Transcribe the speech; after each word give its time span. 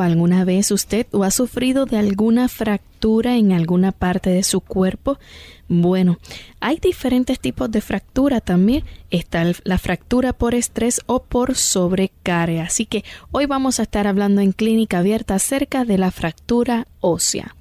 Alguna 0.00 0.44
vez 0.44 0.70
usted 0.70 1.06
o 1.12 1.24
ha 1.24 1.30
sufrido 1.30 1.86
de 1.86 1.98
alguna 1.98 2.48
fractura 2.48 3.36
en 3.36 3.52
alguna 3.52 3.92
parte 3.92 4.30
de 4.30 4.42
su 4.42 4.60
cuerpo? 4.60 5.18
Bueno, 5.68 6.18
hay 6.60 6.78
diferentes 6.78 7.40
tipos 7.40 7.70
de 7.70 7.80
fractura 7.80 8.40
también. 8.40 8.84
Está 9.10 9.44
la 9.64 9.78
fractura 9.78 10.32
por 10.32 10.54
estrés 10.54 11.00
o 11.06 11.22
por 11.22 11.56
sobrecarga. 11.56 12.64
Así 12.64 12.86
que 12.86 13.04
hoy 13.32 13.46
vamos 13.46 13.80
a 13.80 13.82
estar 13.82 14.06
hablando 14.06 14.40
en 14.40 14.52
clínica 14.52 14.98
abierta 14.98 15.34
acerca 15.34 15.84
de 15.84 15.98
la 15.98 16.10
fractura 16.10 16.86
ósea. 17.00 17.56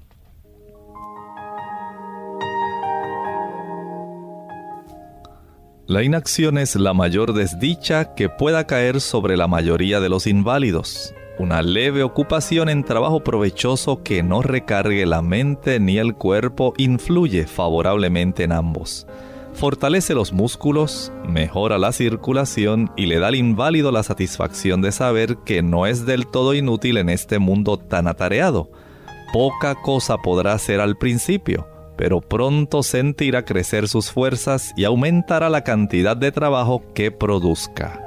La 5.88 6.04
inacción 6.04 6.58
es 6.58 6.76
la 6.76 6.94
mayor 6.94 7.34
desdicha 7.34 8.16
que 8.16 8.28
pueda 8.28 8.66
caer 8.66 9.02
sobre 9.02 9.38
la 9.38 9.48
mayoría 9.48 10.00
de 10.00 10.10
los 10.10 10.26
inválidos. 10.26 11.15
Una 11.38 11.62
leve 11.62 12.04
ocupación 12.04 12.70
en 12.70 12.84
trabajo 12.84 13.24
provechoso 13.24 14.04
que 14.04 14.24
no 14.24 14.42
recargue 14.42 15.06
la 15.06 15.22
mente 15.22 15.80
ni 15.80 15.98
el 15.98 16.16
cuerpo 16.16 16.74
influye 16.78 17.46
favorablemente 17.46 18.44
en 18.44 18.54
ambos. 18.54 19.06
Fortalece 19.54 20.14
los 20.14 20.34
músculos, 20.34 21.12
mejora 21.28 21.78
la 21.78 21.92
circulación 21.92 22.92
y 22.96 23.06
le 23.06 23.20
da 23.20 23.28
al 23.28 23.36
inválido 23.36 23.92
la 23.92 24.04
satisfacción 24.04 24.82
de 24.82 24.92
saber 24.92 25.38
que 25.46 25.62
no 25.62 25.86
es 25.86 26.06
del 26.06 26.28
todo 26.28 26.54
inútil 26.54 26.98
en 26.98 27.10
este 27.10 27.40
mundo 27.40 27.78
tan 27.78 28.08
atareado. 28.08 28.70
Poca 29.34 29.76
cosa 29.76 30.18
podrá 30.18 30.54
hacer 30.54 30.80
al 30.80 30.98
principio 30.98 31.68
pero 31.96 32.22
pronto 32.22 32.84
sentirá 32.84 33.46
crecer 33.46 33.88
sus 33.88 34.12
fuerzas 34.12 34.74
y 34.76 34.84
aumentará 34.84 35.50
la 35.50 35.64
cantidad 35.64 36.18
de 36.18 36.32
trabajo 36.32 36.84
que 36.94 37.12
produzca. 37.12 38.05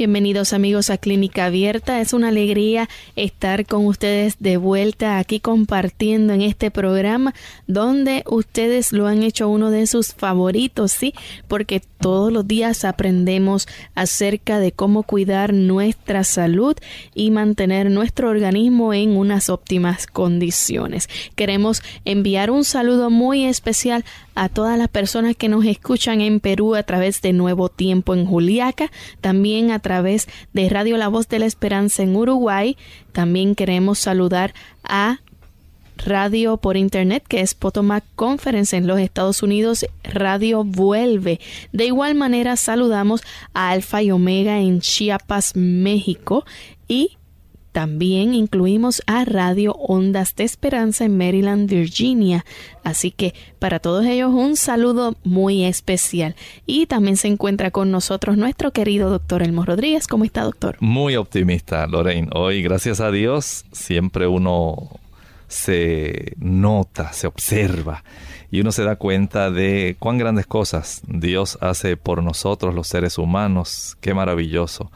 Bienvenidos 0.00 0.54
amigos 0.54 0.88
a 0.88 0.96
Clínica 0.96 1.44
Abierta. 1.44 2.00
Es 2.00 2.14
una 2.14 2.28
alegría 2.28 2.88
estar 3.16 3.66
con 3.66 3.84
ustedes 3.84 4.36
de 4.38 4.56
vuelta 4.56 5.18
aquí 5.18 5.40
compartiendo 5.40 6.32
en 6.32 6.40
este 6.40 6.70
programa 6.70 7.34
donde 7.66 8.24
ustedes 8.26 8.94
lo 8.94 9.06
han 9.06 9.22
hecho 9.22 9.50
uno 9.50 9.70
de 9.70 9.86
sus 9.86 10.14
favoritos, 10.14 10.92
sí, 10.92 11.12
porque 11.48 11.82
todos 12.00 12.32
los 12.32 12.48
días 12.48 12.86
aprendemos 12.86 13.68
acerca 13.94 14.58
de 14.58 14.72
cómo 14.72 15.02
cuidar 15.02 15.52
nuestra 15.52 16.24
salud 16.24 16.74
y 17.14 17.30
mantener 17.30 17.90
nuestro 17.90 18.30
organismo 18.30 18.94
en 18.94 19.18
unas 19.18 19.50
óptimas 19.50 20.06
condiciones. 20.06 21.10
Queremos 21.36 21.82
enviar 22.06 22.50
un 22.50 22.64
saludo 22.64 23.10
muy 23.10 23.44
especial 23.44 24.06
a 24.34 24.48
todas 24.48 24.78
las 24.78 24.88
personas 24.88 25.36
que 25.36 25.48
nos 25.48 25.64
escuchan 25.64 26.20
en 26.20 26.40
Perú 26.40 26.74
a 26.74 26.82
través 26.82 27.20
de 27.22 27.32
Nuevo 27.32 27.68
Tiempo 27.68 28.14
en 28.14 28.26
Juliaca, 28.26 28.90
también 29.20 29.70
a 29.70 29.78
través 29.78 30.28
de 30.52 30.68
Radio 30.68 30.96
La 30.96 31.08
Voz 31.08 31.28
de 31.28 31.38
la 31.38 31.46
Esperanza 31.46 32.02
en 32.02 32.16
Uruguay. 32.16 32.76
También 33.12 33.54
queremos 33.54 33.98
saludar 33.98 34.54
a 34.84 35.20
radio 36.04 36.56
por 36.56 36.76
internet 36.76 37.24
que 37.28 37.40
es 37.40 37.54
Potomac 37.54 38.04
Conference 38.16 38.76
en 38.76 38.86
los 38.86 38.98
Estados 38.98 39.42
Unidos, 39.42 39.86
Radio 40.02 40.64
Vuelve. 40.64 41.40
De 41.72 41.86
igual 41.86 42.14
manera 42.14 42.56
saludamos 42.56 43.22
a 43.52 43.70
Alfa 43.70 44.02
y 44.02 44.10
Omega 44.10 44.58
en 44.58 44.80
Chiapas, 44.80 45.56
México 45.56 46.44
y 46.88 47.18
también 47.72 48.34
incluimos 48.34 49.02
a 49.06 49.24
Radio 49.24 49.72
Ondas 49.74 50.34
de 50.34 50.44
Esperanza 50.44 51.04
en 51.04 51.16
Maryland, 51.16 51.70
Virginia. 51.70 52.44
Así 52.82 53.10
que 53.10 53.34
para 53.58 53.78
todos 53.78 54.04
ellos 54.06 54.32
un 54.32 54.56
saludo 54.56 55.14
muy 55.22 55.64
especial. 55.64 56.34
Y 56.66 56.86
también 56.86 57.16
se 57.16 57.28
encuentra 57.28 57.70
con 57.70 57.90
nosotros 57.90 58.36
nuestro 58.36 58.72
querido 58.72 59.10
doctor 59.10 59.42
Elmo 59.42 59.64
Rodríguez. 59.64 60.06
¿Cómo 60.08 60.24
está, 60.24 60.42
doctor? 60.42 60.76
Muy 60.80 61.16
optimista, 61.16 61.86
Lorraine. 61.86 62.28
Hoy, 62.32 62.62
gracias 62.62 63.00
a 63.00 63.10
Dios, 63.10 63.64
siempre 63.72 64.26
uno 64.26 64.98
se 65.46 66.34
nota, 66.38 67.12
se 67.12 67.26
observa 67.26 68.04
y 68.50 68.60
uno 68.60 68.72
se 68.72 68.84
da 68.84 68.96
cuenta 68.96 69.50
de 69.50 69.96
cuán 69.98 70.18
grandes 70.18 70.46
cosas 70.46 71.02
Dios 71.06 71.58
hace 71.60 71.96
por 71.96 72.22
nosotros 72.22 72.74
los 72.74 72.88
seres 72.88 73.18
humanos. 73.18 73.96
Qué 74.00 74.12
maravilloso 74.14 74.90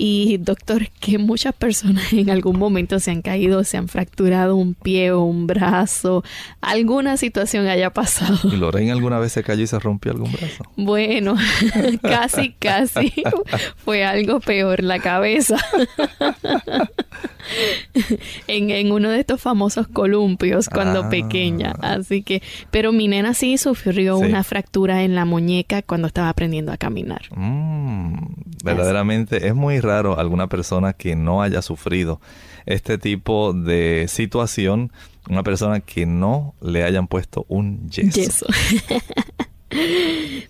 Y 0.00 0.36
doctor, 0.38 0.88
que 1.00 1.18
muchas 1.18 1.52
personas 1.52 2.12
en 2.12 2.30
algún 2.30 2.56
momento 2.56 3.00
se 3.00 3.10
han 3.10 3.20
caído, 3.20 3.64
se 3.64 3.78
han 3.78 3.88
fracturado 3.88 4.54
un 4.54 4.74
pie 4.74 5.10
o 5.10 5.22
un 5.22 5.48
brazo, 5.48 6.22
alguna 6.60 7.16
situación 7.16 7.66
haya 7.66 7.90
pasado. 7.90 8.38
¿Y 8.44 8.56
Lorraine 8.56 8.92
alguna 8.92 9.18
vez 9.18 9.32
se 9.32 9.42
cayó 9.42 9.64
y 9.64 9.66
se 9.66 9.76
rompió 9.80 10.12
algún 10.12 10.30
brazo? 10.30 10.62
Bueno, 10.76 11.34
casi, 12.02 12.52
casi. 12.52 13.12
Fue 13.84 14.04
algo 14.04 14.38
peor, 14.38 14.84
la 14.84 15.00
cabeza. 15.00 15.56
en, 18.46 18.70
en, 18.70 18.92
uno 18.92 19.10
de 19.10 19.20
estos 19.20 19.40
famosos 19.40 19.88
columpios 19.88 20.68
cuando 20.68 21.04
Ah. 21.04 21.08
pequeña. 21.10 21.72
Así 21.80 22.22
que, 22.22 22.42
pero 22.70 22.92
mi 22.92 23.08
nena 23.08 23.34
sí 23.34 23.58
sufrió 23.58 24.18
Sí. 24.18 24.24
una 24.26 24.44
fractura 24.44 25.02
en 25.02 25.14
la 25.14 25.24
muñeca 25.24 25.82
cuando 25.82 26.06
estaba 26.06 26.28
aprendiendo 26.28 26.72
a 26.72 26.76
caminar. 26.76 27.22
Mm, 27.34 28.16
verdaderamente 28.64 29.46
es 29.48 29.54
muy 29.54 29.80
raro 29.80 30.18
alguna 30.18 30.46
persona 30.48 30.92
que 30.92 31.16
no 31.16 31.42
haya 31.42 31.62
sufrido 31.62 32.20
este 32.66 32.98
tipo 32.98 33.52
de 33.54 34.06
situación, 34.08 34.92
una 35.30 35.42
persona 35.42 35.80
que 35.80 36.04
no 36.06 36.54
le 36.60 36.84
hayan 36.84 37.06
puesto 37.06 37.44
un 37.48 37.88
yeso. 37.88 38.20
Yeso. 38.20 38.46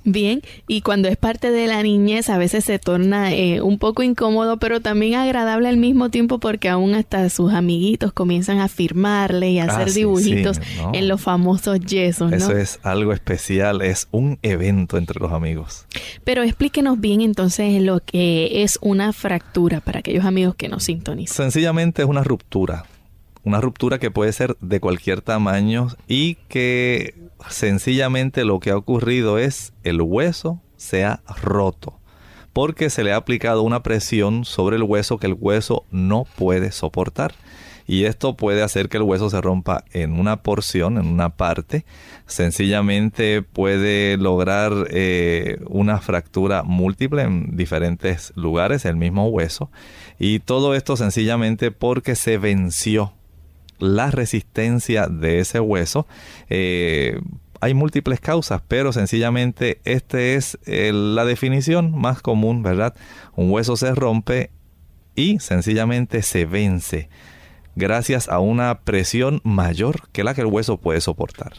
Bien, 0.05 0.43
y 0.67 0.81
cuando 0.82 1.09
es 1.09 1.17
parte 1.17 1.50
de 1.50 1.67
la 1.67 1.82
niñez 1.82 2.31
a 2.31 2.38
veces 2.38 2.65
se 2.65 2.79
torna 2.79 3.32
eh, 3.35 3.61
un 3.61 3.79
poco 3.79 4.03
incómodo, 4.03 4.59
pero 4.59 4.81
también 4.81 5.15
agradable 5.17 5.69
al 5.69 5.76
mismo 5.76 6.09
tiempo 6.09 6.38
porque 6.38 6.69
aún 6.69 6.94
hasta 6.94 7.29
sus 7.29 7.53
amiguitos 7.53 8.12
comienzan 8.12 8.59
a 8.59 8.69
firmarle 8.69 9.50
y 9.50 9.59
a 9.59 9.65
Ah, 9.65 9.75
hacer 9.76 9.91
sí, 9.91 10.00
dibujitos 10.00 10.56
sí, 10.59 10.62
no. 10.79 10.93
en 10.94 11.09
los 11.09 11.20
famosos 11.20 11.81
yesos, 11.81 12.31
¿no? 12.31 12.37
Eso 12.37 12.56
es 12.56 12.79
algo 12.82 13.12
especial, 13.12 13.82
es 13.82 14.09
un 14.12 14.38
evento 14.43 14.97
entre 14.97 15.20
los 15.20 15.32
amigos. 15.32 15.85
Pero 16.25 16.43
explíquenos 16.43 17.00
bien 17.00 17.20
entonces 17.20 17.82
lo 17.82 18.00
que 18.00 18.62
es 18.62 18.79
una 18.81 19.12
fractura 19.12 19.81
para 19.81 19.99
aquellos 19.99 20.25
amigos 20.25 20.55
que 20.55 20.69
nos 20.69 20.85
sintonizan. 20.85 21.37
Sencillamente 21.37 22.03
es 22.03 22.09
una 22.09 22.23
ruptura. 22.25 22.85
Una 23.49 23.62
ruptura 23.62 23.99
que 23.99 24.11
puede 24.11 24.31
ser 24.35 24.59
de 24.61 24.79
cualquier 24.79 25.23
tamaño 25.23 25.89
y 26.06 26.35
que 26.49 27.15
sencillamente 27.49 28.45
lo 28.45 28.61
que 28.61 28.69
ha 28.69 28.77
ocurrido 28.77 29.39
es 29.39 29.73
el 29.85 30.03
hueso 30.03 30.61
se 30.77 31.06
ha 31.06 31.23
roto 31.41 31.99
porque 32.53 32.91
se 32.91 33.05
le 33.05 33.12
ha 33.15 33.17
aplicado 33.17 33.62
una 33.62 33.83
presión 33.83 34.45
sobre 34.45 34.77
el 34.77 34.83
hueso 34.83 35.17
que 35.17 35.29
el 35.29 35.37
hueso 35.39 35.87
no 35.91 36.27
puede 36.37 36.73
soportar. 36.73 37.33
Y 37.87 38.05
esto 38.05 38.37
puede 38.37 38.62
hacer 38.62 38.91
que 38.91 38.99
el 38.99 39.05
hueso 39.05 39.31
se 39.31 39.41
rompa 39.41 39.85
en 39.93 40.21
una 40.21 40.43
porción, 40.43 40.99
en 40.99 41.06
una 41.06 41.31
parte. 41.31 41.87
Sencillamente 42.27 43.41
puede 43.41 44.19
lograr 44.19 44.89
eh, 44.91 45.56
una 45.69 46.03
fractura 46.03 46.65
múltiple 46.65 47.23
en 47.23 47.56
diferentes 47.56 48.35
lugares, 48.37 48.85
el 48.85 48.97
mismo 48.97 49.29
hueso. 49.29 49.71
Y 50.19 50.41
todo 50.41 50.75
esto 50.75 50.99
sencillamente 50.99 51.71
porque 51.71 52.15
se 52.15 52.37
venció 52.37 53.15
la 53.79 54.11
resistencia 54.11 55.07
de 55.07 55.41
ese 55.41 55.61
hueso. 55.61 56.07
Eh, 56.49 57.21
hay 57.61 57.75
múltiples 57.75 58.21
causas, 58.21 58.63
pero 58.69 58.93
sencillamente 58.93 59.81
esta 59.85 60.21
es 60.21 60.59
eh, 60.67 60.93
la 60.93 61.25
definición 61.25 61.93
más 61.93 62.23
común, 62.23 62.63
¿verdad? 62.63 62.95
Un 63.35 63.51
hueso 63.51 63.77
se 63.77 63.95
rompe 63.95 64.51
y 65.15 65.41
sencillamente 65.41 66.23
se 66.23 66.45
vence 66.45 67.09
gracias 67.75 68.29
a 68.29 68.41
una 68.41 68.81
presión 68.81 69.41
mayor 69.45 70.09
que 70.13 70.25
la 70.25 70.35
que 70.35 70.43
el 70.43 70.49
hueso 70.49 70.79
puede 70.79 71.01
soportar. 71.01 71.55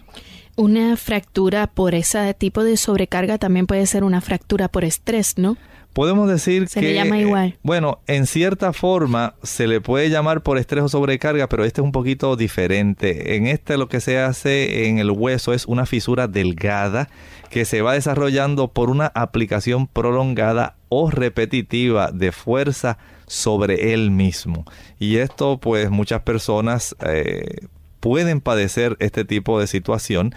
Una 0.55 0.97
fractura 0.97 1.67
por 1.67 1.95
ese 1.95 2.33
tipo 2.33 2.63
de 2.63 2.77
sobrecarga 2.77 3.37
también 3.37 3.65
puede 3.65 3.85
ser 3.85 4.03
una 4.03 4.21
fractura 4.21 4.67
por 4.67 4.83
estrés, 4.83 5.37
¿no? 5.37 5.57
Podemos 5.93 6.29
decir 6.29 6.67
Se 6.67 6.79
que... 6.79 6.87
le 6.87 6.93
llama 6.93 7.19
igual. 7.19 7.57
Bueno, 7.63 7.99
en 8.07 8.27
cierta 8.27 8.73
forma 8.73 9.35
se 9.43 9.67
le 9.67 9.81
puede 9.81 10.09
llamar 10.09 10.41
por 10.41 10.57
estrés 10.57 10.83
o 10.83 10.89
sobrecarga, 10.89 11.49
pero 11.49 11.65
este 11.65 11.81
es 11.81 11.85
un 11.85 11.91
poquito 11.91 12.35
diferente. 12.35 13.35
En 13.35 13.47
este 13.47 13.77
lo 13.77 13.89
que 13.89 13.99
se 13.99 14.19
hace 14.19 14.87
en 14.87 14.99
el 14.99 15.11
hueso 15.11 15.53
es 15.53 15.65
una 15.65 15.85
fisura 15.85 16.27
delgada 16.27 17.09
que 17.49 17.65
se 17.65 17.81
va 17.81 17.93
desarrollando 17.93 18.67
por 18.67 18.89
una 18.89 19.07
aplicación 19.07 19.87
prolongada 19.87 20.75
o 20.89 21.09
repetitiva 21.09 22.11
de 22.11 22.31
fuerza 22.31 22.97
sobre 23.25 23.93
él 23.93 24.11
mismo. 24.11 24.65
Y 24.99 25.17
esto 25.17 25.59
pues 25.59 25.89
muchas 25.89 26.21
personas 26.21 26.95
eh, 27.05 27.67
pueden 27.99 28.41
padecer 28.41 28.95
este 28.99 29.25
tipo 29.25 29.59
de 29.59 29.67
situación. 29.67 30.33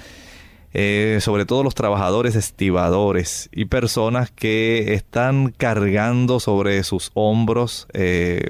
Eh, 0.75 1.19
sobre 1.21 1.45
todo 1.45 1.63
los 1.63 1.75
trabajadores 1.75 2.35
estibadores 2.35 3.51
y 3.53 3.67
personas 3.67 4.31
que 4.31 4.95
están 4.95 5.53
cargando 5.55 6.41
sobre 6.41 6.83
sus 6.83 7.11
hombros 7.13 7.87
eh, 7.93 8.49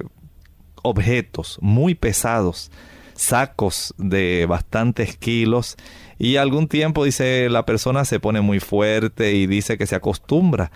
objetos 0.83 1.59
muy 1.61 1.97
pesados, 1.97 2.71
sacos 3.15 3.93
de 3.99 4.47
bastantes 4.49 5.17
kilos 5.17 5.77
y 6.17 6.37
algún 6.37 6.69
tiempo 6.69 7.05
dice 7.05 7.49
la 7.51 7.67
persona 7.67 8.05
se 8.05 8.21
pone 8.21 8.41
muy 8.41 8.61
fuerte 8.61 9.33
y 9.35 9.49
dice 9.49 9.77
que 9.77 9.87
se 9.87 9.97
acostumbra. 9.97 10.71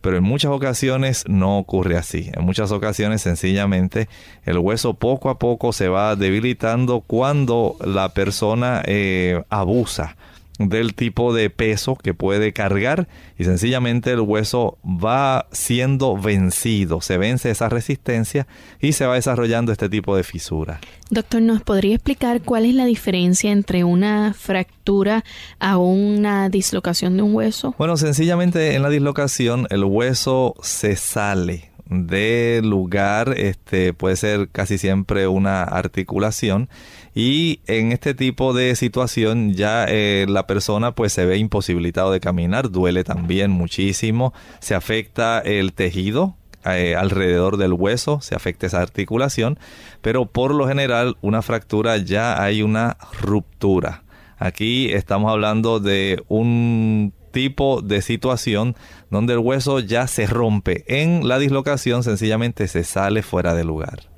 Pero 0.00 0.18
en 0.18 0.24
muchas 0.24 0.52
ocasiones 0.52 1.24
no 1.26 1.58
ocurre 1.58 1.96
así. 1.96 2.30
En 2.32 2.44
muchas 2.44 2.70
ocasiones 2.70 3.22
sencillamente 3.22 4.08
el 4.44 4.58
hueso 4.58 4.94
poco 4.94 5.30
a 5.30 5.38
poco 5.38 5.72
se 5.72 5.88
va 5.88 6.16
debilitando 6.16 7.00
cuando 7.00 7.76
la 7.84 8.10
persona 8.10 8.82
eh, 8.86 9.42
abusa 9.50 10.16
del 10.58 10.94
tipo 10.94 11.34
de 11.34 11.50
peso 11.50 11.96
que 11.96 12.14
puede 12.14 12.52
cargar 12.52 13.08
y 13.38 13.44
sencillamente 13.44 14.12
el 14.12 14.20
hueso 14.20 14.78
va 14.84 15.46
siendo 15.52 16.16
vencido, 16.16 17.00
se 17.00 17.18
vence 17.18 17.50
esa 17.50 17.68
resistencia 17.68 18.46
y 18.80 18.92
se 18.92 19.06
va 19.06 19.14
desarrollando 19.14 19.72
este 19.72 19.88
tipo 19.88 20.16
de 20.16 20.24
fisura. 20.24 20.80
Doctor, 21.10 21.42
¿nos 21.42 21.62
podría 21.62 21.94
explicar 21.94 22.40
cuál 22.42 22.64
es 22.64 22.74
la 22.74 22.86
diferencia 22.86 23.52
entre 23.52 23.84
una 23.84 24.34
fractura 24.34 25.24
a 25.58 25.78
una 25.78 26.48
dislocación 26.48 27.16
de 27.16 27.22
un 27.22 27.34
hueso? 27.34 27.74
Bueno, 27.78 27.96
sencillamente 27.96 28.74
en 28.74 28.82
la 28.82 28.88
dislocación 28.88 29.66
el 29.70 29.84
hueso 29.84 30.54
se 30.62 30.96
sale 30.96 31.70
de 31.88 32.60
lugar, 32.64 33.34
este 33.36 33.92
puede 33.92 34.16
ser 34.16 34.48
casi 34.48 34.78
siempre 34.78 35.28
una 35.28 35.62
articulación 35.62 36.68
y 37.16 37.60
en 37.66 37.92
este 37.92 38.12
tipo 38.12 38.52
de 38.52 38.76
situación 38.76 39.54
ya 39.54 39.86
eh, 39.88 40.26
la 40.28 40.46
persona 40.46 40.94
pues 40.94 41.14
se 41.14 41.24
ve 41.24 41.38
imposibilitado 41.38 42.12
de 42.12 42.20
caminar, 42.20 42.70
duele 42.70 43.04
también 43.04 43.50
muchísimo, 43.50 44.34
se 44.60 44.74
afecta 44.74 45.38
el 45.38 45.72
tejido 45.72 46.36
eh, 46.66 46.94
alrededor 46.94 47.56
del 47.56 47.72
hueso, 47.72 48.20
se 48.20 48.34
afecta 48.34 48.66
esa 48.66 48.82
articulación, 48.82 49.58
pero 50.02 50.26
por 50.26 50.54
lo 50.54 50.68
general 50.68 51.16
una 51.22 51.40
fractura 51.40 51.96
ya 51.96 52.42
hay 52.42 52.60
una 52.60 52.98
ruptura. 53.22 54.04
Aquí 54.36 54.92
estamos 54.92 55.32
hablando 55.32 55.80
de 55.80 56.22
un 56.28 57.14
tipo 57.32 57.80
de 57.80 58.02
situación 58.02 58.76
donde 59.10 59.32
el 59.32 59.38
hueso 59.38 59.80
ya 59.80 60.06
se 60.06 60.26
rompe. 60.26 60.84
En 60.86 61.26
la 61.26 61.38
dislocación 61.38 62.02
sencillamente 62.02 62.68
se 62.68 62.84
sale 62.84 63.22
fuera 63.22 63.54
de 63.54 63.64
lugar. 63.64 64.15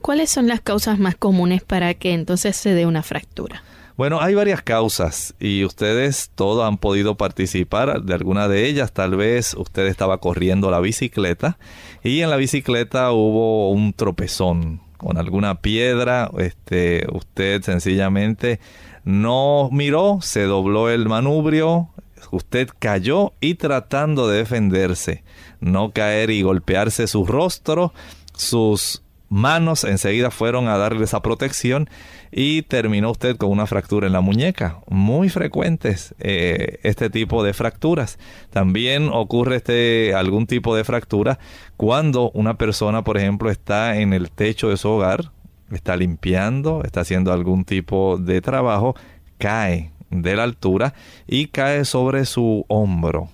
¿Cuáles 0.00 0.30
son 0.30 0.48
las 0.48 0.60
causas 0.60 0.98
más 0.98 1.16
comunes 1.16 1.62
para 1.62 1.94
que 1.94 2.12
entonces 2.12 2.56
se 2.56 2.74
dé 2.74 2.86
una 2.86 3.02
fractura? 3.02 3.62
Bueno, 3.96 4.22
hay 4.22 4.34
varias 4.34 4.62
causas 4.62 5.34
y 5.38 5.62
ustedes 5.62 6.30
todos 6.34 6.66
han 6.66 6.78
podido 6.78 7.16
participar 7.16 8.02
de 8.02 8.14
alguna 8.14 8.48
de 8.48 8.66
ellas. 8.66 8.92
Tal 8.92 9.14
vez 9.14 9.52
usted 9.52 9.86
estaba 9.86 10.18
corriendo 10.18 10.70
la 10.70 10.80
bicicleta 10.80 11.58
y 12.02 12.22
en 12.22 12.30
la 12.30 12.36
bicicleta 12.36 13.12
hubo 13.12 13.70
un 13.70 13.92
tropezón 13.92 14.80
con 14.96 15.18
alguna 15.18 15.60
piedra. 15.60 16.30
Este, 16.38 17.06
usted 17.12 17.60
sencillamente 17.62 18.58
no 19.04 19.68
miró, 19.70 20.20
se 20.22 20.44
dobló 20.44 20.88
el 20.88 21.06
manubrio, 21.06 21.90
usted 22.30 22.70
cayó 22.78 23.34
y 23.38 23.56
tratando 23.56 24.28
de 24.28 24.38
defenderse, 24.38 25.24
no 25.60 25.92
caer 25.92 26.30
y 26.30 26.40
golpearse 26.40 27.06
su 27.06 27.26
rostro, 27.26 27.92
sus 28.34 29.02
manos 29.30 29.84
enseguida 29.84 30.30
fueron 30.30 30.68
a 30.68 30.76
darle 30.76 31.04
esa 31.04 31.22
protección 31.22 31.88
y 32.32 32.62
terminó 32.62 33.12
usted 33.12 33.36
con 33.36 33.50
una 33.50 33.66
fractura 33.66 34.06
en 34.06 34.12
la 34.12 34.20
muñeca. 34.20 34.80
Muy 34.88 35.30
frecuentes 35.30 36.14
eh, 36.18 36.80
este 36.82 37.08
tipo 37.08 37.42
de 37.42 37.54
fracturas. 37.54 38.18
También 38.50 39.08
ocurre 39.08 39.56
este 39.56 40.12
algún 40.14 40.46
tipo 40.46 40.76
de 40.76 40.84
fractura 40.84 41.38
cuando 41.76 42.30
una 42.32 42.58
persona, 42.58 43.02
por 43.02 43.16
ejemplo, 43.16 43.50
está 43.50 43.96
en 43.96 44.12
el 44.12 44.30
techo 44.30 44.68
de 44.68 44.76
su 44.76 44.88
hogar, 44.90 45.30
está 45.70 45.96
limpiando, 45.96 46.82
está 46.84 47.00
haciendo 47.00 47.32
algún 47.32 47.64
tipo 47.64 48.18
de 48.18 48.40
trabajo, 48.40 48.96
cae 49.38 49.92
de 50.10 50.34
la 50.34 50.42
altura 50.42 50.92
y 51.28 51.46
cae 51.46 51.84
sobre 51.84 52.26
su 52.26 52.64
hombro. 52.68 53.28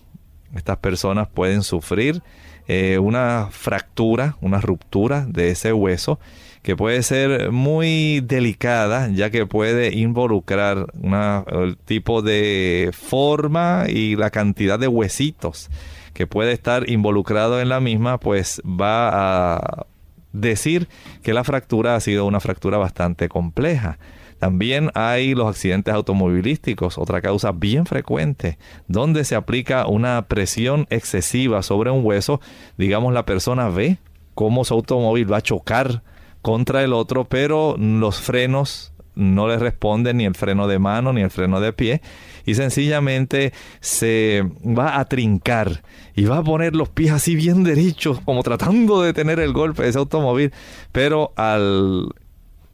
Estas 0.55 0.77
personas 0.77 1.29
pueden 1.29 1.63
sufrir 1.63 2.23
eh, 2.69 2.99
una 2.99 3.49
fractura, 3.51 4.37
una 4.41 4.61
ruptura 4.61 5.27
de 5.27 5.51
ese 5.51 5.73
hueso 5.73 6.19
que 6.63 6.75
puede 6.75 7.05
ser 7.05 7.53
muy 7.53 8.21
delicada 8.21 9.09
ya 9.09 9.31
que 9.31 9.47
puede 9.47 9.95
involucrar 9.95 10.87
una, 11.01 11.45
el 11.47 11.77
tipo 11.77 12.23
de 12.23 12.91
forma 12.93 13.85
y 13.89 14.17
la 14.17 14.31
cantidad 14.31 14.77
de 14.77 14.89
huesitos 14.89 15.71
que 16.13 16.27
puede 16.27 16.51
estar 16.53 16.91
involucrado 16.91 17.61
en 17.61 17.69
la 17.69 17.79
misma 17.79 18.19
pues 18.19 18.61
va 18.65 19.55
a 19.55 19.87
decir 20.33 20.89
que 21.23 21.35
la 21.35 21.45
fractura 21.45 21.95
ha 21.95 22.01
sido 22.01 22.27
una 22.27 22.41
fractura 22.41 22.79
bastante 22.79 23.29
compleja. 23.29 23.99
También 24.39 24.91
hay 24.95 25.35
los 25.35 25.49
accidentes 25.49 25.95
automovilísticos, 25.95 26.99
otra 26.99 27.23
causa 27.23 27.53
bien 27.53 27.87
frecuente, 27.87 28.59
donde 28.87 29.25
se 29.25 29.35
aplica 29.35 29.87
una 29.87 30.27
presión 30.29 30.87
excesiva 30.91 31.63
sobre 31.63 31.91
un 31.91 32.05
hueso. 32.05 32.41
Digamos, 32.77 33.15
la 33.15 33.25
persona 33.25 33.69
ve 33.69 33.99
cómo 34.35 34.65
su 34.65 34.75
automóvil 34.75 35.33
va 35.33 35.39
a 35.39 35.43
chocar 35.43 36.03
contra 36.43 36.85
el 36.85 36.93
otro, 36.93 37.25
pero 37.25 37.77
los 37.79 38.21
frenos 38.21 38.93
no 39.17 39.49
le 39.49 39.59
responden 39.59 40.19
ni 40.19 40.27
el 40.27 40.35
freno 40.35 40.69
de 40.69 40.79
mano 40.79 41.13
ni 41.13 41.23
el 41.23 41.31
freno 41.31 41.59
de 41.59 41.73
pie 41.73 42.03
y 42.45 42.55
sencillamente 42.55 43.53
se 43.81 44.45
va 44.63 45.01
a 45.01 45.07
trincar 45.07 45.83
y 46.15 46.27
va 46.27 46.39
a 46.39 46.45
poner 46.45 46.77
los 46.77 46.91
pies 46.91 47.13
así 47.13 47.35
bien 47.35 47.65
derechos 47.65 48.21
como 48.21 48.43
tratando 48.43 49.01
de 49.01 49.15
tener 49.15 49.41
el 49.41 49.55
golpe 49.55 49.83
de 49.83 49.89
ese 49.89 49.99
automóvil, 49.99 50.53
pero 50.93 51.33
al 51.37 52.11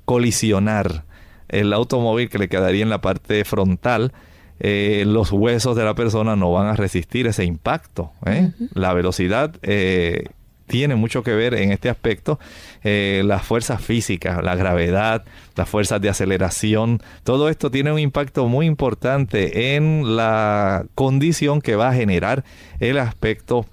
colisionar 0.05 1.05
el 1.53 1.73
automóvil 1.73 2.29
que 2.29 2.39
le 2.39 2.49
quedaría 2.49 2.83
en 2.83 2.91
la 2.91 3.01
parte 3.01 3.45
frontal, 3.45 4.13
eh, 4.59 5.05
los 5.07 5.33
huesos 5.33 5.77
de 5.77 5.85
la 5.85 5.95
persona 5.95 6.37
no 6.37 6.53
van 6.53 6.67
a 6.67 6.77
resistir 6.77 7.27
ese 7.27 7.45
impacto. 7.45 8.13
¿eh? 8.27 8.53
La 8.75 8.93
velocidad 8.95 9.55
eh, 9.63 10.27
tiene 10.67 10.95
mucho 10.95 11.23
que 11.23 11.35
ver 11.35 11.55
en 11.55 11.73
este 11.73 11.91
aspecto. 11.91 12.39
las 12.83 13.43
fuerzas 13.43 13.83
físicas, 13.83 14.43
la 14.43 14.55
gravedad, 14.55 15.25
las 15.57 15.69
fuerzas 15.69 16.01
de 16.01 16.09
aceleración, 16.09 17.03
todo 17.25 17.49
esto 17.49 17.71
tiene 17.71 17.93
un 17.93 17.99
impacto 17.99 18.47
muy 18.49 18.67
importante 18.67 19.77
en 19.77 20.17
la 20.17 20.87
condición 20.95 21.61
que 21.61 21.77
va 21.77 21.91
a 21.91 21.95
generar 21.95 22.45
el 22.81 22.99
aspecto 22.99 23.67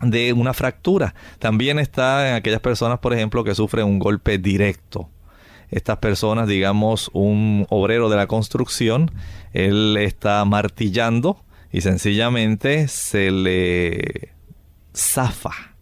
de 0.00 0.32
una 0.32 0.54
fractura. 0.54 1.14
También 1.38 1.78
está 1.78 2.30
en 2.30 2.34
aquellas 2.36 2.60
personas, 2.60 3.00
por 3.00 3.12
ejemplo, 3.12 3.44
que 3.44 3.54
sufren 3.54 3.86
un 3.86 3.98
golpe 3.98 4.38
directo 4.38 5.10
estas 5.70 5.98
personas, 5.98 6.48
digamos, 6.48 7.10
un 7.12 7.66
obrero 7.70 8.08
de 8.08 8.16
la 8.16 8.26
construcción, 8.26 9.10
él 9.52 9.96
está 9.98 10.44
martillando 10.44 11.42
y 11.72 11.80
sencillamente 11.82 12.88
se 12.88 13.30
le 13.30 14.30
zafa 14.94 15.74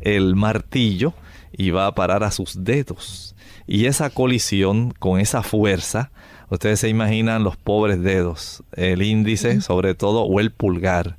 el 0.00 0.36
martillo 0.36 1.14
y 1.52 1.70
va 1.70 1.86
a 1.86 1.94
parar 1.94 2.22
a 2.24 2.30
sus 2.30 2.64
dedos. 2.64 3.34
Y 3.66 3.86
esa 3.86 4.10
colisión 4.10 4.92
con 4.98 5.20
esa 5.20 5.42
fuerza, 5.42 6.10
ustedes 6.50 6.80
se 6.80 6.88
imaginan 6.88 7.44
los 7.44 7.56
pobres 7.56 8.02
dedos, 8.02 8.62
el 8.72 9.02
índice 9.02 9.60
sobre 9.60 9.94
todo 9.94 10.22
o 10.22 10.40
el 10.40 10.52
pulgar 10.52 11.16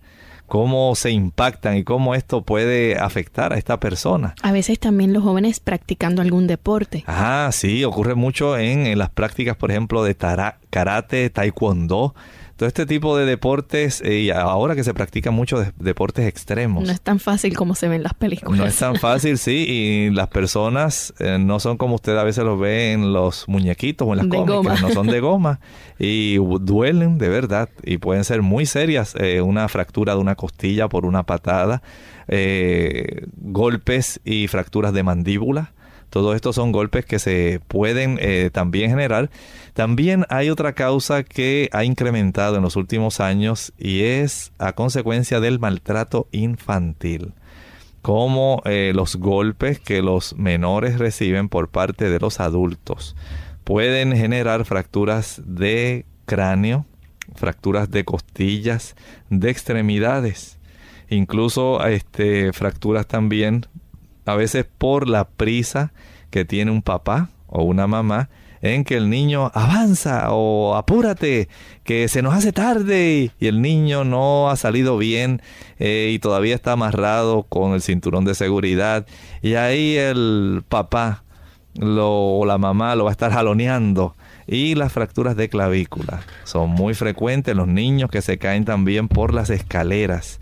cómo 0.49 0.93
se 0.95 1.11
impactan 1.11 1.77
y 1.77 1.83
cómo 1.83 2.15
esto 2.15 2.41
puede 2.41 2.97
afectar 2.97 3.53
a 3.53 3.57
esta 3.57 3.79
persona. 3.79 4.35
A 4.41 4.51
veces 4.51 4.79
también 4.79 5.13
los 5.13 5.23
jóvenes 5.23 5.59
practicando 5.59 6.21
algún 6.21 6.47
deporte. 6.47 7.03
Ah, 7.07 7.49
sí, 7.53 7.85
ocurre 7.85 8.15
mucho 8.15 8.57
en, 8.57 8.97
las 8.97 9.09
prácticas, 9.09 9.55
por 9.55 9.71
ejemplo, 9.71 10.03
de 10.03 10.15
karate, 10.15 11.29
taekwondo 11.29 12.13
todo 12.59 12.67
este 12.67 12.85
tipo 12.85 13.15
de 13.15 13.25
deportes, 13.25 14.01
eh, 14.01 14.19
y 14.19 14.31
ahora 14.31 14.75
que 14.75 14.83
se 14.83 14.93
practican 14.93 15.33
muchos 15.33 15.67
deportes 15.77 16.27
extremos. 16.27 16.83
No 16.83 16.91
es 16.91 16.99
tan 16.99 17.21
fácil 17.21 17.55
como 17.55 17.73
se 17.73 17.87
ven 17.87 18.03
las 18.03 18.13
películas. 18.13 18.59
No 18.59 18.65
es 18.65 18.75
tan 18.75 18.95
fácil, 18.99 19.37
sí, 19.37 19.65
y 19.65 20.09
las 20.09 20.27
personas 20.27 21.13
eh, 21.19 21.37
no 21.39 21.61
son 21.61 21.77
como 21.77 21.95
usted 21.95 22.17
a 22.17 22.23
veces 22.25 22.43
los 22.43 22.59
ve 22.59 22.91
en 22.91 23.13
los 23.13 23.47
muñequitos 23.47 24.05
o 24.05 24.11
en 24.11 24.17
las 24.17 24.27
cómicas, 24.27 24.81
no 24.81 24.89
son 24.89 25.07
de 25.07 25.19
goma, 25.21 25.61
y 25.97 26.35
duelen 26.35 27.17
de 27.17 27.29
verdad, 27.29 27.69
y 27.81 27.97
pueden 27.97 28.25
ser 28.25 28.41
muy 28.41 28.65
serias, 28.65 29.15
eh, 29.17 29.39
una 29.39 29.69
fractura 29.69 30.15
de 30.15 30.19
una 30.19 30.35
costilla 30.35 30.89
por 30.89 31.05
una 31.05 31.23
patada, 31.23 31.81
golpes 33.37 34.19
y 34.25 34.49
fracturas 34.49 34.91
de 34.91 35.03
mandíbula, 35.03 35.71
todo 36.09 36.33
esto 36.33 36.53
son 36.53 36.71
golpes 36.71 37.05
que 37.05 37.19
se 37.19 37.61
pueden 37.67 38.17
eh, 38.19 38.49
también 38.51 38.89
generar. 38.89 39.29
También 39.73 40.25
hay 40.29 40.49
otra 40.49 40.73
causa 40.73 41.23
que 41.23 41.69
ha 41.71 41.83
incrementado 41.83 42.57
en 42.57 42.63
los 42.63 42.75
últimos 42.75 43.19
años 43.19 43.73
y 43.77 44.01
es 44.01 44.51
a 44.57 44.73
consecuencia 44.73 45.39
del 45.39 45.59
maltrato 45.59 46.27
infantil 46.31 47.33
como 48.01 48.61
eh, 48.65 48.91
los 48.95 49.17
golpes 49.17 49.79
que 49.79 50.01
los 50.01 50.35
menores 50.35 50.99
reciben 50.99 51.49
por 51.49 51.69
parte 51.69 52.09
de 52.09 52.19
los 52.19 52.39
adultos. 52.39 53.15
Pueden 53.63 54.15
generar 54.15 54.65
fracturas 54.65 55.41
de 55.45 56.05
cráneo, 56.25 56.85
fracturas 57.35 57.91
de 57.91 58.05
costillas, 58.05 58.95
de 59.29 59.49
extremidades, 59.49 60.57
incluso 61.09 61.85
este, 61.85 62.53
fracturas 62.53 63.07
también 63.07 63.65
a 64.25 64.35
veces 64.35 64.65
por 64.77 65.07
la 65.07 65.27
prisa 65.27 65.91
que 66.29 66.45
tiene 66.45 66.71
un 66.71 66.81
papá 66.81 67.29
o 67.47 67.63
una 67.63 67.87
mamá 67.87 68.29
en 68.61 68.83
que 68.83 68.95
el 68.95 69.09
niño 69.09 69.51
avanza 69.53 70.27
o 70.31 70.75
apúrate, 70.75 71.47
que 71.83 72.07
se 72.07 72.21
nos 72.21 72.33
hace 72.33 72.51
tarde 72.51 73.31
y 73.39 73.47
el 73.47 73.61
niño 73.61 74.03
no 74.03 74.49
ha 74.49 74.55
salido 74.55 74.97
bien 74.97 75.41
eh, 75.79 76.11
y 76.13 76.19
todavía 76.19 76.55
está 76.55 76.73
amarrado 76.73 77.43
con 77.43 77.73
el 77.73 77.81
cinturón 77.81 78.25
de 78.25 78.35
seguridad. 78.35 79.05
Y 79.41 79.55
ahí 79.55 79.95
el 79.95 80.63
papá 80.67 81.23
o 81.81 82.43
la 82.45 82.57
mamá 82.57 82.95
lo 82.95 83.05
va 83.05 83.11
a 83.11 83.13
estar 83.13 83.31
jaloneando. 83.31 84.15
Y 84.47 84.75
las 84.75 84.91
fracturas 84.91 85.35
de 85.35 85.47
clavícula 85.47 86.21
son 86.43 86.71
muy 86.71 86.95
frecuentes. 86.95 87.51
En 87.51 87.57
los 87.57 87.67
niños 87.67 88.09
que 88.09 88.21
se 88.21 88.37
caen 88.37 88.65
también 88.65 89.07
por 89.07 89.33
las 89.33 89.49
escaleras. 89.49 90.39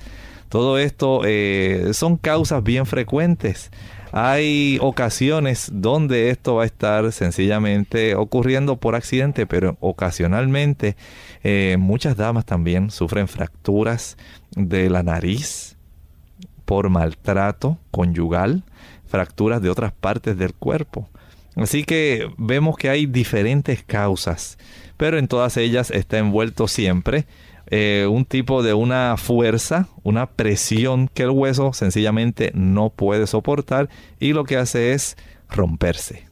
Todo 0.50 0.78
esto 0.78 1.22
eh, 1.26 1.90
son 1.94 2.16
causas 2.16 2.64
bien 2.64 2.86
frecuentes. 2.86 3.70
Hay 4.12 4.78
ocasiones 4.82 5.70
donde 5.74 6.30
esto 6.30 6.56
va 6.56 6.64
a 6.64 6.66
estar 6.66 7.12
sencillamente 7.12 8.16
ocurriendo 8.16 8.78
por 8.78 8.96
accidente, 8.96 9.46
pero 9.46 9.78
ocasionalmente 9.80 10.96
eh, 11.44 11.76
muchas 11.80 12.16
damas 12.16 12.46
también 12.46 12.90
sufren 12.90 13.28
fracturas 13.28 14.18
de 14.52 14.90
la 14.90 15.04
nariz 15.04 15.76
por 16.66 16.90
maltrato 16.90 17.78
conyugal, 17.92 18.64
fracturas 19.08 19.62
de 19.62 19.70
otras 19.70 19.94
partes 19.94 20.38
del 20.38 20.54
cuerpo. 20.54 21.10
Así 21.56 21.84
que 21.84 22.30
vemos 22.38 22.78
que 22.78 22.90
hay 22.90 23.08
diferentes 23.08 23.84
causas, 23.84 24.58
pero 24.96 25.18
en 25.18 25.28
todas 25.28 25.58
ellas 25.58 25.92
está 25.92 26.18
envuelto 26.18 26.68
siempre 26.68 27.26
eh, 27.70 28.08
un 28.10 28.26
tipo 28.26 28.64
de 28.64 28.74
una 28.74 29.18
fuerza, 29.18 29.88
una 30.04 30.28
presión 30.28 31.10
que 31.14 31.24
el 31.24 31.32
hueso 31.32 31.74
sencillamente 31.74 32.52
no 32.54 32.90
puede 32.90 33.28
soportar 33.28 33.90
y 34.20 34.34
lo 34.34 34.44
que 34.44 34.58
hace 34.58 34.94
es 34.94 35.18
romperse. 35.50 36.28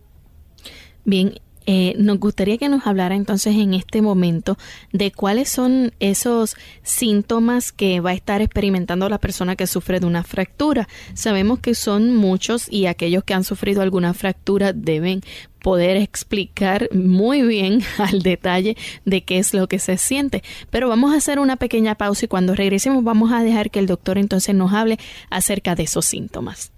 Bien, 1.04 1.40
eh, 1.66 1.96
nos 1.98 2.20
gustaría 2.20 2.58
que 2.58 2.70
nos 2.70 2.86
hablara 2.86 3.16
entonces 3.16 3.56
en 3.56 3.74
este 3.74 4.02
momento 4.02 4.58
de 4.92 5.12
cuáles 5.12 5.50
son 5.50 5.94
esos 6.00 6.56
síntomas 6.84 7.72
que 7.72 8.00
va 8.00 8.12
a 8.12 8.14
estar 8.14 8.42
experimentando 8.42 9.10
la 9.10 9.18
persona 9.18 9.56
que 9.56 9.68
sufre 9.68 10.00
de 10.00 10.06
una 10.06 10.24
fractura. 10.24 10.88
Sabemos 11.14 11.60
que 11.60 11.76
son 11.76 12.16
muchos 12.16 12.72
y 12.72 12.86
aquellos 12.86 13.24
que 13.24 13.34
han 13.34 13.44
sufrido 13.44 13.82
alguna 13.82 14.14
fractura 14.14 14.74
deben 14.74 15.22
poder 15.62 15.98
explicar 15.98 16.90
muy 16.94 17.42
bien 17.42 17.82
al 17.98 18.22
detalle 18.22 18.78
de 19.06 19.24
qué 19.24 19.40
es 19.40 19.54
lo 19.54 19.68
que 19.68 19.80
se 19.80 19.98
siente. 19.98 20.44
Pero 20.70 20.88
vamos 20.88 21.14
a 21.14 21.18
hacer 21.18 21.40
una 21.40 21.56
pequeña 21.56 21.96
pausa 21.96 22.26
y 22.26 22.28
cuando 22.28 22.54
regresemos 22.54 23.04
vamos 23.04 23.32
a 23.32 23.42
dejar 23.42 23.72
que 23.72 23.80
el 23.80 23.88
doctor 23.88 24.20
entonces 24.20 24.54
nos 24.54 24.74
hable 24.74 25.00
acerca 25.32 25.74
de 25.74 25.84
esos 25.84 26.06
síntomas. 26.06 26.72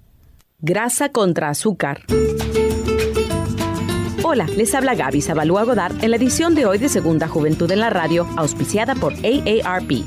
Grasa 0.59 1.09
contra 1.09 1.49
azúcar. 1.49 2.03
Hola, 4.29 4.45
les 4.57 4.75
habla 4.75 4.93
Gaby 4.93 5.21
Zabalúa 5.21 5.63
Godard 5.63 6.03
en 6.03 6.11
la 6.11 6.17
edición 6.17 6.53
de 6.53 6.65
hoy 6.65 6.79
de 6.79 6.89
Segunda 6.89 7.29
Juventud 7.29 7.71
en 7.71 7.79
la 7.79 7.89
Radio, 7.89 8.27
auspiciada 8.35 8.93
por 8.93 9.13
AARP. 9.13 10.03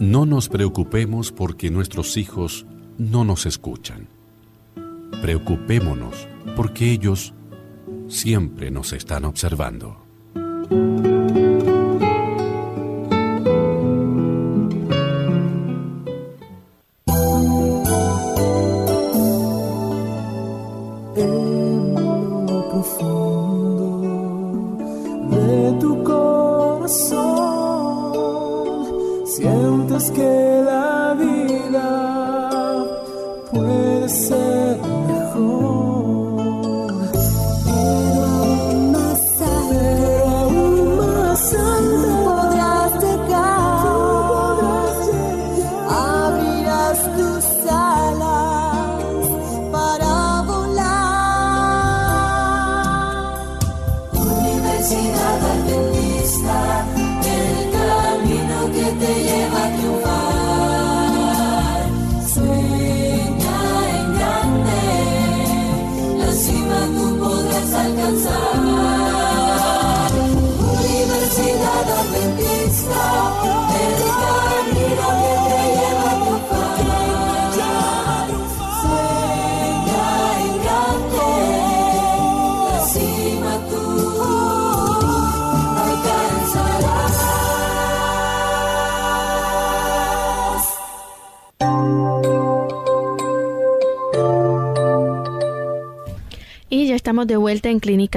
No 0.00 0.26
nos 0.26 0.48
preocupemos 0.48 1.30
porque 1.32 1.70
nuestros 1.70 2.16
hijos 2.16 2.66
no 2.98 3.24
nos 3.24 3.46
escuchan. 3.46 4.08
Preocupémonos 5.20 6.28
porque 6.56 6.92
ellos 6.92 7.34
siempre 8.08 8.70
nos 8.70 8.92
están 8.92 9.24
observando. 9.24 10.03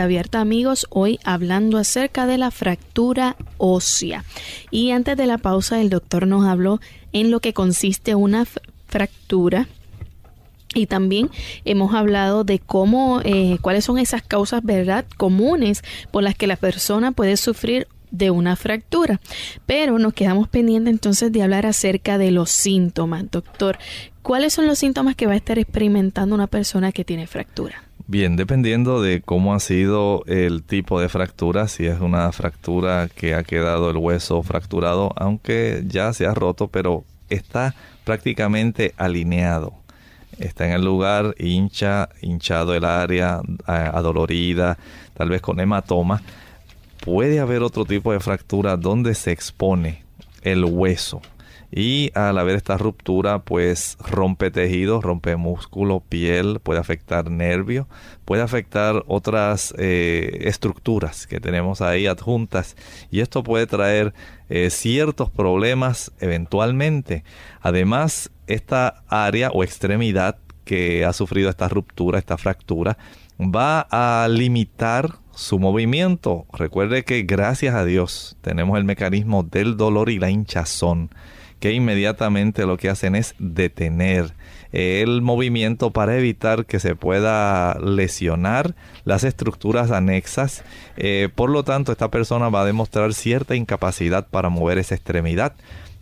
Abierta, 0.08 0.40
amigos, 0.40 0.88
hoy 0.90 1.20
hablando 1.26 1.78
acerca 1.78 2.26
de 2.28 2.38
la 2.38 2.50
fractura 2.50 3.36
ósea. 3.58 4.24
Y 4.72 4.92
antes 4.92 5.18
de 5.18 5.26
la 5.26 5.38
pausa, 5.38 5.82
el 5.82 5.90
doctor 5.90 6.28
nos 6.28 6.46
habló 6.46 6.80
en 7.12 7.30
lo 7.30 7.42
que 7.42 7.52
consiste 7.52 8.16
una 8.16 8.46
fractura 8.88 9.68
y 10.74 10.86
también 10.86 11.30
hemos 11.66 11.94
hablado 11.94 12.46
de 12.46 12.60
cómo, 12.60 13.20
eh, 13.26 13.58
cuáles 13.60 13.84
son 13.84 14.00
esas 14.00 14.22
causas, 14.22 14.64
¿verdad?, 14.64 15.04
comunes 15.18 15.84
por 16.10 16.24
las 16.24 16.36
que 16.36 16.48
la 16.48 16.56
persona 16.56 17.12
puede 17.12 17.36
sufrir 17.36 17.90
de 18.10 18.32
una 18.32 18.56
fractura. 18.56 19.20
Pero 19.66 20.00
nos 20.00 20.14
quedamos 20.14 20.48
pendientes 20.48 20.94
entonces 20.94 21.34
de 21.34 21.44
hablar 21.44 21.66
acerca 21.66 22.18
de 22.18 22.32
los 22.32 22.50
síntomas, 22.50 23.30
doctor. 23.30 23.78
¿Cuáles 24.22 24.54
son 24.54 24.68
los 24.68 24.80
síntomas 24.80 25.18
que 25.18 25.28
va 25.28 25.34
a 25.34 25.36
estar 25.36 25.60
experimentando 25.60 26.34
una 26.34 26.48
persona 26.48 26.94
que 26.94 27.04
tiene 27.04 27.28
fractura? 27.28 27.87
Bien, 28.10 28.38
dependiendo 28.38 29.02
de 29.02 29.22
cómo 29.22 29.54
ha 29.54 29.60
sido 29.60 30.24
el 30.28 30.64
tipo 30.64 31.02
de 31.02 31.10
fractura, 31.10 31.68
si 31.68 31.88
es 31.88 32.00
una 32.00 32.32
fractura 32.32 33.10
que 33.14 33.36
ha 33.36 33.44
quedado 33.44 33.90
el 33.90 33.98
hueso 33.98 34.42
fracturado, 34.44 35.12
aunque 35.18 35.84
ya 35.86 36.14
se 36.14 36.26
ha 36.26 36.34
roto, 36.34 36.70
pero 36.70 37.04
está 37.30 37.76
prácticamente 38.06 38.94
alineado. 38.96 39.74
Está 40.40 40.68
en 40.68 40.72
el 40.72 40.86
lugar, 40.86 41.36
hincha, 41.38 42.08
hinchado 42.22 42.74
el 42.76 42.86
área, 42.86 43.42
adolorida, 43.66 44.78
tal 45.14 45.30
vez 45.30 45.42
con 45.42 45.60
hematoma. 45.60 46.22
Puede 47.02 47.42
haber 47.42 47.62
otro 47.62 47.84
tipo 47.84 48.14
de 48.14 48.22
fractura 48.22 48.78
donde 48.78 49.16
se 49.16 49.34
expone 49.34 50.06
el 50.44 50.64
hueso 50.64 51.22
y 51.72 52.12
al 52.16 52.38
haber 52.38 52.56
esta 52.56 52.78
ruptura 52.78 53.40
pues 53.40 53.98
rompe 54.00 54.52
tejido, 54.52 55.02
rompe 55.02 55.36
músculo, 55.36 56.00
piel, 56.00 56.60
puede 56.62 56.80
afectar 56.80 57.30
nervio, 57.30 57.88
puede 58.26 58.42
afectar 58.42 59.04
otras 59.08 59.74
eh, 59.78 60.40
estructuras 60.42 61.28
que 61.28 61.40
tenemos 61.40 61.82
ahí 61.82 62.08
adjuntas 62.08 62.78
y 63.12 63.20
esto 63.20 63.44
puede 63.44 63.68
traer 63.68 64.14
eh, 64.50 64.70
ciertos 64.70 65.30
problemas 65.30 66.12
eventualmente. 66.20 67.24
Además, 67.62 68.32
esta 68.48 69.04
área 69.08 69.50
o 69.52 69.64
extremidad 69.64 70.38
que 70.64 71.06
ha 71.06 71.14
sufrido 71.14 71.50
esta 71.50 71.68
ruptura, 71.68 72.20
esta 72.20 72.38
fractura, 72.38 72.98
va 73.40 73.88
a 73.92 74.28
limitar 74.28 75.16
su 75.32 75.60
movimiento. 75.60 76.46
Recuerde 76.52 77.04
que 77.04 77.24
gracias 77.24 77.76
a 77.76 77.86
Dios 77.86 78.38
tenemos 78.42 78.78
el 78.78 78.84
mecanismo 78.84 79.44
del 79.44 79.78
dolor 79.78 80.10
y 80.10 80.20
la 80.20 80.30
hinchazón 80.30 81.12
que 81.60 81.74
inmediatamente 81.74 82.66
lo 82.66 82.78
que 82.78 82.90
hacen 82.90 83.16
es 83.16 83.36
detener 83.40 84.34
el 84.72 85.22
movimiento 85.22 85.92
para 85.92 86.18
evitar 86.18 86.66
que 86.66 86.80
se 86.80 86.96
pueda 86.96 87.80
lesionar 87.80 88.76
las 89.06 89.24
estructuras 89.24 89.92
anexas. 89.92 90.64
Eh, 90.98 91.30
por 91.34 91.50
lo 91.50 91.64
tanto, 91.64 91.92
esta 91.92 92.12
persona 92.12 92.50
va 92.50 92.62
a 92.62 92.66
demostrar 92.66 93.14
cierta 93.14 93.56
incapacidad 93.56 94.28
para 94.28 94.50
mover 94.50 94.78
esa 94.78 94.96
extremidad. 94.96 95.54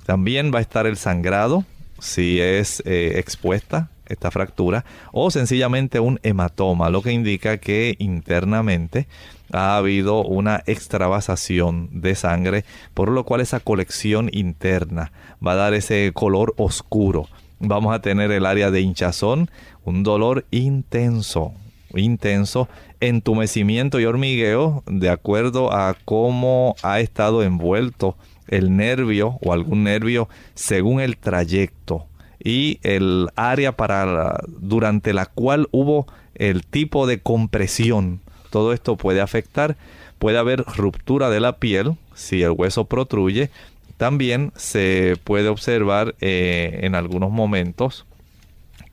También 0.06 0.52
va 0.54 0.60
a 0.60 0.62
estar 0.62 0.86
el 0.88 0.98
sangrado 0.98 1.64
si 2.00 2.42
es 2.42 2.84
eh, 2.86 3.14
expuesta 3.18 3.90
esta 4.08 4.30
fractura 4.30 4.86
o 5.12 5.32
sencillamente 5.32 6.00
un 6.00 6.20
hematoma, 6.22 6.90
lo 6.90 7.02
que 7.02 7.12
indica 7.12 7.58
que 7.58 7.96
internamente 7.98 9.08
ha 9.52 9.78
habido 9.78 10.24
una 10.24 10.64
extravasación 10.66 11.90
de 11.92 12.16
sangre, 12.16 12.66
por 12.94 13.10
lo 13.10 13.24
cual 13.24 13.42
esa 13.42 13.60
colección 13.60 14.30
interna 14.32 15.12
va 15.46 15.54
a 15.54 15.56
dar 15.56 15.74
ese 15.74 16.12
color 16.14 16.54
oscuro. 16.58 17.28
Vamos 17.60 17.94
a 17.96 18.02
tener 18.02 18.32
el 18.32 18.46
área 18.46 18.72
de 18.72 18.82
hinchazón, 18.82 19.50
un 19.84 20.04
dolor 20.04 20.46
intenso, 20.52 21.54
intenso, 21.94 22.68
entumecimiento 23.00 24.00
y 24.00 24.06
hormigueo 24.06 24.84
de 24.88 25.10
acuerdo 25.10 25.74
a 25.74 25.96
cómo 26.06 26.76
ha 26.84 27.00
estado 27.00 27.44
envuelto 27.44 28.18
el 28.48 28.76
nervio 28.76 29.38
o 29.42 29.54
algún 29.54 29.84
nervio 29.84 30.30
según 30.54 31.02
el 31.02 31.18
trayecto 31.18 32.08
y 32.44 32.80
el 32.84 33.30
área 33.36 33.72
para 33.72 34.40
durante 34.48 35.14
la 35.14 35.26
cual 35.26 35.68
hubo 35.72 36.06
el 36.36 36.66
tipo 36.66 37.08
de 37.08 37.20
compresión. 37.20 38.22
Todo 38.56 38.72
esto 38.72 38.96
puede 38.96 39.20
afectar, 39.20 39.76
puede 40.18 40.38
haber 40.38 40.64
ruptura 40.64 41.30
de 41.30 41.42
la 41.42 41.58
piel 41.58 41.98
si 42.14 42.42
el 42.42 42.52
hueso 42.52 42.86
protruye. 42.86 43.50
También 43.98 44.54
se 44.56 45.18
puede 45.26 45.50
observar 45.50 46.16
eh, 46.22 46.80
en 46.84 46.96
algunos 46.96 47.32
momentos 47.32 48.06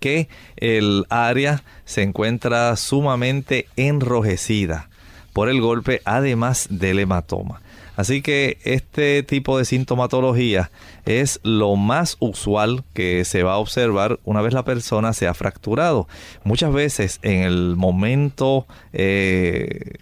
que 0.00 0.28
el 0.56 1.06
área 1.10 1.62
se 1.84 2.02
encuentra 2.02 2.74
sumamente 2.74 3.68
enrojecida 3.76 4.88
por 5.32 5.48
el 5.48 5.60
golpe, 5.60 6.02
además 6.04 6.66
del 6.68 6.98
hematoma. 6.98 7.60
Así 7.96 8.22
que 8.22 8.58
este 8.64 9.22
tipo 9.22 9.58
de 9.58 9.64
sintomatología 9.64 10.70
es 11.04 11.40
lo 11.42 11.76
más 11.76 12.16
usual 12.20 12.84
que 12.94 13.24
se 13.24 13.42
va 13.42 13.54
a 13.54 13.58
observar 13.58 14.18
una 14.24 14.40
vez 14.40 14.54
la 14.54 14.64
persona 14.64 15.12
se 15.12 15.26
ha 15.26 15.34
fracturado. 15.34 16.08
Muchas 16.44 16.72
veces 16.72 17.18
en 17.22 17.42
el 17.42 17.76
momento 17.76 18.66
eh, 18.92 19.98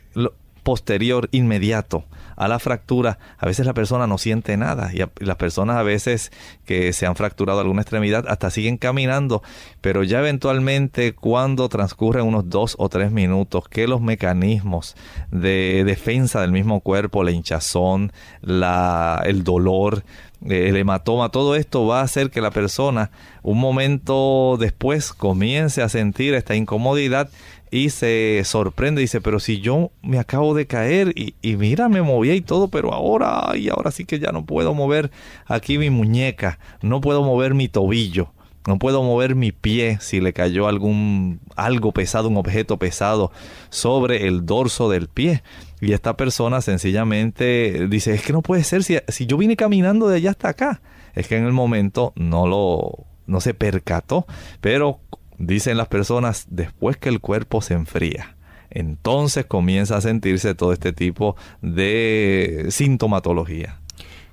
posterior, 0.63 1.29
inmediato, 1.33 2.05
a 2.41 2.49
la 2.49 2.59
fractura, 2.59 3.19
a 3.37 3.45
veces 3.45 3.67
la 3.67 3.75
persona 3.75 4.07
no 4.07 4.17
siente 4.17 4.57
nada 4.57 4.91
y, 4.95 5.03
las 5.23 5.37
personas 5.37 5.77
a 5.77 5.83
veces 5.83 6.33
que 6.65 6.95
se 6.95 7.05
han 7.05 7.15
fracturado 7.15 7.61
alguna 7.61 7.83
extremidad 7.83 8.25
hasta 8.29 8.51
siguen 8.51 8.79
caminando, 8.79 9.43
pero 9.83 10.05
ya 10.05 10.21
eventualmente 10.21 11.13
cuando 11.13 11.69
transcurren 11.69 12.25
unos 12.25 12.49
dos 12.49 12.77
o 12.79 12.89
tres 12.89 13.13
minutos 13.13 13.69
que 13.69 13.87
los 13.87 14.01
mecanismos 14.01 14.97
de 15.31 15.85
defensa 15.85 16.41
del 16.41 16.51
mismo 16.51 16.81
cuerpo, 16.81 17.25
la 17.25 17.31
hinchazón, 17.31 18.11
la, 18.41 19.23
el 19.27 19.45
dolor, 19.45 20.03
el 20.43 20.75
hematoma, 20.79 21.29
todo 21.29 21.55
esto 21.57 21.87
va 21.87 22.01
a 22.01 22.05
hacer 22.05 22.31
que 22.31 22.41
la 22.41 22.51
persona 22.51 23.11
un 23.43 23.59
momento 23.59 24.57
después 24.59 25.13
comience 25.13 25.83
a 25.83 25.91
sentir 25.91 26.33
esta 26.33 26.55
incomodidad 26.55 27.29
y 27.71 27.91
se 27.91 28.43
sorprende, 28.45 29.01
dice, 29.01 29.21
pero 29.21 29.39
si 29.39 29.61
yo 29.61 29.93
me 30.03 30.19
acabo 30.19 30.55
de 30.55 30.67
caer 30.67 31.13
y, 31.15 31.35
mira, 31.57 31.89
me 31.89 32.03
movía 32.03 32.35
y 32.35 32.41
todo, 32.41 32.69
pero 32.69 32.93
ahora, 32.93 33.57
y 33.57 33.69
ahora 33.69 33.93
sí 33.93 34.05
que 34.05 34.19
ya 34.19 34.33
no 34.33 34.45
puedo 34.45 34.75
mover 34.75 35.11
aquí 35.47 35.79
mi 35.79 35.89
muñeca, 35.89 36.59
no 36.83 37.01
puedo 37.01 37.23
mover 37.23 37.55
mi 37.55 37.69
tobillo, 37.69 38.33
no 38.67 38.79
puedo 38.79 39.03
mover 39.03 39.37
mi 39.37 39.53
pie 39.53 39.99
si 40.01 40.21
le 40.21 40.33
cayó 40.33 40.67
algún 40.67 41.41
algo 41.55 41.93
pesado, 41.93 42.29
un 42.29 42.37
objeto 42.37 42.77
pesado 42.77 43.31
sobre 43.71 44.27
el 44.27 44.45
dorso 44.45 44.91
del 44.91 45.09
pie. 45.09 45.43
Y 45.81 45.93
esta 45.93 46.17
persona 46.17 46.61
sencillamente 46.61 47.87
dice, 47.89 48.15
es 48.15 48.23
que 48.23 48.33
no 48.33 48.43
puede 48.43 48.65
ser 48.65 48.83
si, 48.83 48.99
si 49.09 49.27
yo 49.27 49.39
vine 49.39 49.57
caminando 49.57 50.09
de 50.09 50.17
allá 50.17 50.31
hasta 50.31 50.49
acá. 50.51 50.83
Es 51.15 51.27
que 51.27 51.37
en 51.37 51.45
el 51.45 51.53
momento 51.53 52.13
no 52.17 52.47
lo 52.47 53.07
no 53.27 53.41
se 53.41 53.55
percató, 53.55 54.27
pero 54.61 54.99
dicen 55.41 55.77
las 55.77 55.89
personas, 55.89 56.47
después 56.51 56.97
que 56.99 57.09
el 57.09 57.19
cuerpo 57.19 57.63
se 57.63 57.75
enfría, 57.75 58.37
entonces 58.71 59.47
comienza 59.47 59.97
a 59.97 60.01
sentirse 60.01 60.55
todo 60.55 60.73
este 60.73 60.93
tipo 60.93 61.35
de 61.63 62.67
sintomatología. 62.69 63.81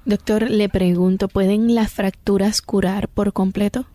Doctor, 0.05 0.49
le 0.49 0.69
pregunto, 0.69 1.27
¿pueden 1.27 1.73
las 1.73 1.91
fracturas 1.91 2.61
curar 2.61 3.07
por 3.07 3.33
completo? 3.33 3.85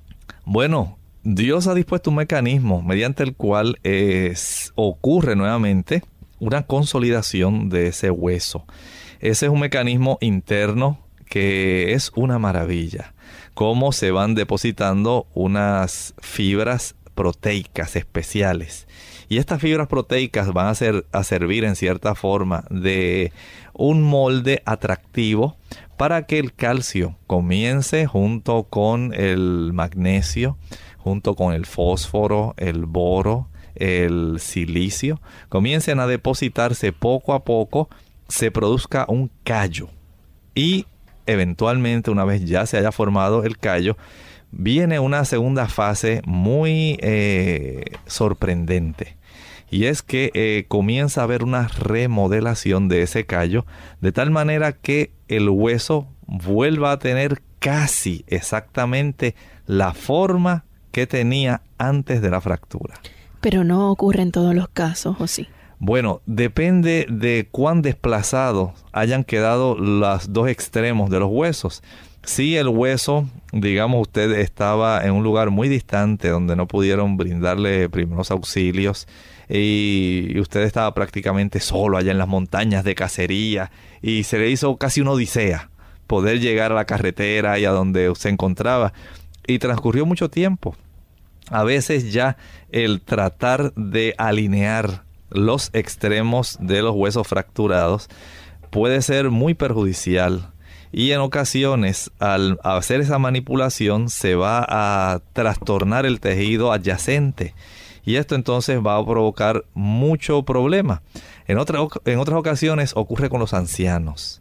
Bueno, 0.44 0.98
Dios 1.22 1.68
ha 1.68 1.74
dispuesto 1.74 2.10
un 2.10 2.16
mecanismo 2.16 2.82
mediante 2.82 3.22
el 3.22 3.34
cual 3.36 3.78
ocurre 4.74 5.36
nuevamente 5.36 6.02
una 6.40 6.62
consolidación 6.66 7.68
de 7.68 7.86
ese 7.86 8.10
hueso. 8.10 8.66
Ese 9.20 9.46
es 9.46 9.52
un 9.52 9.60
mecanismo 9.60 10.18
interno 10.20 10.98
que 11.26 11.92
es 11.92 12.10
una 12.16 12.38
maravilla. 12.40 13.14
Cómo 13.54 13.92
se 13.92 14.10
van 14.10 14.34
depositando 14.34 15.28
unas 15.34 16.14
fibras 16.18 16.96
proteicas 17.14 17.96
especiales. 17.96 18.86
Y 19.28 19.38
estas 19.38 19.60
fibras 19.60 19.88
proteicas 19.88 20.52
van 20.52 20.66
a, 20.66 20.74
ser, 20.74 21.06
a 21.12 21.24
servir 21.24 21.64
en 21.64 21.76
cierta 21.76 22.14
forma 22.14 22.64
de 22.70 23.32
un 23.72 24.02
molde 24.02 24.62
atractivo 24.66 25.56
para 25.96 26.26
que 26.26 26.38
el 26.38 26.52
calcio 26.52 27.16
comience 27.26 28.06
junto 28.06 28.64
con 28.64 29.14
el 29.14 29.70
magnesio, 29.72 30.56
junto 30.98 31.34
con 31.34 31.54
el 31.54 31.64
fósforo, 31.66 32.54
el 32.56 32.86
boro, 32.86 33.48
el 33.74 34.38
silicio, 34.40 35.20
comiencen 35.48 36.00
a 36.00 36.06
depositarse 36.06 36.92
poco 36.92 37.32
a 37.32 37.44
poco, 37.44 37.88
se 38.28 38.50
produzca 38.50 39.06
un 39.08 39.30
callo. 39.44 39.88
Y 40.54 40.86
eventualmente, 41.26 42.10
una 42.10 42.24
vez 42.24 42.44
ya 42.44 42.66
se 42.66 42.76
haya 42.76 42.92
formado 42.92 43.44
el 43.44 43.58
callo, 43.58 43.96
viene 44.52 45.00
una 45.00 45.24
segunda 45.24 45.66
fase 45.66 46.22
muy 46.24 46.98
eh, 47.00 47.84
sorprendente. 48.06 49.16
Y 49.70 49.86
es 49.86 50.02
que 50.02 50.30
eh, 50.34 50.66
comienza 50.68 51.22
a 51.22 51.24
haber 51.24 51.42
una 51.42 51.66
remodelación 51.66 52.88
de 52.88 53.02
ese 53.02 53.24
callo, 53.24 53.64
de 54.02 54.12
tal 54.12 54.30
manera 54.30 54.72
que 54.72 55.12
el 55.28 55.48
hueso 55.48 56.06
vuelva 56.26 56.92
a 56.92 56.98
tener 56.98 57.40
casi 57.58 58.24
exactamente 58.28 59.34
la 59.66 59.94
forma 59.94 60.64
que 60.90 61.06
tenía 61.06 61.62
antes 61.78 62.20
de 62.20 62.30
la 62.30 62.40
fractura. 62.42 63.00
Pero 63.40 63.64
no 63.64 63.90
ocurre 63.90 64.22
en 64.22 64.30
todos 64.30 64.54
los 64.54 64.68
casos, 64.68 65.16
¿o 65.18 65.26
sí? 65.26 65.48
Bueno, 65.78 66.20
depende 66.26 67.06
de 67.10 67.48
cuán 67.50 67.82
desplazados 67.82 68.70
hayan 68.92 69.24
quedado 69.24 69.74
los 69.74 70.32
dos 70.32 70.48
extremos 70.48 71.10
de 71.10 71.18
los 71.18 71.28
huesos. 71.28 71.82
Si 72.24 72.56
el 72.56 72.68
hueso, 72.68 73.28
digamos, 73.52 74.02
usted 74.02 74.30
estaba 74.38 75.04
en 75.04 75.12
un 75.12 75.24
lugar 75.24 75.50
muy 75.50 75.68
distante 75.68 76.28
donde 76.28 76.54
no 76.54 76.68
pudieron 76.68 77.16
brindarle 77.16 77.88
primeros 77.88 78.30
auxilios 78.30 79.08
y 79.48 80.38
usted 80.38 80.62
estaba 80.62 80.94
prácticamente 80.94 81.58
solo 81.58 81.98
allá 81.98 82.12
en 82.12 82.18
las 82.18 82.28
montañas 82.28 82.84
de 82.84 82.94
cacería 82.94 83.72
y 84.00 84.22
se 84.22 84.38
le 84.38 84.50
hizo 84.50 84.76
casi 84.76 85.00
una 85.00 85.10
odisea 85.10 85.70
poder 86.06 86.38
llegar 86.38 86.70
a 86.70 86.76
la 86.76 86.84
carretera 86.84 87.58
y 87.58 87.64
a 87.64 87.70
donde 87.70 88.12
se 88.14 88.28
encontraba 88.28 88.92
y 89.46 89.58
transcurrió 89.58 90.06
mucho 90.06 90.30
tiempo. 90.30 90.76
A 91.50 91.64
veces 91.64 92.12
ya 92.12 92.36
el 92.70 93.00
tratar 93.00 93.74
de 93.74 94.14
alinear 94.16 95.02
los 95.30 95.70
extremos 95.72 96.56
de 96.60 96.82
los 96.82 96.94
huesos 96.94 97.26
fracturados 97.26 98.08
puede 98.70 99.02
ser 99.02 99.30
muy 99.30 99.54
perjudicial 99.54 100.52
y 100.92 101.12
en 101.12 101.20
ocasiones 101.20 102.10
al 102.18 102.58
hacer 102.62 103.00
esa 103.00 103.18
manipulación 103.18 104.10
se 104.10 104.34
va 104.34 104.64
a 104.68 105.20
trastornar 105.32 106.06
el 106.06 106.20
tejido 106.20 106.70
adyacente 106.70 107.54
y 108.04 108.16
esto 108.16 108.34
entonces 108.34 108.80
va 108.84 108.96
a 108.96 109.06
provocar 109.06 109.64
mucho 109.74 110.42
problema. 110.42 111.02
En, 111.46 111.58
otras 111.58 112.38
ocasiones 112.38 112.92
ocurre 112.96 113.28
con 113.28 113.40
los 113.40 113.54
ancianos. 113.54 114.40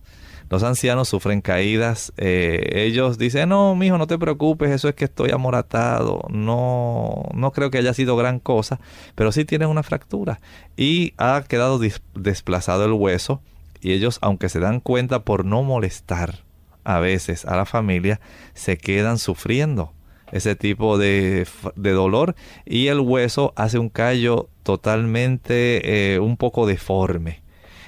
Los 0.49 0.63
ancianos 0.63 1.07
sufren 1.07 1.41
caídas. 1.41 2.11
Eh, 2.17 2.71
ellos 2.73 3.17
dicen, 3.17 3.49
no, 3.49 3.73
mijo, 3.75 3.97
no 3.97 4.07
te 4.07 4.17
preocupes, 4.17 4.71
eso 4.71 4.89
es 4.89 4.95
que 4.95 5.05
estoy 5.05 5.31
amoratado. 5.31 6.25
No, 6.29 7.23
no 7.33 7.51
creo 7.51 7.71
que 7.71 7.77
haya 7.77 7.93
sido 7.93 8.17
gran 8.17 8.39
cosa, 8.39 8.79
pero 9.15 9.31
sí 9.31 9.45
tienen 9.45 9.69
una 9.69 9.83
fractura. 9.83 10.41
Y 10.75 11.13
ha 11.17 11.43
quedado 11.47 11.79
desplazado 12.15 12.83
el 12.85 12.91
hueso 12.93 13.41
y 13.81 13.93
ellos, 13.93 14.19
aunque 14.21 14.49
se 14.49 14.59
dan 14.59 14.79
cuenta 14.79 15.23
por 15.23 15.45
no 15.45 15.63
molestar 15.63 16.43
a 16.83 16.99
veces 16.99 17.45
a 17.45 17.55
la 17.55 17.65
familia, 17.65 18.19
se 18.53 18.77
quedan 18.77 19.17
sufriendo 19.17 19.93
ese 20.31 20.55
tipo 20.55 20.97
de, 20.97 21.45
dolor 21.75 22.35
y 22.65 22.87
el 22.87 22.99
hueso 22.99 23.53
hace 23.55 23.77
un 23.77 23.89
callo 23.89 24.49
totalmente 24.63 26.13
eh, 26.13 26.19
un 26.19 26.37
poco 26.37 26.65
deforme 26.65 27.41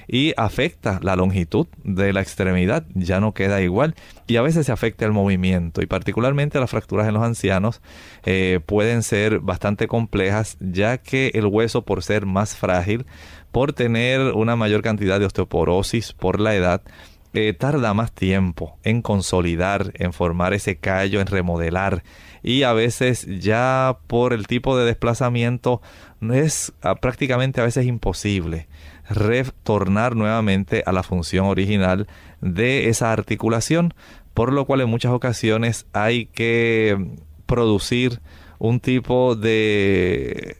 y 0.06 0.34
afecta 0.36 1.00
la 1.02 1.16
longitud 1.16 1.66
de 1.82 2.12
la 2.12 2.20
extremidad, 2.20 2.84
ya 2.94 3.20
no 3.20 3.32
queda 3.32 3.62
igual 3.62 3.94
y 4.26 4.36
a 4.36 4.42
veces 4.42 4.66
se 4.66 4.72
afecta 4.72 5.04
el 5.04 5.12
movimiento 5.12 5.82
y 5.82 5.86
particularmente 5.86 6.60
las 6.60 6.70
fracturas 6.70 7.08
en 7.08 7.14
los 7.14 7.22
ancianos 7.22 7.80
eh, 8.24 8.60
pueden 8.66 9.02
ser 9.02 9.40
bastante 9.40 9.88
complejas 9.88 10.56
ya 10.60 10.98
que 10.98 11.30
el 11.34 11.46
hueso 11.46 11.82
por 11.82 12.02
ser 12.02 12.26
más 12.26 12.56
frágil, 12.56 13.06
por 13.54 13.72
tener 13.72 14.32
una 14.32 14.56
mayor 14.56 14.82
cantidad 14.82 15.20
de 15.20 15.26
osteoporosis 15.26 16.12
por 16.12 16.40
la 16.40 16.56
edad, 16.56 16.82
eh, 17.34 17.52
tarda 17.52 17.94
más 17.94 18.10
tiempo 18.10 18.78
en 18.82 19.00
consolidar, 19.00 19.92
en 19.94 20.12
formar 20.12 20.54
ese 20.54 20.74
callo, 20.74 21.20
en 21.20 21.28
remodelar. 21.28 22.02
Y 22.42 22.64
a 22.64 22.72
veces 22.72 23.28
ya 23.38 23.98
por 24.08 24.32
el 24.32 24.48
tipo 24.48 24.76
de 24.76 24.84
desplazamiento 24.84 25.80
es 26.32 26.72
ah, 26.82 26.96
prácticamente 26.96 27.60
a 27.60 27.64
veces 27.64 27.86
imposible 27.86 28.66
retornar 29.08 30.16
nuevamente 30.16 30.82
a 30.84 30.90
la 30.90 31.04
función 31.04 31.46
original 31.46 32.08
de 32.40 32.88
esa 32.88 33.12
articulación, 33.12 33.94
por 34.34 34.52
lo 34.52 34.64
cual 34.64 34.80
en 34.80 34.90
muchas 34.90 35.12
ocasiones 35.12 35.86
hay 35.92 36.26
que 36.26 36.98
producir 37.46 38.20
un 38.58 38.80
tipo 38.80 39.36
de 39.36 40.56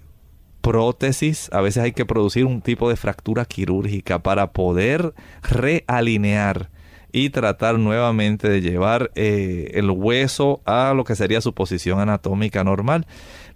prótesis, 0.65 1.51
a 1.53 1.61
veces 1.61 1.83
hay 1.83 1.93
que 1.93 2.07
producir 2.07 2.47
un 2.47 2.63
tipo 2.63 2.89
de 2.89 2.97
fractura 2.97 3.45
quirúrgica 3.45 4.21
para 4.21 4.53
poder 4.53 5.13
realinear 5.43 6.71
y 7.13 7.29
tratar 7.29 7.79
nuevamente 7.79 8.49
de 8.49 8.63
llevar 8.63 9.11
eh, 9.15 9.73
el 9.75 9.91
hueso 9.91 10.63
a 10.65 10.95
lo 10.97 11.05
que 11.05 11.17
sería 11.17 11.43
su 11.43 11.53
posición 11.53 12.01
anatómica 12.01 12.65
normal. 12.65 13.07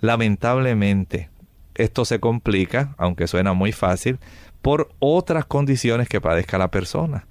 Lamentablemente, 0.00 1.30
esto 1.76 2.04
se 2.04 2.20
complica, 2.20 2.94
aunque 2.98 3.26
suena 3.26 3.54
muy 3.54 3.72
fácil, 3.72 4.18
por 4.60 4.90
otras 4.98 5.46
condiciones 5.46 6.10
que 6.10 6.20
padezca 6.20 6.58
la 6.58 6.70
persona. 6.70 7.26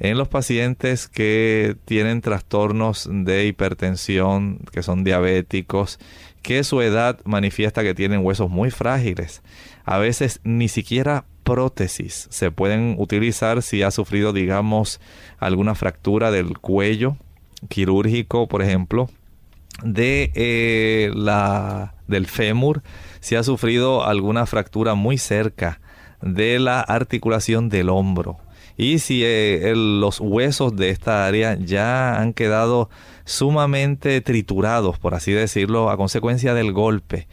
En 0.00 0.16
los 0.16 0.28
pacientes 0.28 1.08
que 1.08 1.76
tienen 1.84 2.22
trastornos 2.22 3.06
de 3.12 3.44
hipertensión, 3.46 4.60
que 4.72 4.82
son 4.82 5.04
diabéticos, 5.04 5.98
que 6.40 6.64
su 6.64 6.80
edad 6.80 7.20
manifiesta 7.26 7.82
que 7.82 7.94
tienen 7.94 8.24
huesos 8.24 8.48
muy 8.48 8.70
frágiles, 8.70 9.42
a 9.84 9.98
veces 9.98 10.40
ni 10.42 10.68
siquiera 10.68 11.26
prótesis. 11.44 12.28
Se 12.30 12.50
pueden 12.50 12.94
utilizar 12.98 13.60
si 13.60 13.82
ha 13.82 13.90
sufrido, 13.90 14.32
digamos, 14.32 15.02
alguna 15.38 15.74
fractura 15.74 16.30
del 16.30 16.56
cuello 16.56 17.18
quirúrgico, 17.68 18.48
por 18.48 18.62
ejemplo, 18.62 19.10
de 19.82 20.32
eh, 20.34 21.10
la 21.14 21.92
del 22.08 22.26
fémur, 22.26 22.82
si 23.20 23.36
ha 23.36 23.42
sufrido 23.42 24.02
alguna 24.02 24.46
fractura 24.46 24.94
muy 24.94 25.18
cerca 25.18 25.78
de 26.22 26.58
la 26.58 26.80
articulación 26.80 27.68
del 27.68 27.90
hombro 27.90 28.38
y 28.80 28.98
si 28.98 29.22
eh, 29.26 29.74
los 29.76 30.20
huesos 30.20 30.74
de 30.74 30.88
esta 30.88 31.26
área 31.26 31.54
ya 31.54 32.18
han 32.18 32.32
quedado 32.32 32.88
sumamente 33.26 34.22
triturados, 34.22 34.98
por 34.98 35.14
así 35.14 35.32
decirlo, 35.32 35.90
a 35.90 35.98
consecuencia 35.98 36.54
del 36.54 36.72
golpe. 36.72 37.28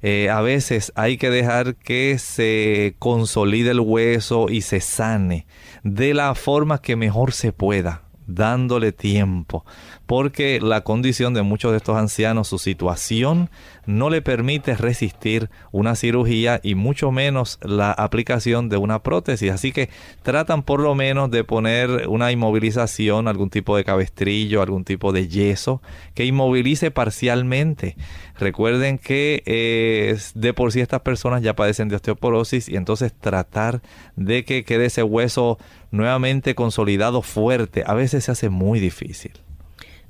Eh, 0.00 0.30
a 0.30 0.40
veces 0.40 0.92
hay 0.94 1.18
que 1.18 1.28
dejar 1.28 1.76
que 1.76 2.16
se 2.18 2.94
consolide 2.98 3.72
el 3.72 3.80
hueso 3.80 4.46
y 4.48 4.62
se 4.62 4.80
sane 4.80 5.46
de 5.82 6.14
la 6.14 6.34
forma 6.34 6.80
que 6.80 6.96
mejor 6.96 7.34
se 7.34 7.52
pueda 7.52 8.04
dándole 8.26 8.92
tiempo, 8.92 9.66
porque 10.06 10.60
la 10.60 10.82
condición 10.82 11.34
de 11.34 11.42
muchos 11.42 11.72
de 11.72 11.78
estos 11.78 11.96
ancianos, 11.96 12.48
su 12.48 12.58
situación 12.58 13.50
no 13.86 14.08
le 14.08 14.22
permite 14.22 14.76
resistir 14.76 15.50
una 15.72 15.96
cirugía 15.96 16.60
y 16.62 16.76
mucho 16.76 17.10
menos 17.10 17.58
la 17.62 17.90
aplicación 17.90 18.68
de 18.68 18.76
una 18.76 19.02
prótesis. 19.02 19.50
Así 19.50 19.72
que 19.72 19.90
tratan 20.22 20.62
por 20.62 20.80
lo 20.80 20.94
menos 20.94 21.30
de 21.30 21.44
poner 21.44 22.08
una 22.08 22.30
inmovilización, 22.30 23.26
algún 23.26 23.50
tipo 23.50 23.76
de 23.76 23.84
cabestrillo, 23.84 24.62
algún 24.62 24.84
tipo 24.84 25.12
de 25.12 25.28
yeso 25.28 25.82
que 26.14 26.24
inmovilice 26.24 26.90
parcialmente. 26.92 27.96
Recuerden 28.38 28.98
que 28.98 29.42
eh, 29.46 30.16
de 30.34 30.54
por 30.54 30.70
sí 30.72 30.80
estas 30.80 31.00
personas 31.00 31.42
ya 31.42 31.56
padecen 31.56 31.88
de 31.88 31.96
osteoporosis 31.96 32.68
y 32.68 32.76
entonces 32.76 33.12
tratar 33.12 33.82
de 34.14 34.44
que 34.44 34.64
quede 34.64 34.86
ese 34.86 35.02
hueso 35.02 35.58
nuevamente 35.90 36.54
consolidado 36.54 37.22
fuerte 37.22 37.82
a 37.86 37.94
veces 37.94 38.24
se 38.24 38.32
hace 38.32 38.50
muy 38.50 38.80
difícil. 38.80 39.32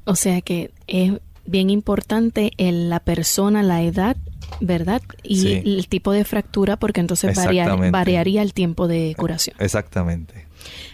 O 0.06 0.16
sea 0.16 0.40
que 0.40 0.70
es 0.86 1.12
bien 1.44 1.70
importante 1.70 2.52
en 2.56 2.88
la 2.88 3.00
persona, 3.00 3.62
la 3.62 3.82
edad, 3.82 4.16
¿verdad? 4.60 5.02
Y 5.22 5.54
el 5.54 5.88
tipo 5.88 6.12
de 6.12 6.24
fractura 6.24 6.76
porque 6.76 7.00
entonces 7.00 7.36
variaría 7.90 8.42
el 8.42 8.54
tiempo 8.54 8.88
de 8.88 9.14
curación. 9.16 9.56
Exactamente. 9.58 10.46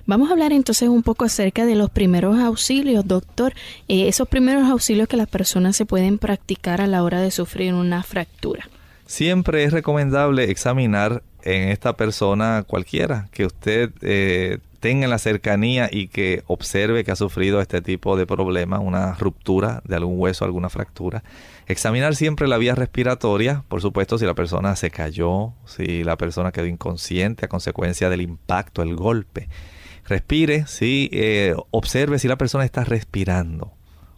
Vamos 0.06 0.28
a 0.28 0.32
hablar 0.32 0.52
entonces 0.52 0.88
un 0.88 1.02
poco 1.02 1.24
acerca 1.24 1.64
de 1.64 1.76
los 1.76 1.90
primeros 1.90 2.38
auxilios, 2.38 3.06
doctor. 3.06 3.54
Eh, 3.88 4.08
esos 4.08 4.28
primeros 4.28 4.68
auxilios 4.68 5.08
que 5.08 5.16
las 5.16 5.28
personas 5.28 5.76
se 5.76 5.86
pueden 5.86 6.18
practicar 6.18 6.80
a 6.80 6.86
la 6.86 7.02
hora 7.02 7.20
de 7.20 7.30
sufrir 7.30 7.72
una 7.74 8.02
fractura. 8.02 8.68
Siempre 9.06 9.64
es 9.64 9.72
recomendable 9.72 10.50
examinar 10.50 11.22
en 11.42 11.68
esta 11.68 11.96
persona 11.96 12.64
cualquiera 12.66 13.28
que 13.32 13.46
usted 13.46 13.90
eh, 14.00 14.58
tenga 14.82 15.04
en 15.04 15.10
la 15.10 15.18
cercanía 15.18 15.88
y 15.90 16.08
que 16.08 16.42
observe 16.48 17.04
que 17.04 17.12
ha 17.12 17.16
sufrido 17.16 17.60
este 17.60 17.80
tipo 17.80 18.16
de 18.16 18.26
problema, 18.26 18.80
una 18.80 19.14
ruptura 19.14 19.80
de 19.86 19.94
algún 19.94 20.18
hueso, 20.18 20.44
alguna 20.44 20.70
fractura. 20.70 21.22
Examinar 21.68 22.16
siempre 22.16 22.48
la 22.48 22.58
vía 22.58 22.74
respiratoria, 22.74 23.62
por 23.68 23.80
supuesto, 23.80 24.18
si 24.18 24.26
la 24.26 24.34
persona 24.34 24.74
se 24.74 24.90
cayó, 24.90 25.52
si 25.66 26.02
la 26.02 26.18
persona 26.18 26.50
quedó 26.50 26.66
inconsciente 26.66 27.44
a 27.46 27.48
consecuencia 27.48 28.10
del 28.10 28.22
impacto, 28.22 28.82
el 28.82 28.96
golpe 28.96 29.48
respire, 30.04 30.66
¿sí? 30.66 31.08
Eh, 31.12 31.54
observe 31.70 32.18
si 32.18 32.26
la 32.26 32.36
persona 32.36 32.64
está 32.64 32.82
respirando. 32.82 33.72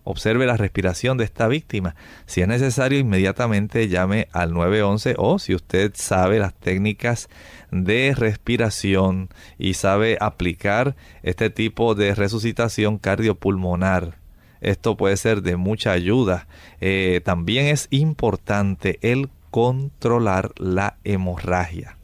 Observe 0.05 0.45
la 0.45 0.59
respiración 0.59 1.17
de 1.17 1.25
esta 1.25 1.49
víctima. 1.49 1.97
Si 2.27 2.43
es 2.43 2.49
necesario, 2.49 2.99
inmediatamente 2.99 3.89
llame 3.89 4.29
al 4.33 4.53
911 4.53 5.15
o 5.17 5.39
si 5.39 5.55
usted 5.55 5.93
sabe 5.95 6.39
las 6.39 6.53
técnicas 6.53 7.31
de 7.71 8.15
respiración 8.15 9.31
y 9.59 9.75
sabe 9.75 10.19
aplicar 10.21 10.95
este 11.23 11.49
tipo 11.49 11.95
de 11.95 12.15
resucitación 12.15 12.99
cardiopulmonar. 12.99 14.19
Esto 14.61 14.97
puede 14.97 15.17
ser 15.17 15.41
de 15.43 15.57
mucha 15.57 15.93
ayuda. 15.93 16.49
Eh, 16.81 17.23
también 17.25 17.67
es 17.67 17.89
importante 17.91 18.99
el 19.01 19.31
controlar 19.51 20.53
la 20.59 20.97
hemorragia 21.05 21.97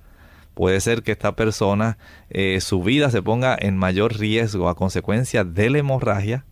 puede 0.55 0.81
ser 0.83 1.03
que 1.03 1.13
esta 1.13 1.37
persona 1.37 1.97
eh, 2.29 2.61
su 2.61 2.83
vida 2.83 3.11
se 3.11 3.23
ponga 3.23 3.57
en 3.59 3.79
mayor 3.79 4.19
riesgo 4.19 4.69
a 4.69 4.75
consecuencia 4.75 5.43
de 5.43 5.71
la 5.71 5.79
hemorragia 5.79 6.45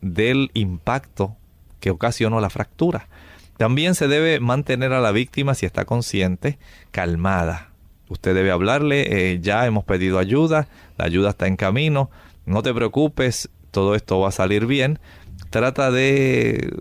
del 0.00 0.50
impacto 0.54 1.36
que 1.80 1.90
ocasionó 1.90 2.40
la 2.40 2.50
fractura. 2.50 3.08
También 3.56 3.94
se 3.94 4.08
debe 4.08 4.40
mantener 4.40 4.92
a 4.92 5.00
la 5.00 5.12
víctima, 5.12 5.54
si 5.54 5.64
está 5.64 5.84
consciente, 5.84 6.58
calmada. 6.90 7.70
Usted 8.08 8.34
debe 8.34 8.50
hablarle, 8.50 9.32
eh, 9.32 9.40
ya 9.40 9.66
hemos 9.66 9.84
pedido 9.84 10.18
ayuda, 10.18 10.68
la 10.98 11.06
ayuda 11.06 11.30
está 11.30 11.46
en 11.46 11.56
camino, 11.56 12.10
no 12.44 12.62
te 12.62 12.74
preocupes, 12.74 13.48
todo 13.70 13.94
esto 13.94 14.20
va 14.20 14.28
a 14.28 14.32
salir 14.32 14.66
bien. 14.66 14.98
Trata 15.50 15.90
de 15.90 16.76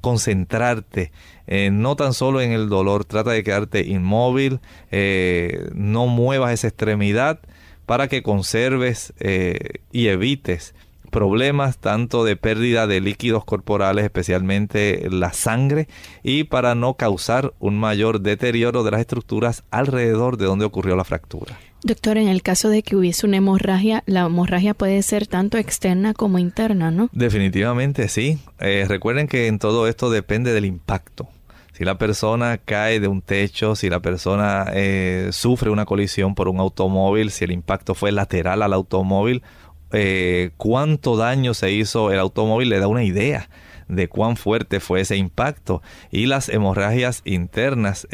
concentrarte 0.00 1.12
eh, 1.46 1.70
no 1.70 1.94
tan 1.96 2.14
solo 2.14 2.40
en 2.40 2.52
el 2.52 2.68
dolor, 2.68 3.04
trata 3.04 3.30
de 3.30 3.44
quedarte 3.44 3.86
inmóvil, 3.86 4.60
eh, 4.90 5.68
no 5.74 6.06
muevas 6.06 6.52
esa 6.52 6.68
extremidad 6.68 7.40
para 7.86 8.08
que 8.08 8.22
conserves 8.22 9.14
y 9.92 10.08
evites 10.08 10.74
problemas 11.10 11.78
tanto 11.78 12.24
de 12.24 12.36
pérdida 12.36 12.86
de 12.86 13.00
líquidos 13.00 13.44
corporales, 13.44 14.04
especialmente 14.04 15.08
la 15.10 15.32
sangre, 15.32 15.88
y 16.22 16.44
para 16.44 16.74
no 16.74 16.94
causar 16.94 17.54
un 17.58 17.78
mayor 17.78 18.20
deterioro 18.20 18.82
de 18.82 18.90
las 18.90 19.00
estructuras 19.00 19.64
alrededor 19.70 20.36
de 20.36 20.46
donde 20.46 20.64
ocurrió 20.64 20.96
la 20.96 21.04
fractura. 21.04 21.58
Doctor, 21.84 22.18
en 22.18 22.26
el 22.26 22.42
caso 22.42 22.70
de 22.70 22.82
que 22.82 22.96
hubiese 22.96 23.24
una 23.24 23.36
hemorragia, 23.36 24.02
la 24.06 24.26
hemorragia 24.26 24.74
puede 24.74 25.00
ser 25.02 25.28
tanto 25.28 25.58
externa 25.58 26.12
como 26.12 26.40
interna, 26.40 26.90
¿no? 26.90 27.08
Definitivamente 27.12 28.08
sí. 28.08 28.38
Eh, 28.58 28.84
recuerden 28.88 29.28
que 29.28 29.46
en 29.46 29.60
todo 29.60 29.86
esto 29.86 30.10
depende 30.10 30.52
del 30.52 30.64
impacto. 30.64 31.28
Si 31.78 31.84
la 31.84 31.96
persona 31.96 32.58
cae 32.58 32.98
de 32.98 33.06
un 33.06 33.22
techo, 33.22 33.76
si 33.76 33.88
la 33.88 34.00
persona 34.00 34.66
eh, 34.72 35.28
sufre 35.30 35.70
una 35.70 35.84
colisión 35.84 36.34
por 36.34 36.48
un 36.48 36.58
automóvil, 36.58 37.30
si 37.30 37.44
el 37.44 37.52
impacto 37.52 37.94
fue 37.94 38.10
lateral 38.10 38.62
al 38.62 38.72
automóvil, 38.72 39.44
eh, 39.92 40.50
cuánto 40.56 41.16
daño 41.16 41.54
se 41.54 41.72
hizo 41.72 42.12
el 42.12 42.18
automóvil 42.18 42.68
le 42.68 42.78
da 42.78 42.88
una 42.88 43.04
idea 43.04 43.48
de 43.88 44.08
cuán 44.08 44.36
fuerte 44.36 44.80
fue 44.80 45.00
ese 45.00 45.16
impacto. 45.16 45.82
Y 46.10 46.26
las 46.26 46.48
hemorragias 46.48 47.22
internas 47.24 48.06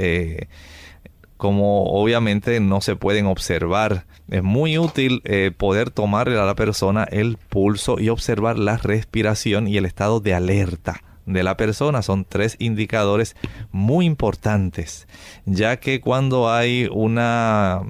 como 1.37 1.85
obviamente 2.01 2.59
no 2.61 2.81
se 2.81 2.97
pueden 2.97 3.27
observar. 3.27 4.07
Es 4.31 4.43
muy 4.43 4.79
útil 4.79 5.21
eh, 5.25 5.51
poder 5.55 5.91
tomarle 5.91 6.39
a 6.39 6.45
la 6.45 6.55
persona 6.55 7.05
el 7.05 7.37
pulso 7.37 8.01
y 8.01 8.09
observar 8.09 8.59
la 8.59 8.79
respiración 8.79 9.69
y 9.69 9.77
el 9.77 9.85
estado 9.85 10.21
de 10.21 10.33
alerta 10.33 11.03
de 11.27 11.43
la 11.43 11.57
persona. 11.57 12.01
Son 12.01 12.25
tres 12.25 12.57
indicadores 12.59 13.37
muy 13.73 14.07
importantes, 14.07 15.07
ya 15.45 15.79
que 15.79 16.01
cuando 16.01 16.51
hay 16.51 16.89
una 16.91 17.83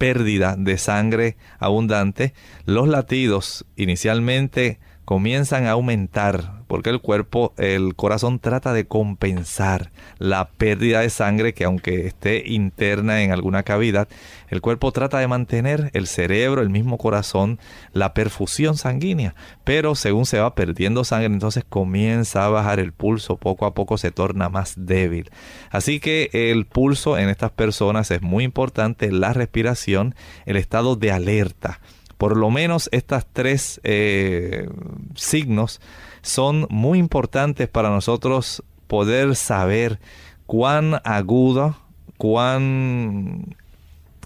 pérdida 0.00 0.56
de 0.56 0.78
sangre 0.78 1.36
abundante, 1.58 2.32
los 2.64 2.88
latidos 2.88 3.66
inicialmente 3.76 4.80
comienzan 5.10 5.66
a 5.66 5.72
aumentar 5.72 6.60
porque 6.68 6.88
el 6.90 7.00
cuerpo, 7.00 7.52
el 7.58 7.96
corazón 7.96 8.38
trata 8.38 8.72
de 8.72 8.86
compensar 8.86 9.90
la 10.20 10.50
pérdida 10.50 11.00
de 11.00 11.10
sangre 11.10 11.52
que 11.52 11.64
aunque 11.64 12.06
esté 12.06 12.44
interna 12.46 13.24
en 13.24 13.32
alguna 13.32 13.64
cavidad, 13.64 14.06
el 14.50 14.60
cuerpo 14.60 14.92
trata 14.92 15.18
de 15.18 15.26
mantener 15.26 15.90
el 15.94 16.06
cerebro, 16.06 16.62
el 16.62 16.70
mismo 16.70 16.96
corazón, 16.96 17.58
la 17.92 18.14
perfusión 18.14 18.76
sanguínea, 18.76 19.34
pero 19.64 19.96
según 19.96 20.26
se 20.26 20.38
va 20.38 20.54
perdiendo 20.54 21.02
sangre, 21.02 21.26
entonces 21.26 21.64
comienza 21.68 22.44
a 22.44 22.50
bajar 22.50 22.78
el 22.78 22.92
pulso, 22.92 23.36
poco 23.36 23.66
a 23.66 23.74
poco 23.74 23.98
se 23.98 24.12
torna 24.12 24.48
más 24.48 24.74
débil. 24.76 25.28
Así 25.72 25.98
que 25.98 26.30
el 26.32 26.66
pulso 26.66 27.18
en 27.18 27.30
estas 27.30 27.50
personas 27.50 28.12
es 28.12 28.22
muy 28.22 28.44
importante, 28.44 29.10
la 29.10 29.32
respiración, 29.32 30.14
el 30.46 30.56
estado 30.56 30.94
de 30.94 31.10
alerta 31.10 31.80
por 32.20 32.36
lo 32.36 32.50
menos 32.50 32.90
estas 32.92 33.24
tres 33.32 33.80
eh, 33.82 34.68
signos 35.14 35.80
son 36.20 36.66
muy 36.68 36.98
importantes 36.98 37.66
para 37.66 37.88
nosotros 37.88 38.62
poder 38.88 39.34
saber 39.36 40.00
cuán 40.44 41.00
aguda, 41.02 41.78
cuán 42.18 43.56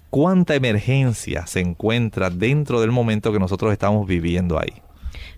cuánta 0.09 0.55
emergencia 0.55 1.47
se 1.47 1.61
encuentra 1.61 2.29
dentro 2.29 2.81
del 2.81 2.91
momento 2.91 3.31
que 3.31 3.39
nosotros 3.39 3.71
estamos 3.71 4.05
viviendo 4.05 4.59
ahí. 4.59 4.73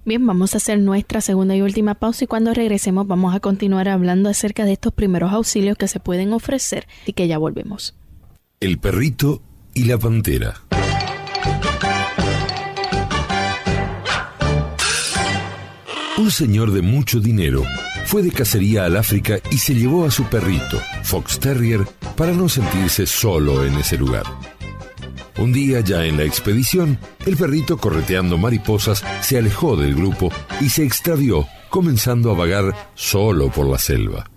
Bien, 0.04 0.26
vamos 0.26 0.56
a 0.56 0.58
hacer 0.58 0.80
nuestra 0.80 1.22
segunda 1.22 1.56
y 1.56 1.62
última 1.62 1.94
pausa 1.94 2.24
y 2.24 2.28
cuando 2.28 2.56
regresemos 2.56 3.06
vamos 3.06 3.36
a 3.36 3.40
continuar 3.40 3.88
hablando 3.88 4.30
acerca 4.30 4.66
de 4.66 4.74
estos 4.74 4.94
primeros 4.94 5.32
auxilios 5.32 5.78
que 5.78 5.88
se 5.88 6.00
pueden 6.00 6.34
ofrecer 6.34 6.88
y 7.06 7.14
que 7.14 7.28
ya 7.28 7.38
volvemos. 7.38 7.96
El 8.60 8.80
perrito 8.80 9.44
y 9.76 9.84
la 9.84 10.00
pantera. 10.00 10.56
Un 16.18 16.32
señor 16.32 16.72
de 16.72 16.82
mucho 16.82 17.20
dinero 17.20 17.64
fue 18.08 18.24
de 18.24 18.32
cacería 18.32 18.86
al 18.86 18.98
África 18.98 19.38
y 19.52 19.60
se 19.60 19.76
llevó 19.76 20.04
a 20.04 20.10
su 20.10 20.24
perrito, 20.24 20.82
Fox 21.04 21.40
Terrier, 21.40 21.86
para 22.16 22.32
no 22.32 22.50
sentirse 22.50 23.06
solo 23.06 23.64
en 23.64 23.76
ese 23.76 24.00
lugar. 24.00 24.24
Un 25.38 25.54
día 25.54 25.82
ya 25.82 26.06
en 26.06 26.18
la 26.18 26.24
expedición, 26.24 26.98
el 27.28 27.38
perrito 27.38 27.78
correteando 27.78 28.40
mariposas 28.40 29.04
se 29.22 29.38
alejó 29.38 29.78
del 29.78 29.94
grupo 29.94 30.32
y 30.60 30.70
se 30.70 30.84
extravió, 30.84 31.46
comenzando 31.70 32.32
a 32.32 32.34
vagar 32.34 32.74
solo 32.96 33.52
por 33.52 33.68
la 33.68 33.78
selva. 33.78 34.28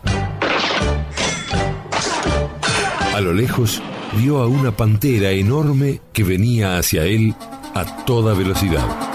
A 3.15 3.21
lo 3.23 3.33
lejos, 3.33 3.81
vio 4.19 4.43
a 4.43 4.47
una 4.47 4.77
pantera 4.77 5.31
enorme 5.31 6.03
que 6.13 6.25
venía 6.25 6.77
hacia 6.77 7.05
él 7.05 7.35
a 7.75 8.05
toda 8.05 8.35
velocidad. 8.35 9.10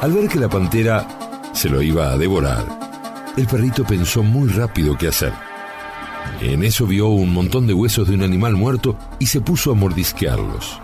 Al 0.00 0.12
ver 0.12 0.30
que 0.30 0.38
la 0.38 0.48
pantera 0.48 1.06
se 1.52 1.68
lo 1.68 1.82
iba 1.82 2.10
a 2.10 2.16
devorar, 2.16 2.64
el 3.36 3.46
perrito 3.46 3.84
pensó 3.84 4.22
muy 4.22 4.48
rápido 4.48 4.96
qué 4.96 5.08
hacer. 5.08 5.32
En 6.40 6.64
eso 6.64 6.86
vio 6.86 7.08
un 7.08 7.34
montón 7.34 7.66
de 7.66 7.74
huesos 7.74 8.08
de 8.08 8.14
un 8.14 8.22
animal 8.22 8.54
muerto 8.54 8.96
y 9.18 9.26
se 9.26 9.42
puso 9.42 9.72
a 9.72 9.74
mordisquearlos. 9.74 10.80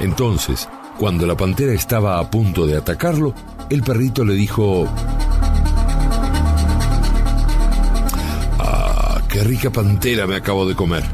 Entonces, 0.00 0.70
cuando 0.98 1.26
la 1.26 1.36
pantera 1.36 1.74
estaba 1.74 2.18
a 2.18 2.30
punto 2.30 2.66
de 2.66 2.78
atacarlo, 2.78 3.34
el 3.68 3.82
perrito 3.82 4.24
le 4.24 4.32
dijo... 4.32 4.86
¡Ah, 8.58 9.20
qué 9.28 9.44
rica 9.44 9.68
pantera 9.68 10.26
me 10.26 10.36
acabo 10.36 10.66
de 10.66 10.74
comer! 10.74 11.04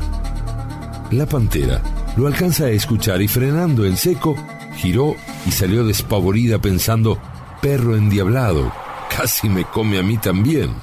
La 1.11 1.27
pantera 1.27 1.81
lo 2.17 2.29
alcanza 2.29 2.67
a 2.67 2.71
escuchar 2.71 3.21
y 3.21 3.27
frenando 3.27 3.85
en 3.85 3.97
seco, 3.97 4.37
giró 4.77 5.17
y 5.47 5.53
salió 5.53 5.85
despavorida 5.85 6.59
pensando, 6.59 7.19
perro 7.63 7.97
endiablado, 7.97 8.73
casi 9.09 9.49
me 9.49 9.65
come 9.65 9.99
a 9.99 10.03
mí 10.03 10.19
también. 10.19 10.75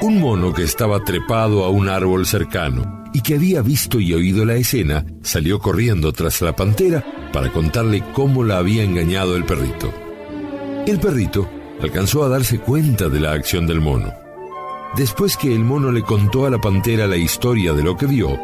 Un 0.00 0.20
mono 0.20 0.52
que 0.52 0.64
estaba 0.64 1.04
trepado 1.04 1.64
a 1.64 1.70
un 1.70 1.88
árbol 1.88 2.26
cercano 2.26 3.04
y 3.12 3.20
que 3.20 3.34
había 3.34 3.62
visto 3.62 4.00
y 4.00 4.12
oído 4.14 4.44
la 4.44 4.54
escena, 4.54 5.04
salió 5.22 5.58
corriendo 5.60 6.12
tras 6.12 6.42
la 6.42 6.54
pantera 6.54 7.04
para 7.32 7.52
contarle 7.52 8.02
cómo 8.12 8.44
la 8.44 8.58
había 8.58 8.82
engañado 8.82 9.36
el 9.36 9.44
perrito. 9.44 9.92
El 10.86 10.98
perrito 10.98 11.48
alcanzó 11.80 12.24
a 12.24 12.28
darse 12.28 12.58
cuenta 12.58 13.08
de 13.08 13.20
la 13.20 13.32
acción 13.32 13.66
del 13.66 13.80
mono. 13.80 14.27
Después 14.96 15.36
que 15.36 15.54
el 15.54 15.64
mono 15.64 15.92
le 15.92 16.02
contó 16.02 16.46
a 16.46 16.50
la 16.50 16.58
pantera 16.58 17.06
la 17.06 17.16
historia 17.16 17.72
de 17.72 17.82
lo 17.82 17.96
que 17.96 18.06
vio, 18.06 18.38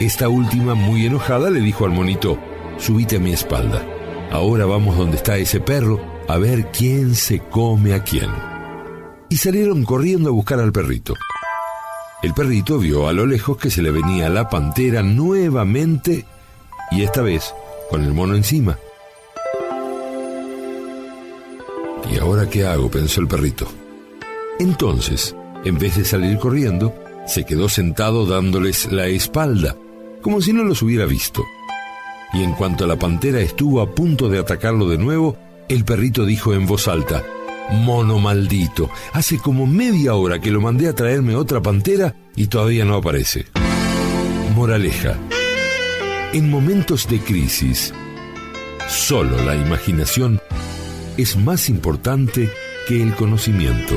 esta 0.00 0.28
última, 0.28 0.74
muy 0.74 1.04
enojada, 1.04 1.50
le 1.50 1.60
dijo 1.60 1.84
al 1.84 1.90
monito, 1.90 2.38
subite 2.78 3.16
a 3.16 3.20
mi 3.20 3.32
espalda. 3.32 3.84
Ahora 4.30 4.64
vamos 4.64 4.96
donde 4.96 5.16
está 5.16 5.36
ese 5.36 5.60
perro 5.60 6.00
a 6.28 6.38
ver 6.38 6.70
quién 6.70 7.14
se 7.14 7.40
come 7.40 7.92
a 7.92 8.02
quién. 8.02 8.30
Y 9.28 9.36
salieron 9.36 9.84
corriendo 9.84 10.30
a 10.30 10.32
buscar 10.32 10.60
al 10.60 10.72
perrito. 10.72 11.14
El 12.22 12.34
perrito 12.34 12.78
vio 12.78 13.08
a 13.08 13.12
lo 13.12 13.26
lejos 13.26 13.56
que 13.56 13.70
se 13.70 13.82
le 13.82 13.90
venía 13.90 14.28
la 14.28 14.48
pantera 14.48 15.02
nuevamente 15.02 16.24
y 16.90 17.02
esta 17.02 17.22
vez 17.22 17.54
con 17.90 18.04
el 18.04 18.12
mono 18.12 18.34
encima. 18.34 18.78
¿Y 22.10 22.18
ahora 22.18 22.48
qué 22.48 22.66
hago? 22.66 22.90
pensó 22.90 23.20
el 23.20 23.28
perrito. 23.28 23.66
Entonces, 24.58 25.34
en 25.64 25.78
vez 25.78 25.96
de 25.96 26.04
salir 26.04 26.38
corriendo, 26.38 26.94
se 27.26 27.44
quedó 27.44 27.68
sentado 27.68 28.26
dándoles 28.26 28.90
la 28.90 29.06
espalda, 29.06 29.76
como 30.22 30.40
si 30.40 30.52
no 30.52 30.64
los 30.64 30.82
hubiera 30.82 31.06
visto. 31.06 31.44
Y 32.32 32.42
en 32.42 32.52
cuanto 32.52 32.86
la 32.86 32.96
pantera 32.96 33.40
estuvo 33.40 33.80
a 33.80 33.94
punto 33.94 34.28
de 34.28 34.38
atacarlo 34.38 34.88
de 34.88 34.98
nuevo, 34.98 35.36
el 35.68 35.84
perrito 35.84 36.24
dijo 36.24 36.54
en 36.54 36.66
voz 36.66 36.88
alta, 36.88 37.22
Mono 37.72 38.18
maldito, 38.18 38.90
hace 39.12 39.38
como 39.38 39.66
media 39.66 40.14
hora 40.14 40.40
que 40.40 40.50
lo 40.50 40.60
mandé 40.60 40.88
a 40.88 40.94
traerme 40.94 41.36
otra 41.36 41.60
pantera 41.60 42.16
y 42.34 42.48
todavía 42.48 42.84
no 42.84 42.96
aparece. 42.96 43.46
Moraleja. 44.54 45.16
En 46.32 46.50
momentos 46.50 47.08
de 47.08 47.20
crisis, 47.20 47.92
solo 48.88 49.36
la 49.44 49.54
imaginación 49.54 50.40
es 51.16 51.36
más 51.36 51.68
importante 51.68 52.50
que 52.88 53.02
el 53.02 53.14
conocimiento. 53.14 53.94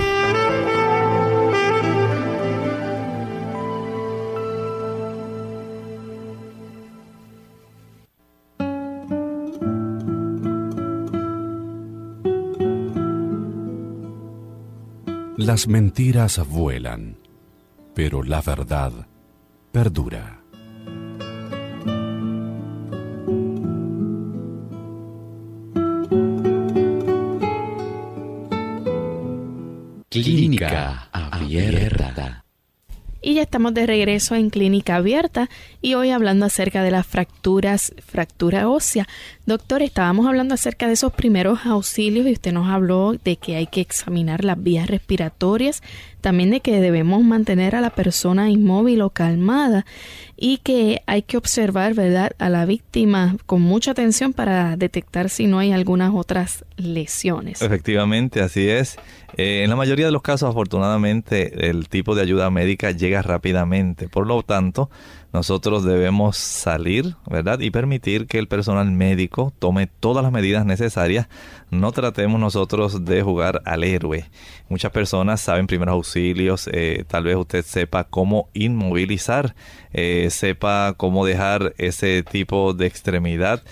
Las 15.54 15.68
mentiras 15.68 16.42
vuelan, 16.50 17.20
pero 17.94 18.24
la 18.24 18.42
verdad 18.42 18.92
perdura. 19.72 20.42
Clínica 30.10 31.08
Abierta. 31.12 32.44
Y 33.22 33.36
ya 33.36 33.44
estamos 33.44 33.76
de 33.76 33.86
regreso 33.86 34.34
en 34.34 34.50
Clínica 34.50 34.96
Abierta 34.96 35.52
y 35.84 35.96
hoy 35.96 36.12
hablando 36.12 36.46
acerca 36.46 36.82
de 36.82 36.92
las 36.92 37.06
fracturas, 37.06 37.94
fractura 38.08 38.70
ósea. 38.70 39.06
Doctor, 39.46 39.82
estábamos 39.82 40.26
hablando 40.26 40.54
acerca 40.54 40.88
de 40.88 40.94
esos 40.94 41.12
primeros 41.12 41.66
auxilios 41.66 42.26
y 42.26 42.32
usted 42.32 42.54
nos 42.54 42.70
habló 42.70 43.16
de 43.22 43.36
que 43.36 43.58
hay 43.58 43.68
que 43.68 43.82
examinar 43.82 44.46
las 44.46 44.64
vías 44.64 44.88
respiratorias, 44.88 45.84
también 46.22 46.52
de 46.52 46.62
que 46.62 46.80
debemos 46.80 47.22
mantener 47.26 47.76
a 47.76 47.82
la 47.82 47.90
persona 47.90 48.50
inmóvil 48.50 49.02
o 49.02 49.10
calmada 49.10 49.86
y 50.38 50.60
que 50.60 51.02
hay 51.06 51.24
que 51.24 51.36
observar, 51.36 51.96
¿verdad?, 51.96 52.32
a 52.40 52.48
la 52.48 52.66
víctima 52.66 53.36
con 53.46 53.62
mucha 53.62 53.92
atención 53.92 54.32
para 54.32 54.78
detectar 54.78 55.30
si 55.30 55.48
no 55.48 55.60
hay 55.60 55.74
algunas 55.74 56.14
otras 56.16 56.64
lesiones. 56.78 57.62
Efectivamente, 57.62 58.42
así 58.42 58.70
es. 58.70 58.98
Eh, 59.36 59.64
en 59.64 59.70
la 59.70 59.76
mayoría 59.76 60.06
de 60.06 60.12
los 60.12 60.22
casos, 60.22 60.50
afortunadamente, 60.50 61.70
el 61.70 61.90
tipo 61.90 62.16
de 62.16 62.22
ayuda 62.22 62.50
médica 62.52 62.92
llega 62.92 63.22
rápidamente. 63.22 64.08
Por 64.08 64.28
lo 64.28 64.44
tanto, 64.44 64.90
nosotros 65.34 65.73
debemos 65.82 66.38
salir, 66.38 67.16
¿verdad? 67.30 67.60
Y 67.60 67.72
permitir 67.72 68.28
que 68.28 68.38
el 68.38 68.48
personal 68.48 68.92
médico 68.92 69.54
tome 69.58 69.88
todas 69.88 70.24
las 70.24 70.32
medidas 70.32 70.66
necesarias. 70.66 71.28
No 71.72 71.92
tratemos 71.92 72.40
nosotros 72.40 73.06
de 73.06 73.24
jugar 73.24 73.62
al 73.66 73.84
héroe. 73.84 74.30
Muchas 74.70 74.92
personas 74.92 75.42
saben 75.42 75.68
primeros 75.68 75.94
auxilios, 75.94 76.70
eh, 76.72 77.06
tal 77.08 77.24
vez 77.24 77.36
usted 77.36 77.66
sepa 77.66 78.04
cómo 78.04 78.50
inmovilizar, 78.54 79.56
eh, 79.94 80.28
sepa 80.30 80.94
cómo 80.98 81.26
dejar 81.26 81.74
ese 81.78 82.24
tipo 82.24 82.74
de 82.74 82.86
extremidad 82.86 83.64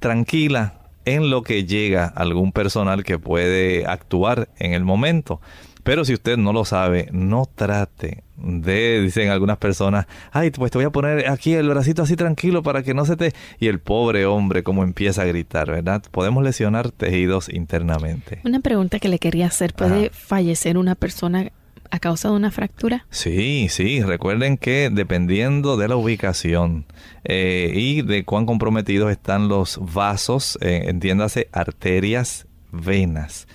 tranquila 0.00 0.74
en 1.04 1.30
lo 1.30 1.42
que 1.42 1.64
llega 1.64 2.06
algún 2.06 2.52
personal 2.52 3.02
que 3.02 3.18
puede 3.18 3.86
actuar 3.86 4.48
en 4.58 4.74
el 4.74 4.84
momento. 4.84 5.40
Pero 5.88 6.04
si 6.04 6.12
usted 6.12 6.36
no 6.36 6.52
lo 6.52 6.66
sabe, 6.66 7.08
no 7.12 7.48
trate 7.54 8.22
de, 8.36 9.00
dicen 9.00 9.30
algunas 9.30 9.56
personas, 9.56 10.06
ay, 10.32 10.50
pues 10.50 10.70
te 10.70 10.76
voy 10.76 10.84
a 10.84 10.90
poner 10.90 11.30
aquí 11.30 11.54
el 11.54 11.66
bracito 11.66 12.02
así 12.02 12.14
tranquilo 12.14 12.62
para 12.62 12.82
que 12.82 12.92
no 12.92 13.06
se 13.06 13.16
te... 13.16 13.32
Y 13.58 13.68
el 13.68 13.80
pobre 13.80 14.26
hombre 14.26 14.62
como 14.62 14.84
empieza 14.84 15.22
a 15.22 15.24
gritar, 15.24 15.70
¿verdad? 15.70 16.02
Podemos 16.10 16.44
lesionar 16.44 16.90
tejidos 16.90 17.48
internamente. 17.48 18.42
Una 18.44 18.60
pregunta 18.60 18.98
que 18.98 19.08
le 19.08 19.18
quería 19.18 19.46
hacer, 19.46 19.72
¿puede 19.72 20.10
fallecer 20.10 20.76
una 20.76 20.94
persona 20.94 21.52
a 21.90 21.98
causa 22.00 22.28
de 22.28 22.34
una 22.34 22.50
fractura? 22.50 23.06
Sí, 23.08 23.68
sí, 23.70 24.02
recuerden 24.02 24.58
que 24.58 24.90
dependiendo 24.92 25.78
de 25.78 25.88
la 25.88 25.96
ubicación 25.96 26.84
eh, 27.24 27.72
y 27.74 28.02
de 28.02 28.26
cuán 28.26 28.44
comprometidos 28.44 29.10
están 29.10 29.48
los 29.48 29.80
vasos, 29.80 30.58
eh, 30.60 30.82
entiéndase 30.88 31.48
arterias, 31.50 32.46
venas 32.72 33.46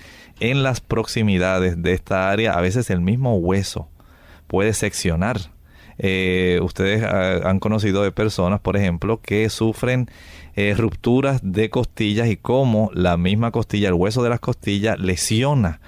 en 0.44 0.62
las 0.62 0.82
proximidades 0.82 1.82
de 1.82 1.94
esta 1.94 2.30
área, 2.30 2.52
a 2.52 2.60
veces 2.60 2.90
el 2.90 3.00
mismo 3.00 3.38
hueso 3.38 3.88
puede 4.48 4.74
seccionar. 4.74 5.40
Eh, 5.98 6.60
ustedes 6.62 7.02
ah, 7.02 7.50
han 7.50 7.60
conocido 7.60 8.04
de 8.04 8.12
personas, 8.12 8.60
por 8.60 8.76
ejemplo, 8.76 9.22
que 9.22 9.50
sufren 9.50 10.10
eh, 10.58 10.76
rupturas 10.78 11.40
de 11.44 11.70
costillas 11.70 12.28
y 12.28 12.36
cómo 12.36 12.92
la 12.94 13.16
misma 13.16 13.52
costilla, 13.52 13.88
el 13.88 13.94
hueso 13.94 14.22
de 14.22 14.32
las 14.32 14.42
costillas, 14.42 15.00
lesiona 15.00 15.80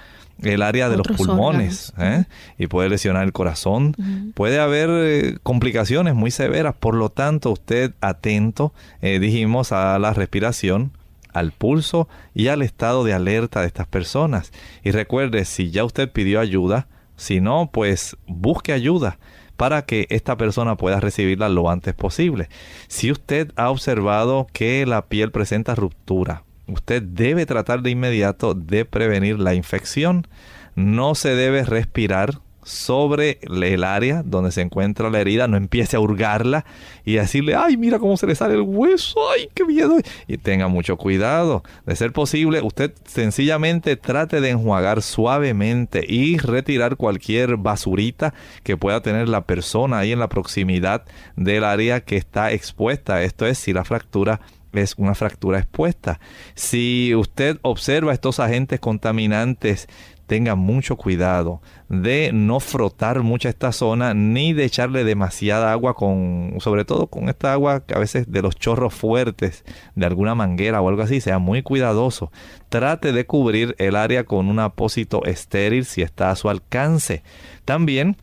el 0.42 0.62
área 0.62 0.88
de 0.88 0.96
los 0.96 1.06
pulmones 1.06 1.92
¿eh? 1.98 2.24
y 2.56 2.66
puede 2.66 2.88
lesionar 2.88 3.24
el 3.24 3.32
corazón. 3.32 3.94
Puede 4.34 4.58
haber 4.58 5.38
complicaciones 5.40 6.14
muy 6.14 6.30
severas, 6.30 6.74
por 6.74 6.94
lo 6.94 7.10
tanto, 7.10 7.50
usted 7.50 7.92
atento, 8.00 8.72
dijimos, 9.00 9.72
a 9.72 9.98
la 9.98 10.12
respiración, 10.14 10.92
al 11.38 11.52
pulso 11.52 12.08
y 12.34 12.48
al 12.48 12.62
estado 12.62 13.04
de 13.04 13.12
alerta 13.12 13.60
de 13.60 13.66
estas 13.66 13.86
personas. 13.86 14.52
Y 14.82 14.90
recuerde, 14.90 15.44
si 15.44 15.70
ya 15.70 15.84
usted 15.84 16.10
pidió 16.10 16.40
ayuda, 16.40 16.88
si 17.16 17.40
no, 17.40 17.70
pues 17.72 18.16
busque 18.26 18.72
ayuda 18.72 19.18
para 19.56 19.86
que 19.86 20.06
esta 20.10 20.36
persona 20.36 20.76
pueda 20.76 21.00
recibirla 21.00 21.48
lo 21.48 21.70
antes 21.70 21.94
posible. 21.94 22.48
Si 22.88 23.10
usted 23.10 23.52
ha 23.56 23.70
observado 23.70 24.46
que 24.52 24.84
la 24.86 25.06
piel 25.06 25.30
presenta 25.30 25.74
ruptura, 25.74 26.44
usted 26.66 27.02
debe 27.02 27.46
tratar 27.46 27.82
de 27.82 27.90
inmediato 27.90 28.54
de 28.54 28.84
prevenir 28.84 29.38
la 29.38 29.54
infección. 29.54 30.26
No 30.74 31.14
se 31.14 31.34
debe 31.34 31.64
respirar 31.64 32.40
sobre 32.66 33.38
el 33.42 33.84
área 33.84 34.24
donde 34.24 34.50
se 34.50 34.60
encuentra 34.60 35.08
la 35.08 35.20
herida, 35.20 35.46
no 35.46 35.56
empiece 35.56 35.96
a 35.96 36.00
hurgarla 36.00 36.64
y 37.04 37.14
decirle, 37.14 37.54
ay, 37.54 37.76
mira 37.76 38.00
cómo 38.00 38.16
se 38.16 38.26
le 38.26 38.34
sale 38.34 38.54
el 38.54 38.62
hueso, 38.62 39.20
ay, 39.30 39.48
qué 39.54 39.64
miedo. 39.64 39.96
Y 40.26 40.36
tenga 40.36 40.66
mucho 40.66 40.96
cuidado. 40.96 41.62
De 41.86 41.94
ser 41.94 42.12
posible, 42.12 42.60
usted 42.62 42.92
sencillamente 43.04 43.96
trate 43.96 44.40
de 44.40 44.50
enjuagar 44.50 45.00
suavemente 45.02 46.04
y 46.08 46.38
retirar 46.38 46.96
cualquier 46.96 47.56
basurita 47.56 48.34
que 48.64 48.76
pueda 48.76 49.00
tener 49.00 49.28
la 49.28 49.44
persona 49.44 50.00
ahí 50.00 50.10
en 50.10 50.18
la 50.18 50.28
proximidad 50.28 51.04
del 51.36 51.62
área 51.62 52.00
que 52.00 52.16
está 52.16 52.50
expuesta. 52.50 53.22
Esto 53.22 53.46
es 53.46 53.58
si 53.58 53.72
la 53.72 53.84
fractura 53.84 54.40
es 54.72 54.94
una 54.96 55.14
fractura 55.14 55.58
expuesta. 55.58 56.20
Si 56.54 57.14
usted 57.14 57.58
observa 57.62 58.12
estos 58.12 58.40
agentes 58.40 58.80
contaminantes 58.80 59.88
tenga 60.26 60.54
mucho 60.54 60.96
cuidado 60.96 61.60
de 61.88 62.30
no 62.32 62.60
frotar 62.60 63.22
mucho 63.22 63.48
esta 63.48 63.72
zona 63.72 64.12
ni 64.12 64.52
de 64.52 64.64
echarle 64.64 65.04
demasiada 65.04 65.72
agua 65.72 65.94
con, 65.94 66.54
sobre 66.58 66.84
todo 66.84 67.06
con 67.06 67.28
esta 67.28 67.52
agua 67.52 67.86
que 67.86 67.94
a 67.94 67.98
veces 67.98 68.30
de 68.30 68.42
los 68.42 68.56
chorros 68.56 68.92
fuertes 68.92 69.64
de 69.94 70.06
alguna 70.06 70.34
manguera 70.34 70.80
o 70.80 70.88
algo 70.88 71.02
así, 71.02 71.20
sea 71.20 71.38
muy 71.38 71.62
cuidadoso. 71.62 72.32
Trate 72.68 73.12
de 73.12 73.26
cubrir 73.26 73.74
el 73.78 73.96
área 73.96 74.24
con 74.24 74.48
un 74.48 74.58
apósito 74.58 75.24
estéril 75.24 75.84
si 75.84 76.02
está 76.02 76.30
a 76.30 76.36
su 76.36 76.50
alcance. 76.50 77.22
También, 77.64 78.16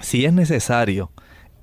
si 0.00 0.24
es 0.24 0.32
necesario, 0.32 1.12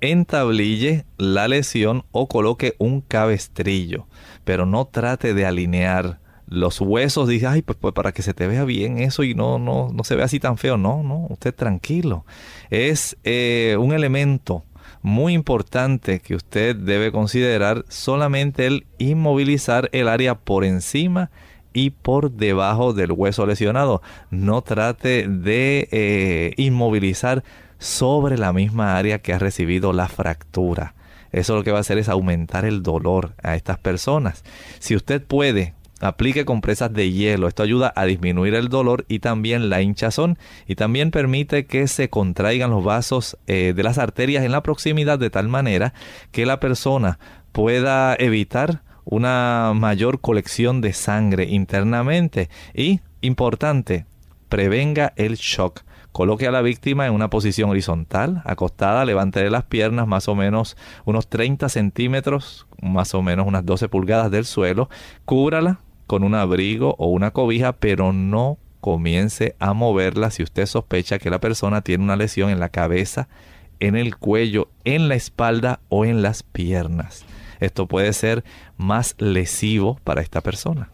entablille 0.00 1.04
la 1.18 1.48
lesión 1.48 2.04
o 2.12 2.28
coloque 2.28 2.74
un 2.78 3.00
cabestrillo, 3.00 4.06
pero 4.44 4.66
no 4.66 4.86
trate 4.86 5.34
de 5.34 5.46
alinear 5.46 6.20
los 6.48 6.80
huesos, 6.80 7.28
dice, 7.28 7.46
ay, 7.46 7.62
pues, 7.62 7.76
pues, 7.80 7.92
para 7.94 8.12
que 8.12 8.22
se 8.22 8.34
te 8.34 8.46
vea 8.46 8.64
bien 8.64 8.98
eso 8.98 9.24
y 9.24 9.34
no, 9.34 9.58
no, 9.58 9.90
no 9.92 10.04
se 10.04 10.14
vea 10.14 10.26
así 10.26 10.40
tan 10.40 10.58
feo. 10.58 10.76
No, 10.76 11.02
no, 11.02 11.26
usted 11.30 11.54
tranquilo. 11.54 12.24
Es 12.70 13.16
eh, 13.24 13.76
un 13.78 13.92
elemento 13.92 14.64
muy 15.02 15.34
importante 15.34 16.20
que 16.20 16.34
usted 16.34 16.74
debe 16.76 17.12
considerar 17.12 17.84
solamente 17.88 18.66
el 18.66 18.86
inmovilizar 18.98 19.88
el 19.92 20.08
área 20.08 20.36
por 20.36 20.64
encima 20.64 21.30
y 21.72 21.90
por 21.90 22.32
debajo 22.32 22.92
del 22.92 23.12
hueso 23.12 23.46
lesionado. 23.46 24.02
No 24.30 24.62
trate 24.62 25.28
de 25.28 25.88
eh, 25.90 26.54
inmovilizar 26.56 27.44
sobre 27.78 28.38
la 28.38 28.52
misma 28.52 28.96
área 28.96 29.20
que 29.20 29.32
ha 29.32 29.38
recibido 29.38 29.92
la 29.92 30.08
fractura. 30.08 30.94
Eso 31.32 31.54
lo 31.54 31.64
que 31.64 31.70
va 31.70 31.78
a 31.78 31.80
hacer 31.82 31.98
es 31.98 32.08
aumentar 32.08 32.64
el 32.64 32.82
dolor 32.82 33.34
a 33.42 33.56
estas 33.56 33.78
personas. 33.78 34.42
Si 34.78 34.96
usted 34.96 35.22
puede 35.22 35.74
Aplique 36.00 36.44
compresas 36.44 36.92
de 36.92 37.10
hielo. 37.10 37.48
Esto 37.48 37.62
ayuda 37.62 37.92
a 37.96 38.04
disminuir 38.04 38.54
el 38.54 38.68
dolor 38.68 39.06
y 39.08 39.20
también 39.20 39.70
la 39.70 39.80
hinchazón. 39.80 40.38
Y 40.66 40.74
también 40.74 41.10
permite 41.10 41.66
que 41.66 41.88
se 41.88 42.10
contraigan 42.10 42.70
los 42.70 42.84
vasos 42.84 43.38
eh, 43.46 43.72
de 43.74 43.82
las 43.82 43.96
arterias 43.96 44.44
en 44.44 44.52
la 44.52 44.62
proximidad 44.62 45.18
de 45.18 45.30
tal 45.30 45.48
manera 45.48 45.94
que 46.32 46.44
la 46.44 46.60
persona 46.60 47.18
pueda 47.52 48.14
evitar 48.18 48.82
una 49.04 49.72
mayor 49.74 50.20
colección 50.20 50.82
de 50.82 50.92
sangre 50.92 51.44
internamente. 51.44 52.50
Y, 52.74 53.00
importante, 53.22 54.04
prevenga 54.50 55.14
el 55.16 55.36
shock. 55.36 55.80
Coloque 56.12 56.46
a 56.46 56.50
la 56.50 56.62
víctima 56.62 57.06
en 57.06 57.12
una 57.12 57.30
posición 57.30 57.70
horizontal, 57.70 58.42
acostada, 58.44 59.04
levante 59.04 59.48
las 59.50 59.64
piernas 59.64 60.06
más 60.06 60.28
o 60.28 60.34
menos 60.34 60.76
unos 61.04 61.28
30 61.28 61.68
centímetros, 61.68 62.66
más 62.80 63.14
o 63.14 63.22
menos 63.22 63.46
unas 63.46 63.66
12 63.66 63.88
pulgadas 63.88 64.30
del 64.30 64.46
suelo, 64.46 64.88
cúbrala 65.26 65.80
con 66.06 66.24
un 66.24 66.34
abrigo 66.34 66.94
o 66.98 67.08
una 67.08 67.30
cobija, 67.30 67.72
pero 67.72 68.12
no 68.12 68.58
comience 68.80 69.56
a 69.58 69.72
moverla 69.72 70.30
si 70.30 70.42
usted 70.42 70.66
sospecha 70.66 71.18
que 71.18 71.30
la 71.30 71.40
persona 71.40 71.82
tiene 71.82 72.04
una 72.04 72.16
lesión 72.16 72.50
en 72.50 72.60
la 72.60 72.68
cabeza, 72.68 73.28
en 73.80 73.96
el 73.96 74.16
cuello, 74.16 74.68
en 74.84 75.08
la 75.08 75.16
espalda 75.16 75.80
o 75.88 76.04
en 76.04 76.22
las 76.22 76.42
piernas. 76.42 77.24
Esto 77.60 77.86
puede 77.86 78.12
ser 78.12 78.44
más 78.76 79.16
lesivo 79.18 79.98
para 80.04 80.20
esta 80.20 80.40
persona. 80.40 80.90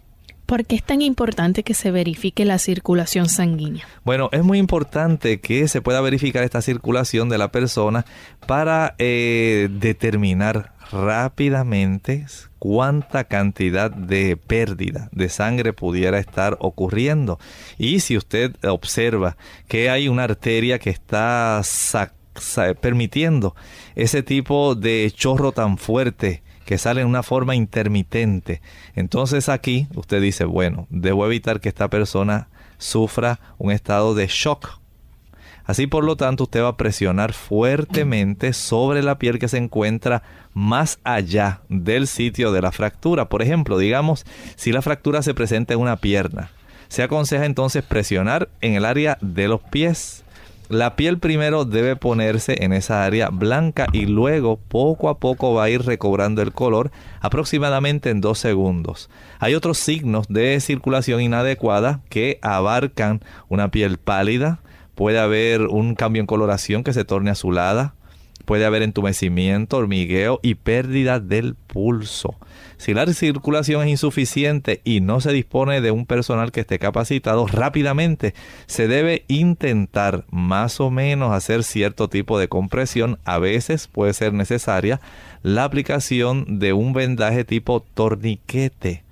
¿Por 0.46 0.66
qué 0.66 0.76
es 0.76 0.82
tan 0.82 1.00
importante 1.00 1.62
que 1.62 1.72
se 1.72 1.90
verifique 1.90 2.44
la 2.44 2.58
circulación 2.58 3.28
sanguínea? 3.28 3.86
Bueno, 4.04 4.28
es 4.32 4.42
muy 4.42 4.58
importante 4.58 5.40
que 5.40 5.66
se 5.66 5.80
pueda 5.80 6.00
verificar 6.00 6.44
esta 6.44 6.60
circulación 6.60 7.28
de 7.28 7.38
la 7.38 7.50
persona 7.50 8.04
para 8.46 8.94
eh, 8.98 9.68
determinar 9.70 10.71
rápidamente 10.93 12.26
cuánta 12.59 13.24
cantidad 13.24 13.90
de 13.90 14.36
pérdida 14.36 15.09
de 15.11 15.28
sangre 15.28 15.72
pudiera 15.72 16.18
estar 16.18 16.57
ocurriendo. 16.61 17.40
Y 17.78 18.01
si 18.01 18.16
usted 18.16 18.55
observa 18.64 19.36
que 19.66 19.90
hay 19.90 20.09
una 20.09 20.24
arteria 20.24 20.78
que 20.78 20.90
está 20.90 21.62
permitiendo 22.80 23.57
ese 23.95 24.22
tipo 24.22 24.74
de 24.74 25.12
chorro 25.14 25.53
tan 25.53 25.78
fuerte, 25.78 26.43
que 26.64 26.78
sale 26.78 27.01
en 27.01 27.09
una 27.09 27.22
forma 27.22 27.57
intermitente. 27.57 28.62
Entonces 28.95 29.49
aquí 29.49 29.88
usted 29.95 30.22
dice, 30.22 30.45
bueno, 30.45 30.86
debo 30.90 31.26
evitar 31.26 31.61
que 31.61 31.68
esta 31.68 31.88
persona 31.88 32.49
sufra 32.78 33.40
un 33.59 33.72
estado 33.72 34.14
de 34.14 34.28
shock. 34.28 34.81
Así 35.64 35.86
por 35.86 36.04
lo 36.04 36.16
tanto 36.16 36.44
usted 36.44 36.62
va 36.62 36.68
a 36.68 36.76
presionar 36.76 37.32
fuertemente 37.32 38.52
sobre 38.52 39.02
la 39.02 39.18
piel 39.18 39.38
que 39.38 39.48
se 39.48 39.58
encuentra 39.58 40.22
más 40.54 40.98
allá 41.04 41.60
del 41.68 42.06
sitio 42.06 42.52
de 42.52 42.62
la 42.62 42.72
fractura. 42.72 43.28
Por 43.28 43.42
ejemplo, 43.42 43.78
digamos, 43.78 44.24
si 44.56 44.72
la 44.72 44.82
fractura 44.82 45.22
se 45.22 45.34
presenta 45.34 45.74
en 45.74 45.80
una 45.80 45.96
pierna, 45.96 46.50
se 46.88 47.02
aconseja 47.02 47.44
entonces 47.44 47.82
presionar 47.82 48.48
en 48.60 48.74
el 48.74 48.84
área 48.84 49.18
de 49.20 49.48
los 49.48 49.60
pies 49.60 50.22
la 50.72 50.96
piel 50.96 51.18
primero 51.18 51.66
debe 51.66 51.96
ponerse 51.96 52.64
en 52.64 52.72
esa 52.72 53.04
área 53.04 53.28
blanca 53.28 53.88
y 53.92 54.06
luego 54.06 54.56
poco 54.56 55.10
a 55.10 55.18
poco 55.18 55.52
va 55.52 55.64
a 55.64 55.68
ir 55.68 55.82
recobrando 55.82 56.40
el 56.40 56.52
color 56.52 56.90
aproximadamente 57.20 58.08
en 58.08 58.22
dos 58.22 58.38
segundos. 58.38 59.10
Hay 59.38 59.54
otros 59.54 59.76
signos 59.76 60.28
de 60.28 60.58
circulación 60.60 61.20
inadecuada 61.20 62.00
que 62.08 62.38
abarcan 62.40 63.20
una 63.50 63.70
piel 63.70 63.98
pálida, 63.98 64.60
puede 64.95 65.18
haber 65.18 65.62
un 65.62 65.95
cambio 65.95 66.20
en 66.20 66.26
coloración 66.26 66.84
que 66.84 66.93
se 66.93 67.05
torne 67.05 67.30
azulada, 67.30 67.95
puede 68.45 68.64
haber 68.64 68.82
entumecimiento, 68.82 69.76
hormigueo 69.76 70.40
y 70.43 70.55
pérdida 70.57 71.20
del 71.20 71.55
pulso. 71.55 72.36
Si 72.76 72.95
la 72.95 73.07
circulación 73.07 73.82
es 73.82 73.90
insuficiente 73.90 74.80
y 74.82 75.01
no 75.01 75.20
se 75.20 75.32
dispone 75.32 75.80
de 75.80 75.93
un 75.93 76.05
personal 76.05 76.51
que 76.51 76.62
esté 76.62 76.80
capacitado 76.80 77.47
rápidamente, 77.47 78.34
se 78.66 78.88
debe 78.88 79.24
intentar 79.28 80.24
más 80.30 80.80
o 80.80 80.90
menos 80.90 81.32
hacer 81.32 81.62
cierto 81.62 82.09
tipo 82.09 82.38
de 82.40 82.49
compresión. 82.49 83.20
A 83.24 83.38
veces 83.38 83.86
puede 83.86 84.12
ser 84.14 84.32
necesaria 84.32 85.01
la 85.43 85.62
aplicación 85.62 86.59
de 86.59 86.72
un 86.72 86.93
vendaje 86.93 87.45
tipo 87.45 87.84
torniquete. 87.95 89.05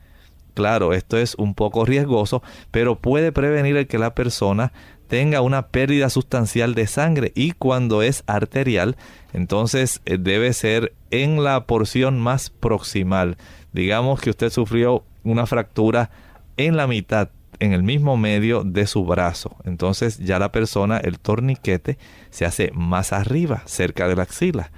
Claro, 0.55 0.93
esto 0.93 1.16
es 1.16 1.37
un 1.37 1.55
poco 1.55 1.85
riesgoso, 1.85 2.43
pero 2.72 2.97
puede 2.97 3.31
prevenir 3.31 3.76
el 3.76 3.87
que 3.87 3.99
la 3.99 4.16
persona 4.16 4.72
tenga 5.11 5.40
una 5.40 5.66
pérdida 5.66 6.08
sustancial 6.08 6.76
de 6.76 6.86
sangre 6.86 7.32
y 7.34 7.50
cuando 7.50 8.00
es 8.00 8.22
arterial, 8.28 8.96
entonces 9.32 10.00
eh, 10.04 10.18
debe 10.18 10.52
ser 10.52 10.92
en 11.11 11.42
la 11.42 11.64
porción 11.66 12.20
más 12.20 12.48
proximal. 12.48 13.36
Digamos 13.72 14.20
que 14.20 14.30
usted 14.30 14.50
sufrió 14.50 15.02
una 15.24 15.46
fractura 15.46 16.11
en 16.56 16.76
la 16.76 16.86
mitad, 16.86 17.30
en 17.58 17.72
el 17.72 17.82
mismo 17.82 18.16
medio 18.16 18.62
de 18.62 18.86
su 18.86 19.04
brazo. 19.04 19.56
Entonces 19.64 20.18
ya 20.18 20.38
la 20.38 20.52
persona, 20.52 20.98
el 20.98 21.18
torniquete, 21.18 21.98
se 22.30 22.44
hace 22.44 22.70
más 22.72 23.12
arriba, 23.12 23.64
cerca 23.66 24.06
de 24.06 24.14
la 24.14 24.22
axila. 24.22 24.70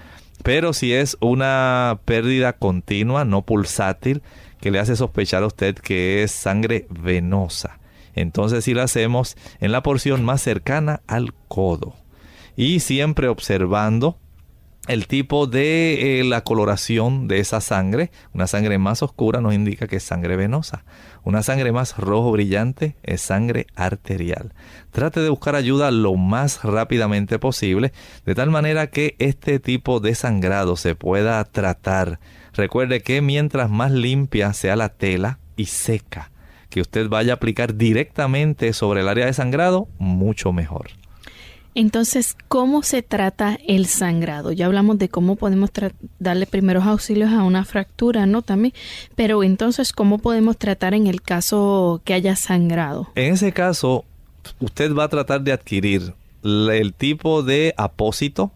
Pero 0.42 0.72
si 0.72 0.94
es 0.94 1.18
una 1.20 2.00
pérdida 2.06 2.54
continua, 2.54 3.26
no 3.26 3.42
pulsátil, 3.42 4.22
que 4.62 4.70
le 4.70 4.78
hace 4.78 4.96
sospechar 4.96 5.42
a 5.42 5.48
usted 5.48 5.74
que 5.74 6.22
es 6.22 6.32
sangre 6.32 6.86
venosa 6.88 7.81
entonces 8.14 8.64
si 8.64 8.74
lo 8.74 8.82
hacemos 8.82 9.36
en 9.60 9.72
la 9.72 9.82
porción 9.82 10.24
más 10.24 10.42
cercana 10.42 11.02
al 11.06 11.34
codo. 11.48 11.94
Y 12.56 12.80
siempre 12.80 13.28
observando 13.28 14.18
el 14.88 15.06
tipo 15.06 15.46
de 15.46 16.20
eh, 16.20 16.24
la 16.24 16.42
coloración 16.42 17.28
de 17.28 17.38
esa 17.38 17.60
sangre. 17.60 18.10
Una 18.34 18.46
sangre 18.48 18.78
más 18.78 19.02
oscura 19.02 19.40
nos 19.40 19.54
indica 19.54 19.86
que 19.86 19.96
es 19.96 20.02
sangre 20.02 20.34
venosa. 20.36 20.84
Una 21.22 21.44
sangre 21.44 21.70
más 21.70 21.96
rojo 21.96 22.32
brillante 22.32 22.96
es 23.04 23.20
sangre 23.20 23.68
arterial. 23.76 24.54
Trate 24.90 25.20
de 25.20 25.30
buscar 25.30 25.54
ayuda 25.54 25.92
lo 25.92 26.16
más 26.16 26.64
rápidamente 26.64 27.38
posible, 27.38 27.92
de 28.26 28.34
tal 28.34 28.50
manera 28.50 28.88
que 28.88 29.14
este 29.20 29.60
tipo 29.60 30.00
de 30.00 30.16
sangrado 30.16 30.76
se 30.76 30.96
pueda 30.96 31.44
tratar. 31.44 32.18
Recuerde 32.52 33.02
que 33.02 33.22
mientras 33.22 33.70
más 33.70 33.92
limpia 33.92 34.52
sea 34.52 34.74
la 34.74 34.88
tela 34.88 35.38
y 35.56 35.66
seca, 35.66 36.31
que 36.72 36.80
usted 36.80 37.08
vaya 37.10 37.34
a 37.34 37.36
aplicar 37.36 37.76
directamente 37.76 38.72
sobre 38.72 39.02
el 39.02 39.08
área 39.08 39.26
de 39.26 39.34
sangrado, 39.34 39.88
mucho 39.98 40.52
mejor. 40.52 40.88
Entonces, 41.74 42.34
¿cómo 42.48 42.82
se 42.82 43.02
trata 43.02 43.58
el 43.66 43.86
sangrado? 43.86 44.52
Ya 44.52 44.66
hablamos 44.66 44.98
de 44.98 45.10
cómo 45.10 45.36
podemos 45.36 45.70
darle 46.18 46.46
primeros 46.46 46.84
auxilios 46.84 47.30
a 47.30 47.44
una 47.44 47.66
fractura, 47.66 48.24
¿no? 48.24 48.40
También, 48.40 48.72
pero 49.16 49.44
entonces, 49.44 49.92
¿cómo 49.92 50.18
podemos 50.18 50.56
tratar 50.56 50.94
en 50.94 51.06
el 51.06 51.20
caso 51.20 52.00
que 52.04 52.14
haya 52.14 52.36
sangrado? 52.36 53.08
En 53.16 53.34
ese 53.34 53.52
caso, 53.52 54.06
usted 54.58 54.94
va 54.94 55.04
a 55.04 55.08
tratar 55.08 55.42
de 55.42 55.52
adquirir 55.52 56.14
el 56.42 56.94
tipo 56.94 57.42
de 57.42 57.74
apósito 57.76 58.50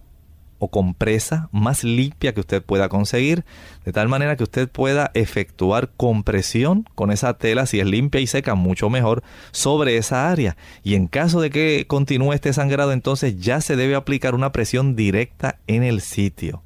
o 0.59 0.69
compresa 0.69 1.49
más 1.53 1.85
limpia 1.85 2.33
que 2.35 2.41
usted 2.41 2.63
pueda 2.63 2.89
conseguir, 2.89 3.45
de 3.85 3.93
tal 3.93 4.09
manera 4.09 4.37
que 4.37 4.45
usted 4.45 4.69
pueda 4.69 5.11
efectuar 5.15 5.91
compresión 5.97 6.87
con 6.95 7.11
esa 7.11 7.35
tela, 7.35 7.67
si 7.67 7.81
es 7.81 7.87
limpia 7.87 8.21
y 8.21 8.27
seca, 8.27 8.55
mucho 8.55 8.91
mejor, 8.91 9.23
sobre 9.53 9.97
esa 9.97 10.31
área. 10.31 10.57
Y 10.83 10.95
en 10.95 11.07
caso 11.07 11.41
de 11.41 11.51
que 11.51 11.87
continúe 11.87 12.33
este 12.33 12.53
sangrado, 12.53 12.93
entonces 12.93 13.39
ya 13.39 13.61
se 13.61 13.77
debe 13.77 13.95
aplicar 13.95 14.35
una 14.35 14.53
presión 14.53 14.97
directa 14.97 15.59
en 15.67 15.83
el 15.83 16.01
sitio. 16.01 16.63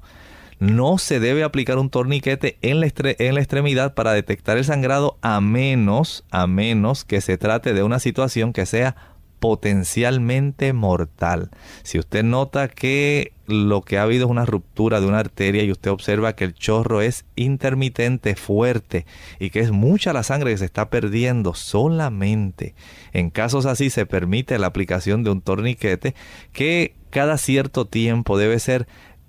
No 0.61 0.99
se 0.99 1.21
debe 1.21 1.43
aplicar 1.43 1.79
un 1.79 1.89
torniquete 1.89 2.59
en 2.61 2.81
la, 2.81 2.87
extremidad 2.87 3.95
para 3.95 4.13
detectar 4.13 4.59
el 4.59 4.65
sangrado 4.67 5.17
a 5.23 5.41
menos, 5.41 6.25
a 6.31 6.47
menos 6.47 7.07
que 7.07 7.23
se 7.23 7.39
trate 7.39 7.73
de 7.73 7.83
una 7.83 7.99
situación 7.99 8.53
que 8.53 8.67
sea 8.67 8.95
potencialmente 9.41 10.73
mortal. 10.73 11.51
Si 11.83 11.99
usted 11.99 12.23
nota 12.23 12.69
que 12.69 13.33
lo 13.47 13.83
que 13.83 13.99
ha 13.99 14.03
habido 14.03 14.27
es 14.27 14.31
una 14.31 14.47
ruptura 14.47 15.01
de 15.01 15.07
una 15.07 15.19
arteria 15.19 15.65
y 15.65 15.73
usted 15.73 15.91
observa 15.91 16.35
que 16.35 16.45
el 16.45 16.55
chorro 16.55 17.01
es 17.01 17.25
intermitente, 17.35 18.37
fuerte 18.37 19.07
y 19.41 19.51
que 19.51 19.61
es 19.61 19.73
mucha 19.73 20.13
la 20.13 20.23
sangre 20.23 20.53
que 20.53 20.59
se 20.59 20.67
está 20.67 20.91
perdiendo 20.91 21.55
solamente. 21.55 22.75
En 23.13 23.31
casos 23.31 23.67
así 23.67 23.91
se 23.91 24.07
permite 24.07 24.59
la 24.59 24.69
aplicación 24.69 25.25
de 25.25 25.31
un 25.31 25.41
torniquete 25.41 26.15
que 26.53 26.95
cada 27.11 27.39
cierto 27.39 27.87
tiempo 27.87 28.39
debe 28.39 28.59
ser 28.61 28.87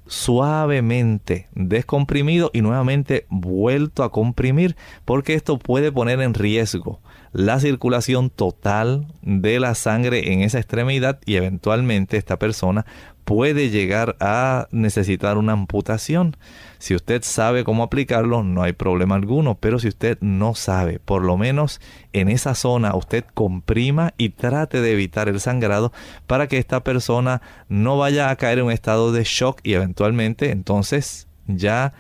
suavemente 0.08 1.48
descomprimido 1.54 2.52
y 2.54 2.62
nuevamente 2.62 3.26
vuelto 3.30 4.04
a 4.04 4.12
comprimir 4.12 4.76
porque 5.06 5.36
esto 5.36 5.58
puede 5.58 5.92
poner 5.92 6.20
en 6.20 6.34
riesgo 6.34 7.00
la 7.34 7.60
circulación 7.60 8.30
total 8.30 9.08
de 9.22 9.60
la 9.60 9.76
sangre 9.76 10.34
en 10.34 10.42
esa 10.42 10.60
extremidad 10.60 11.20
y 11.26 11.36
eventualmente 11.36 12.18
esta 12.18 12.38
persona 12.38 12.86
puede 13.24 13.70
llegar 13.70 14.18
a 14.20 14.68
necesitar 14.72 15.38
una 15.38 15.54
amputación. 15.54 16.36
Si 16.80 16.96
usted 16.96 17.22
sabe 17.24 17.64
cómo 17.64 17.84
aplicarlo, 17.84 18.44
no 18.44 18.64
hay 18.64 18.74
problema 18.74 19.16
alguno, 19.16 19.56
pero 19.56 19.80
si 19.80 19.88
usted 19.88 20.18
no 20.20 20.56
sabe, 20.56 21.00
por 21.00 21.24
lo 21.24 21.38
menos 21.38 21.80
en 22.12 22.28
esa 22.28 22.56
zona 22.56 22.96
usted 22.96 23.24
comprima 23.34 24.14
y 24.18 24.30
trate 24.30 24.82
de 24.82 24.92
evitar 24.92 25.30
el 25.30 25.40
sangrado 25.40 25.94
para 26.28 26.48
que 26.48 26.58
esta 26.58 26.84
persona 26.84 27.42
no 27.70 27.98
vaya 27.98 28.30
a 28.30 28.36
caer 28.36 28.60
en 28.60 28.66
un 28.66 28.72
estado 28.72 29.12
de 29.12 29.24
shock 29.24 29.62
y 29.64 29.74
eventualmente 29.74 30.52
entonces 30.52 31.28
ya 31.48 31.94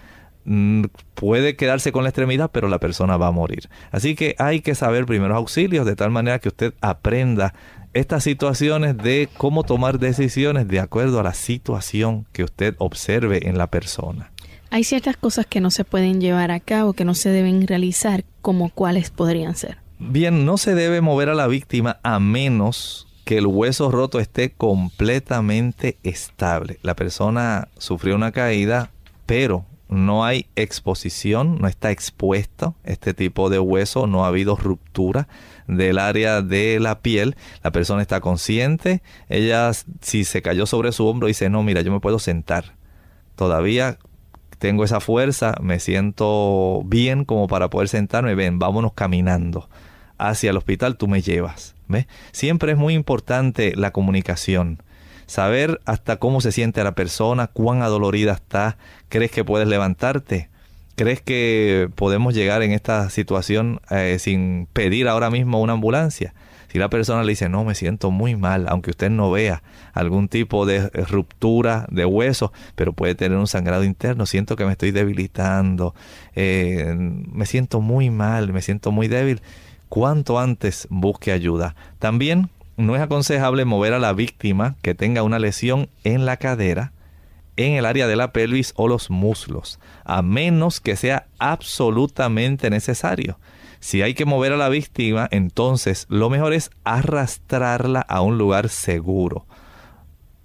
puede 1.14 1.56
quedarse 1.56 1.92
con 1.92 2.04
la 2.04 2.10
extremidad, 2.10 2.52
pero 2.52 2.68
la 2.68 2.80
persona 2.80 3.18
va 3.18 3.28
a 3.28 3.32
morir. 3.32 3.70
Así 3.92 4.16
que 4.16 4.36
hay 4.38 4.62
que 4.62 4.76
saber 4.76 5.06
primeros 5.06 5.38
auxilios 5.38 5.86
de 5.86 5.96
tal 5.96 6.12
manera 6.12 6.40
que 6.40 6.50
usted 6.50 6.74
aprenda 6.82 7.54
estas 7.94 8.24
situaciones 8.24 8.98
de 8.98 9.30
cómo 9.38 9.64
tomar 9.64 10.00
decisiones 10.00 10.68
de 10.68 10.80
acuerdo 10.80 11.20
a 11.20 11.24
la 11.24 11.34
situación 11.34 12.26
que 12.32 12.44
usted 12.44 12.76
observe 12.78 13.48
en 13.50 13.58
la 13.58 13.68
persona. 13.68 14.32
Hay 14.70 14.86
ciertas 14.86 15.18
cosas 15.18 15.46
que 15.46 15.60
no 15.60 15.70
se 15.70 15.84
pueden 15.84 16.22
llevar 16.22 16.52
a 16.52 16.62
cabo, 16.62 16.94
que 16.94 17.04
no 17.04 17.14
se 17.14 17.30
deben 17.30 17.68
realizar, 17.68 18.24
como 18.42 18.70
cuáles 18.70 19.10
podrían 19.10 19.56
ser. 19.56 19.78
Bien, 20.00 20.46
no 20.46 20.58
se 20.58 20.74
debe 20.74 21.02
mover 21.02 21.30
a 21.30 21.36
la 21.36 21.48
víctima 21.48 22.00
a 22.04 22.20
menos 22.20 23.08
que 23.26 23.38
el 23.38 23.48
hueso 23.48 23.92
roto 23.92 24.20
esté 24.20 24.52
completamente 24.52 25.98
estable. 26.04 26.80
La 26.82 26.96
persona 26.96 27.68
sufrió 27.78 28.16
una 28.16 28.32
caída, 28.32 28.92
pero 29.26 29.66
no 29.92 30.24
hay 30.24 30.48
exposición, 30.56 31.60
no 31.60 31.68
está 31.68 31.92
expuesto 31.92 32.76
este 32.86 33.14
tipo 33.14 33.50
de 33.50 33.60
hueso, 33.60 34.08
no 34.08 34.24
ha 34.24 34.30
habido 34.30 34.56
ruptura 34.56 35.28
del 35.68 36.00
área 36.00 36.42
de 36.42 36.80
la 36.80 37.02
piel, 37.02 37.36
la 37.62 37.72
persona 37.72 38.02
está 38.02 38.22
consciente, 38.22 39.04
ella 39.28 39.72
si 40.02 40.24
se 40.24 40.42
cayó 40.42 40.66
sobre 40.66 40.94
su 40.94 41.06
hombro 41.06 41.28
dice, 41.28 41.50
no, 41.50 41.62
mira, 41.62 41.82
yo 41.82 41.92
me 41.92 42.00
puedo 42.00 42.20
sentar, 42.20 42.76
todavía 43.36 44.00
tengo 44.60 44.86
esa 44.86 45.02
fuerza, 45.02 45.56
me 45.62 45.80
siento 45.80 46.84
bien 46.86 47.26
como 47.26 47.48
para 47.48 47.70
poder 47.70 47.90
sentarme, 47.90 48.34
ven, 48.34 48.60
vámonos 48.60 48.94
caminando 48.94 49.70
hacia 50.18 50.52
el 50.52 50.58
hospital, 50.58 50.96
tú 50.96 51.10
me 51.10 51.22
llevas. 51.22 51.76
¿Ves? 51.90 52.08
Siempre 52.32 52.72
es 52.72 52.78
muy 52.78 52.94
importante 52.94 53.76
la 53.76 53.92
comunicación 53.92 54.82
saber 55.32 55.80
hasta 55.86 56.18
cómo 56.18 56.42
se 56.42 56.52
siente 56.52 56.84
la 56.84 56.92
persona, 56.92 57.48
cuán 57.48 57.82
adolorida 57.82 58.34
está, 58.34 58.78
crees 59.08 59.32
que 59.32 59.46
puedes 59.46 59.66
levantarte, 59.66 60.50
crees 60.98 61.22
que 61.22 61.90
podemos 61.96 62.34
llegar 62.34 62.62
en 62.64 62.74
esta 62.74 63.10
situación 63.10 63.80
eh, 63.90 64.18
sin 64.20 64.68
pedir 64.74 65.08
ahora 65.08 65.30
mismo 65.30 65.62
una 65.62 65.74
ambulancia. 65.74 66.34
Si 66.68 66.80
la 66.80 66.90
persona 66.90 67.24
le 67.24 67.32
dice, 67.32 67.48
no, 67.48 67.64
me 67.64 67.76
siento 67.76 68.12
muy 68.12 68.36
mal, 68.36 68.66
aunque 68.68 68.90
usted 68.90 69.10
no 69.10 69.32
vea 69.32 69.64
algún 69.94 70.28
tipo 70.28 70.66
de 70.66 70.90
ruptura 70.90 71.86
de 71.90 72.04
hueso, 72.04 72.52
pero 72.76 72.92
puede 72.92 73.16
tener 73.16 73.38
un 73.38 73.48
sangrado 73.48 73.86
interno, 73.86 74.26
siento 74.26 74.58
que 74.58 74.66
me 74.66 74.74
estoy 74.74 74.92
debilitando, 74.92 75.96
eh, 76.36 76.94
me 76.98 77.46
siento 77.46 77.80
muy 77.80 78.10
mal, 78.10 78.52
me 78.52 78.62
siento 78.62 78.92
muy 78.92 79.08
débil, 79.08 79.42
cuanto 79.88 80.40
antes 80.40 80.88
busque 80.90 81.32
ayuda. 81.32 81.76
También 82.00 82.50
no 82.78 82.96
es 82.96 83.02
aconsejable 83.02 83.66
mover 83.66 83.94
a 83.94 84.00
la 84.00 84.14
víctima 84.14 84.76
que 84.82 84.96
tenga 84.96 85.24
una 85.24 85.40
lesión 85.40 85.90
en 86.04 86.26
la 86.26 86.38
cadera, 86.38 86.94
en 87.58 87.74
el 87.74 87.86
área 87.86 88.08
de 88.08 88.16
la 88.16 88.32
pelvis 88.32 88.74
o 88.76 88.88
los 88.88 89.10
muslos, 89.10 89.80
a 90.04 90.22
menos 90.22 90.80
que 90.80 90.96
sea 90.96 91.28
absolutamente 91.40 92.70
necesario. 92.70 93.40
Si 93.80 94.02
hay 94.02 94.14
que 94.14 94.26
mover 94.26 94.54
a 94.54 94.58
la 94.58 94.70
víctima, 94.70 95.28
entonces 95.32 96.06
lo 96.10 96.30
mejor 96.30 96.54
es 96.54 96.70
arrastrarla 96.84 98.02
a 98.02 98.22
un 98.22 98.38
lugar 98.38 98.70
seguro, 98.70 99.46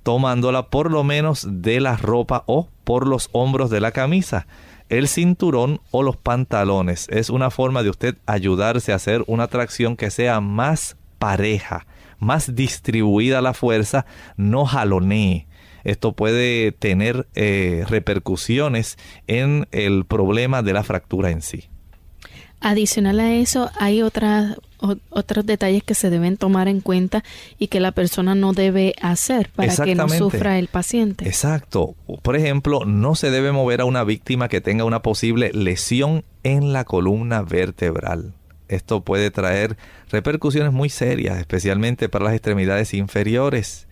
tomándola 0.03 0.69
por 0.69 0.91
lo 0.91 1.05
menos 1.05 1.47
de 1.49 1.81
la 1.81 1.97
ropa 1.97 2.45
o 2.47 2.69
por 2.85 3.07
los 3.07 3.29
hombros 3.33 3.71
de 3.71 3.81
la 3.81 3.93
camisa. 3.93 4.47
El 4.89 5.09
cinturón 5.09 5.81
o 5.91 6.03
los 6.03 6.17
pantalones 6.17 7.09
es 7.11 7.29
una 7.29 7.51
forma 7.51 7.83
de 7.83 7.91
usted 7.91 8.17
ayudarse 8.25 8.93
a 8.93 8.97
hacer 8.97 9.25
una 9.27 9.49
tracción 9.49 9.97
que 9.97 10.11
sea 10.11 10.41
más 10.41 10.97
pareja 11.19 11.87
más 12.19 12.55
distribuida 12.55 13.41
la 13.41 13.55
fuerza, 13.55 14.07
no 14.37 14.65
jalonee. 14.65 15.47
Esto 15.85 16.13
puede 16.13 16.73
tener 16.73 17.29
eh, 17.35 17.85
repercusiones 17.89 18.99
en 19.29 19.69
el 19.71 20.05
problema 20.05 20.63
de 20.63 20.73
la 20.73 20.83
fractura 20.83 21.31
en 21.31 21.43
sí. 21.43 21.69
Adicional 22.61 23.21
a 23.21 23.33
eso, 23.35 23.71
hay 23.79 24.03
otras 24.03 24.57
otros 25.11 25.47
detalles 25.47 25.83
que 25.83 25.95
se 25.95 26.11
deben 26.11 26.37
tomar 26.37 26.69
en 26.69 26.81
cuenta 26.81 27.25
y 27.59 27.69
que 27.69 27.81
la 27.81 27.93
persona 27.93 28.35
no 28.35 28.53
debe 28.53 28.95
hacer 29.01 29.51
para 29.55 29.75
que 29.75 29.95
no 29.95 30.09
sufra 30.09 30.59
el 30.59 30.69
paciente. 30.69 31.27
Exacto. 31.27 31.95
Por 32.23 32.37
ejemplo, 32.37 32.85
no 32.85 33.15
se 33.15 33.31
debe 33.31 33.53
mover 33.53 33.81
a 33.81 33.85
una 33.85 34.05
víctima 34.05 34.49
que 34.49 34.61
tenga 34.61 34.85
una 34.85 35.03
posible 35.03 35.51
lesión 35.53 36.25
en 36.43 36.73
la 36.73 36.85
columna 36.85 37.43
vertebral 37.43 38.35
esto 38.69 39.03
puede 39.03 39.31
traer 39.31 39.77
repercusiones 40.11 40.73
muy 40.73 40.89
serias, 40.89 41.39
especialmente 41.39 42.09
para 42.09 42.27
las 42.27 42.35
extremidades 42.35 42.95
inferiores. 42.95 43.87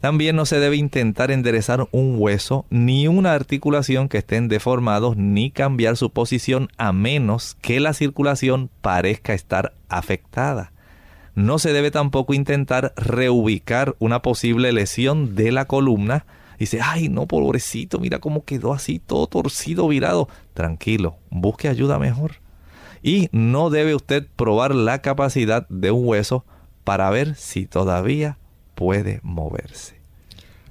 También 0.00 0.34
no 0.34 0.46
se 0.46 0.60
debe 0.60 0.76
intentar 0.76 1.30
enderezar 1.30 1.86
un 1.92 2.16
hueso 2.18 2.64
ni 2.70 3.06
una 3.06 3.34
articulación 3.34 4.08
que 4.08 4.18
estén 4.18 4.48
deformados 4.48 5.16
ni 5.16 5.50
cambiar 5.50 5.96
su 5.96 6.10
posición 6.10 6.68
a 6.78 6.92
menos 6.92 7.56
que 7.60 7.80
la 7.80 7.92
circulación 7.92 8.70
parezca 8.80 9.34
estar 9.34 9.74
afectada. 9.88 10.72
No 11.34 11.58
se 11.58 11.72
debe 11.72 11.90
tampoco 11.90 12.34
intentar 12.34 12.94
reubicar 12.96 13.94
una 13.98 14.22
posible 14.22 14.72
lesión 14.72 15.34
de 15.36 15.52
la 15.52 15.66
columna. 15.66 16.24
Dice, 16.58 16.80
ay, 16.82 17.08
no, 17.08 17.26
pobrecito, 17.26 17.98
mira 17.98 18.18
cómo 18.18 18.44
quedó 18.44 18.72
así, 18.72 18.98
todo 18.98 19.26
torcido, 19.26 19.86
virado. 19.86 20.28
Tranquilo, 20.54 21.18
busque 21.30 21.68
ayuda 21.68 21.98
mejor 21.98 22.32
y 23.02 23.28
no 23.32 23.70
debe 23.70 23.94
usted 23.94 24.26
probar 24.36 24.74
la 24.74 25.00
capacidad 25.00 25.68
de 25.68 25.90
un 25.90 26.06
hueso 26.06 26.44
para 26.84 27.10
ver 27.10 27.34
si 27.34 27.66
todavía 27.66 28.38
puede 28.74 29.20
moverse. 29.22 30.00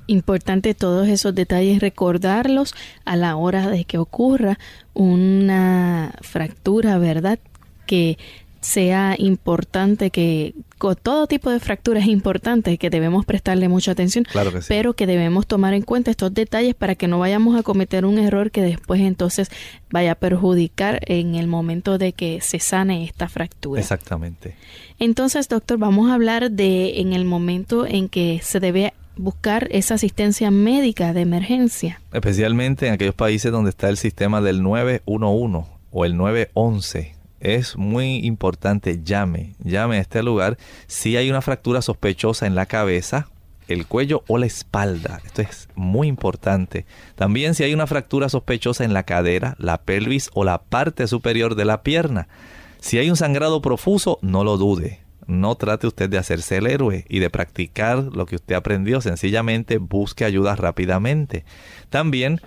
Importante 0.08 0.74
todos 0.74 1.08
esos 1.08 1.36
detalles 1.36 1.82
recordarlos 1.82 2.74
a 3.06 3.16
la 3.16 3.36
hora 3.36 3.70
de 3.70 3.86
que 3.86 4.00
ocurra 4.00 4.58
una 4.96 6.16
fractura, 6.22 6.98
¿verdad? 6.98 7.38
Que 7.86 8.18
sea 8.62 9.16
importante 9.18 10.10
que 10.12 10.54
con 10.78 10.96
todo 10.96 11.28
tipo 11.28 11.50
de 11.50 11.60
fracturas 11.60 12.04
es 12.04 12.10
importante 12.10 12.78
que 12.78 12.90
debemos 12.90 13.26
prestarle 13.26 13.68
mucha 13.68 13.92
atención, 13.92 14.26
pero 14.68 14.94
que 14.94 15.08
debemos 15.08 15.46
tomar 15.46 15.74
en 15.74 15.82
cuenta 15.82 16.12
estos 16.12 16.34
detalles 16.34 16.76
para 16.76 16.96
que 16.96 17.08
no 17.08 17.20
vayamos 17.20 17.60
a 17.60 17.64
cometer 17.64 18.06
un 18.06 18.18
error 18.18 18.52
que 18.52 18.62
después 18.62 19.02
entonces 19.02 19.50
vaya 19.92 20.14
a 20.14 20.16
perjudicar 20.16 21.02
en 21.06 21.36
el 21.36 21.48
momento 21.48 21.98
de 21.98 22.14
que 22.14 22.40
se 22.42 22.60
sane 22.60 23.04
esta 23.04 23.28
fractura. 23.28 23.82
Exactamente. 23.82 24.56
Entonces, 25.00 25.50
doctor, 25.50 25.78
vamos 25.78 26.10
a 26.10 26.14
hablar 26.14 26.52
de 26.52 27.00
en 27.02 27.14
el 27.14 27.26
momento 27.26 27.86
en 27.86 28.10
que 28.10 28.40
se 28.42 28.60
debe 28.60 28.94
buscar 29.18 29.68
esa 29.72 29.96
asistencia 29.96 30.50
médica 30.50 31.14
de 31.14 31.22
emergencia. 31.22 32.02
Especialmente 32.14 32.88
en 32.88 32.94
aquellos 32.94 33.16
países 33.16 33.52
donde 33.52 33.70
está 33.70 33.90
el 33.90 33.98
sistema 33.98 34.42
del 34.42 34.64
911 34.64 35.70
o 35.92 36.06
el 36.06 36.16
911. 36.16 37.19
Es 37.40 37.78
muy 37.78 38.18
importante, 38.18 39.02
llame, 39.04 39.56
llame 39.64 39.98
a 39.98 40.02
este 40.02 40.24
lugar 40.24 40.58
si 40.88 41.16
hay 41.16 41.30
una 41.30 41.42
fractura 41.42 41.82
sospechosa 41.82 42.48
en 42.48 42.56
la 42.56 42.66
cabeza, 42.66 43.28
el 43.70 43.86
cuello 43.86 44.24
o 44.28 44.38
la 44.38 44.46
espalda. 44.46 45.22
Esto 45.26 45.42
es 45.44 45.70
muy 45.76 46.08
importante. 46.08 46.86
También 47.16 47.56
si 47.56 47.64
hay 47.64 47.74
una 47.74 47.88
fractura 47.88 48.28
sospechosa 48.28 48.84
en 48.84 48.94
la 48.94 49.04
cadera, 49.04 49.56
la 49.58 49.82
pelvis 49.82 50.32
o 50.34 50.44
la 50.44 50.62
parte 50.62 51.08
superior 51.08 51.56
de 51.56 51.66
la 51.66 51.84
pierna. 51.84 52.28
Si 52.82 52.98
hay 52.98 53.10
un 53.10 53.16
sangrado 53.16 53.62
profuso, 53.62 54.20
no 54.22 54.44
lo 54.44 54.58
dude. 54.58 55.00
No 55.28 55.56
trate 55.56 55.86
usted 55.86 56.10
de 56.10 56.18
hacerse 56.18 56.58
el 56.58 56.66
héroe 56.66 57.06
y 57.08 57.20
de 57.20 57.30
practicar 57.30 58.00
lo 58.00 58.26
que 58.26 58.38
usted 58.38 58.56
aprendió. 58.56 59.00
Sencillamente 59.00 59.78
busque 59.78 60.26
ayuda 60.26 60.56
rápidamente. 60.56 61.46
También 61.92 62.42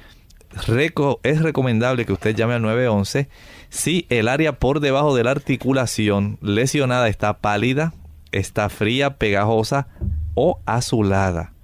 es 1.23 1.43
recomendable 1.43 2.05
que 2.05 2.13
usted 2.13 2.35
llame 2.35 2.55
al 2.55 2.63
911 2.63 3.29
si 3.73 4.05
el 4.11 4.29
área 4.29 4.59
por 4.59 4.81
debajo 4.81 5.17
de 5.17 5.25
la 5.25 5.31
articulación 5.31 6.37
lesionada 6.43 7.09
está 7.09 7.39
pálida, 7.39 7.95
está 8.31 8.69
fría, 8.69 9.17
pegajosa 9.17 9.89
o 10.35 10.61
azulada. 10.67 11.55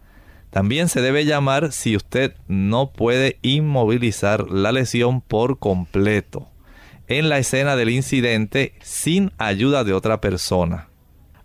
También 0.49 0.89
se 0.89 1.03
debe 1.03 1.27
llamar 1.27 1.71
si 1.71 1.97
usted 1.97 2.35
no 2.49 2.93
puede 2.93 3.37
inmovilizar 3.43 4.51
la 4.51 4.73
lesión 4.73 5.21
por 5.21 5.59
completo 5.59 6.49
en 7.09 7.29
la 7.29 7.39
escena 7.39 7.77
del 7.77 7.91
incidente 7.91 8.73
sin 8.81 9.31
ayuda 9.37 9.85
de 9.85 9.93
otra 9.93 10.23
persona. 10.23 10.89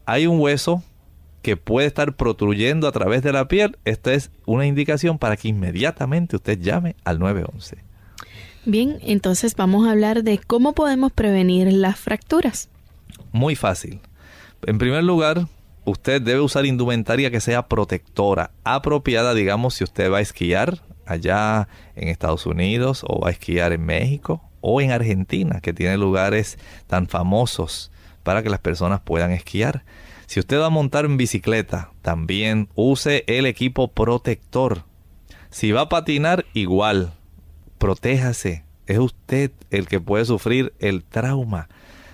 Hay 0.05 0.28
un 0.28 0.39
hueso 0.39 0.82
que 1.41 1.57
puede 1.57 1.88
estar 1.88 2.16
protruyendo 2.16 2.88
a 2.88 2.93
través 2.93 3.22
de 3.22 3.34
la 3.34 3.49
piel. 3.49 3.78
Esta 3.84 4.14
es 4.14 4.32
una 4.45 4.66
indicación 4.66 5.20
para 5.20 5.36
que 5.36 5.49
inmediatamente 5.49 6.38
usted 6.38 6.57
llame 6.57 6.95
al 7.03 7.20
911. 7.20 7.93
Bien, 8.66 8.99
entonces 9.01 9.55
vamos 9.55 9.86
a 9.86 9.91
hablar 9.91 10.24
de 10.24 10.38
cómo 10.38 10.74
podemos 10.74 11.11
prevenir 11.11 11.72
las 11.74 11.99
fracturas. 11.99 12.70
Muy 13.32 13.55
fácil. 13.55 13.99
En 14.66 14.78
primer 14.78 15.03
lugar, 15.03 15.47
usted 15.84 16.22
debe 16.22 16.39
usar 16.39 16.66
indumentaria 16.66 17.30
que 17.30 17.41
sea 17.41 17.68
protectora, 17.68 18.51
apropiada, 18.64 19.34
digamos, 19.34 19.74
si 19.74 19.84
usted 19.84 20.09
va 20.09 20.20
a 20.20 20.22
esquiar 20.22 20.82
allá 21.05 21.68
en 21.95 22.07
Estados 22.07 22.45
Unidos 22.45 23.03
o 23.05 23.20
va 23.20 23.30
a 23.30 23.32
esquiar 23.32 23.74
en 23.74 23.86
México 23.86 24.41
o 24.61 24.80
en 24.80 24.91
Argentina, 24.91 25.59
que 25.59 25.74
tiene 25.74 25.97
lugares 25.97 26.57
tan 26.88 27.07
famosos 27.07 27.91
para 28.24 28.43
que 28.43 28.49
las 28.49 28.61
personas 28.61 29.01
puedan 29.01 29.32
esquiar. 29.32 29.84
Si 30.26 30.39
usted 30.39 30.57
va 30.57 30.68
a 30.68 30.70
montar 30.70 31.03
en 31.03 31.18
bicicleta, 31.18 31.91
también 32.01 32.70
use 32.76 33.26
el 33.28 33.45
equipo 33.45 33.89
protector. 33.89 34.86
Si 35.49 35.74
va 35.74 35.82
a 35.82 35.89
patinar, 35.89 36.45
igual, 36.53 37.14
protéjase. 37.84 38.63
Es 38.88 38.97
usted 38.97 39.51
el 39.69 39.89
que 39.89 39.99
puede 39.99 40.23
sufrir 40.23 40.71
el 40.79 41.03
trauma. 41.03 41.67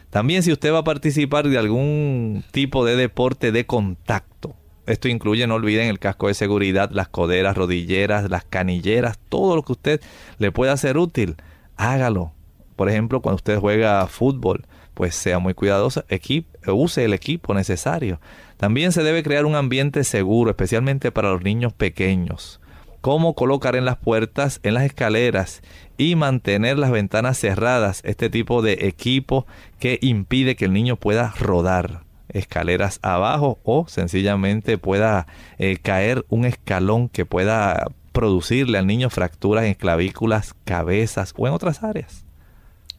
También 0.09 0.41
si 0.41 0.51
usted 0.51 0.73
va 0.73 0.79
a 0.79 0.83
participar 0.83 1.47
de 1.47 1.59
algún 1.59 2.43
tipo 2.49 2.83
de 2.85 2.95
deporte 2.95 3.51
de 3.51 3.67
contacto, 3.67 4.55
esto 4.87 5.09
incluye, 5.09 5.45
no 5.45 5.53
olviden, 5.53 5.87
el 5.87 5.99
casco 5.99 6.27
de 6.27 6.33
seguridad, 6.33 6.89
las 6.89 7.07
coderas, 7.09 7.55
rodilleras, 7.55 8.31
las 8.31 8.45
canilleras, 8.45 9.19
todo 9.29 9.55
lo 9.55 9.61
que 9.61 9.73
usted 9.73 10.01
le 10.39 10.51
pueda 10.51 10.73
hacer 10.73 10.97
útil, 10.97 11.35
hágalo. 11.77 12.31
Por 12.75 12.89
ejemplo, 12.89 13.21
cuando 13.21 13.35
usted 13.35 13.59
juega 13.59 14.07
fútbol, 14.07 14.65
pues 14.95 15.13
sea 15.13 15.37
muy 15.37 15.53
cuidadoso, 15.53 16.03
use 16.65 17.05
el 17.05 17.13
equipo 17.13 17.53
necesario. 17.53 18.19
También 18.57 18.91
se 18.91 19.03
debe 19.03 19.21
crear 19.21 19.45
un 19.45 19.53
ambiente 19.53 20.03
seguro, 20.03 20.49
especialmente 20.49 21.11
para 21.11 21.29
los 21.29 21.43
niños 21.43 21.73
pequeños. 21.73 22.58
Cómo 23.01 23.33
colocar 23.33 23.75
en 23.75 23.85
las 23.85 23.97
puertas, 23.97 24.59
en 24.63 24.73
las 24.73 24.83
escaleras 24.83 25.61
y 25.97 26.15
mantener 26.15 26.77
las 26.77 26.91
ventanas 26.91 27.37
cerradas. 27.37 28.01
Este 28.03 28.29
tipo 28.29 28.61
de 28.61 28.87
equipo 28.87 29.45
que 29.79 29.99
impide 30.01 30.55
que 30.55 30.65
el 30.65 30.73
niño 30.73 30.97
pueda 30.97 31.33
rodar 31.39 32.03
escaleras 32.29 32.99
abajo 33.01 33.59
o 33.63 33.87
sencillamente 33.87 34.77
pueda 34.77 35.27
eh, 35.57 35.77
caer 35.81 36.25
un 36.29 36.45
escalón 36.45 37.09
que 37.09 37.25
pueda 37.25 37.87
producirle 38.11 38.77
al 38.77 38.87
niño 38.87 39.09
fracturas 39.09 39.65
en 39.65 39.73
clavículas, 39.73 40.53
cabezas 40.65 41.33
o 41.37 41.47
en 41.47 41.53
otras 41.53 41.83
áreas. 41.83 42.25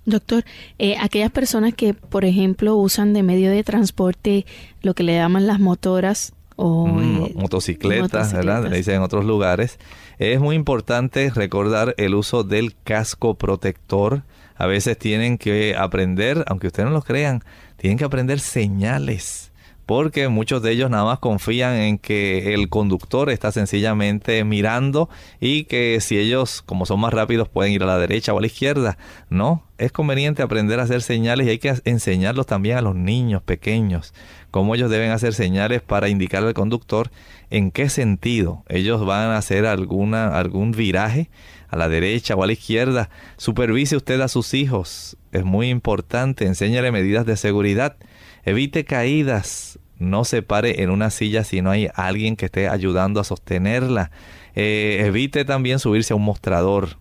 Doctor, 0.06 0.44
eh, 0.78 0.96
aquellas 0.98 1.30
personas 1.30 1.74
que, 1.74 1.94
por 1.94 2.24
ejemplo, 2.24 2.76
usan 2.76 3.12
de 3.12 3.22
medio 3.22 3.50
de 3.50 3.62
transporte 3.62 4.46
lo 4.82 4.94
que 4.94 5.02
le 5.02 5.14
llaman 5.14 5.46
las 5.46 5.60
motoras 5.60 6.32
o 6.62 6.86
mm, 6.86 7.24
eh, 7.24 7.32
motocicletas, 7.36 8.34
¿verdad? 8.34 8.64
Le 8.68 8.76
dicen 8.76 8.96
en 8.96 9.02
otros 9.02 9.24
lugares. 9.24 9.78
Es 10.18 10.40
muy 10.40 10.56
importante 10.56 11.30
recordar 11.30 11.94
el 11.96 12.14
uso 12.14 12.44
del 12.44 12.74
casco 12.84 13.34
protector. 13.34 14.24
A 14.56 14.66
veces 14.66 14.98
tienen 14.98 15.38
que 15.38 15.74
aprender, 15.74 16.44
aunque 16.48 16.66
ustedes 16.66 16.86
no 16.90 16.94
lo 16.94 17.00
crean, 17.00 17.42
tienen 17.78 17.96
que 17.96 18.04
aprender 18.04 18.40
señales 18.40 19.49
porque 19.90 20.28
muchos 20.28 20.62
de 20.62 20.70
ellos 20.70 20.88
nada 20.88 21.02
más 21.02 21.18
confían 21.18 21.74
en 21.74 21.98
que 21.98 22.54
el 22.54 22.68
conductor 22.68 23.28
está 23.28 23.50
sencillamente 23.50 24.44
mirando 24.44 25.08
y 25.40 25.64
que 25.64 26.00
si 26.00 26.16
ellos, 26.16 26.62
como 26.62 26.86
son 26.86 27.00
más 27.00 27.12
rápidos, 27.12 27.48
pueden 27.48 27.72
ir 27.72 27.82
a 27.82 27.86
la 27.86 27.98
derecha 27.98 28.32
o 28.32 28.38
a 28.38 28.40
la 28.40 28.46
izquierda. 28.46 28.98
No, 29.30 29.64
es 29.78 29.90
conveniente 29.90 30.42
aprender 30.42 30.78
a 30.78 30.84
hacer 30.84 31.02
señales 31.02 31.44
y 31.48 31.50
hay 31.50 31.58
que 31.58 31.74
enseñarlos 31.84 32.46
también 32.46 32.78
a 32.78 32.82
los 32.82 32.94
niños 32.94 33.42
pequeños, 33.42 34.14
cómo 34.52 34.76
ellos 34.76 34.90
deben 34.90 35.10
hacer 35.10 35.34
señales 35.34 35.82
para 35.82 36.08
indicar 36.08 36.44
al 36.44 36.54
conductor 36.54 37.10
en 37.50 37.72
qué 37.72 37.88
sentido 37.88 38.62
ellos 38.68 39.04
van 39.04 39.30
a 39.30 39.38
hacer 39.38 39.66
alguna, 39.66 40.38
algún 40.38 40.70
viraje 40.70 41.30
a 41.66 41.76
la 41.76 41.88
derecha 41.88 42.36
o 42.36 42.44
a 42.44 42.46
la 42.46 42.52
izquierda. 42.52 43.10
Supervise 43.38 43.96
usted 43.96 44.20
a 44.20 44.28
sus 44.28 44.54
hijos, 44.54 45.16
es 45.32 45.44
muy 45.44 45.68
importante, 45.68 46.46
enséñale 46.46 46.92
medidas 46.92 47.26
de 47.26 47.36
seguridad. 47.36 47.96
Evite 48.44 48.84
caídas, 48.84 49.79
no 50.00 50.24
se 50.24 50.42
pare 50.42 50.82
en 50.82 50.90
una 50.90 51.10
silla 51.10 51.44
si 51.44 51.62
no 51.62 51.70
hay 51.70 51.88
alguien 51.94 52.34
que 52.34 52.46
esté 52.46 52.68
ayudando 52.68 53.20
a 53.20 53.24
sostenerla. 53.24 54.10
Eh, 54.56 55.02
evite 55.06 55.44
también 55.44 55.78
subirse 55.78 56.12
a 56.12 56.16
un 56.16 56.24
mostrador. 56.24 56.96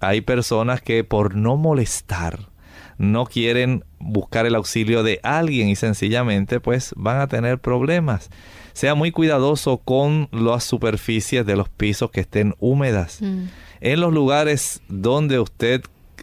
Hay 0.00 0.20
personas 0.20 0.82
que 0.82 1.02
por 1.02 1.34
no 1.34 1.56
molestar 1.56 2.50
no 2.98 3.26
quieren 3.26 3.84
buscar 3.98 4.46
el 4.46 4.54
auxilio 4.54 5.02
de 5.02 5.18
alguien 5.22 5.68
y 5.68 5.76
sencillamente 5.76 6.60
pues 6.60 6.92
van 6.96 7.20
a 7.20 7.26
tener 7.26 7.58
problemas. 7.58 8.30
Sea 8.74 8.94
muy 8.94 9.10
cuidadoso 9.10 9.78
con 9.78 10.28
las 10.30 10.64
superficies 10.64 11.46
de 11.46 11.56
los 11.56 11.68
pisos 11.70 12.10
que 12.10 12.20
estén 12.20 12.54
húmedas. 12.58 13.22
Mm. 13.22 13.44
En 13.80 14.00
los 14.00 14.12
lugares 14.12 14.82
donde 14.88 15.40
usted 15.40 15.82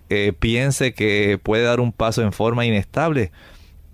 eh, 0.09 0.33
piense 0.37 0.93
que 0.93 1.39
puede 1.41 1.63
dar 1.63 1.79
un 1.79 1.91
paso 1.91 2.21
en 2.21 2.33
forma 2.33 2.65
inestable, 2.65 3.31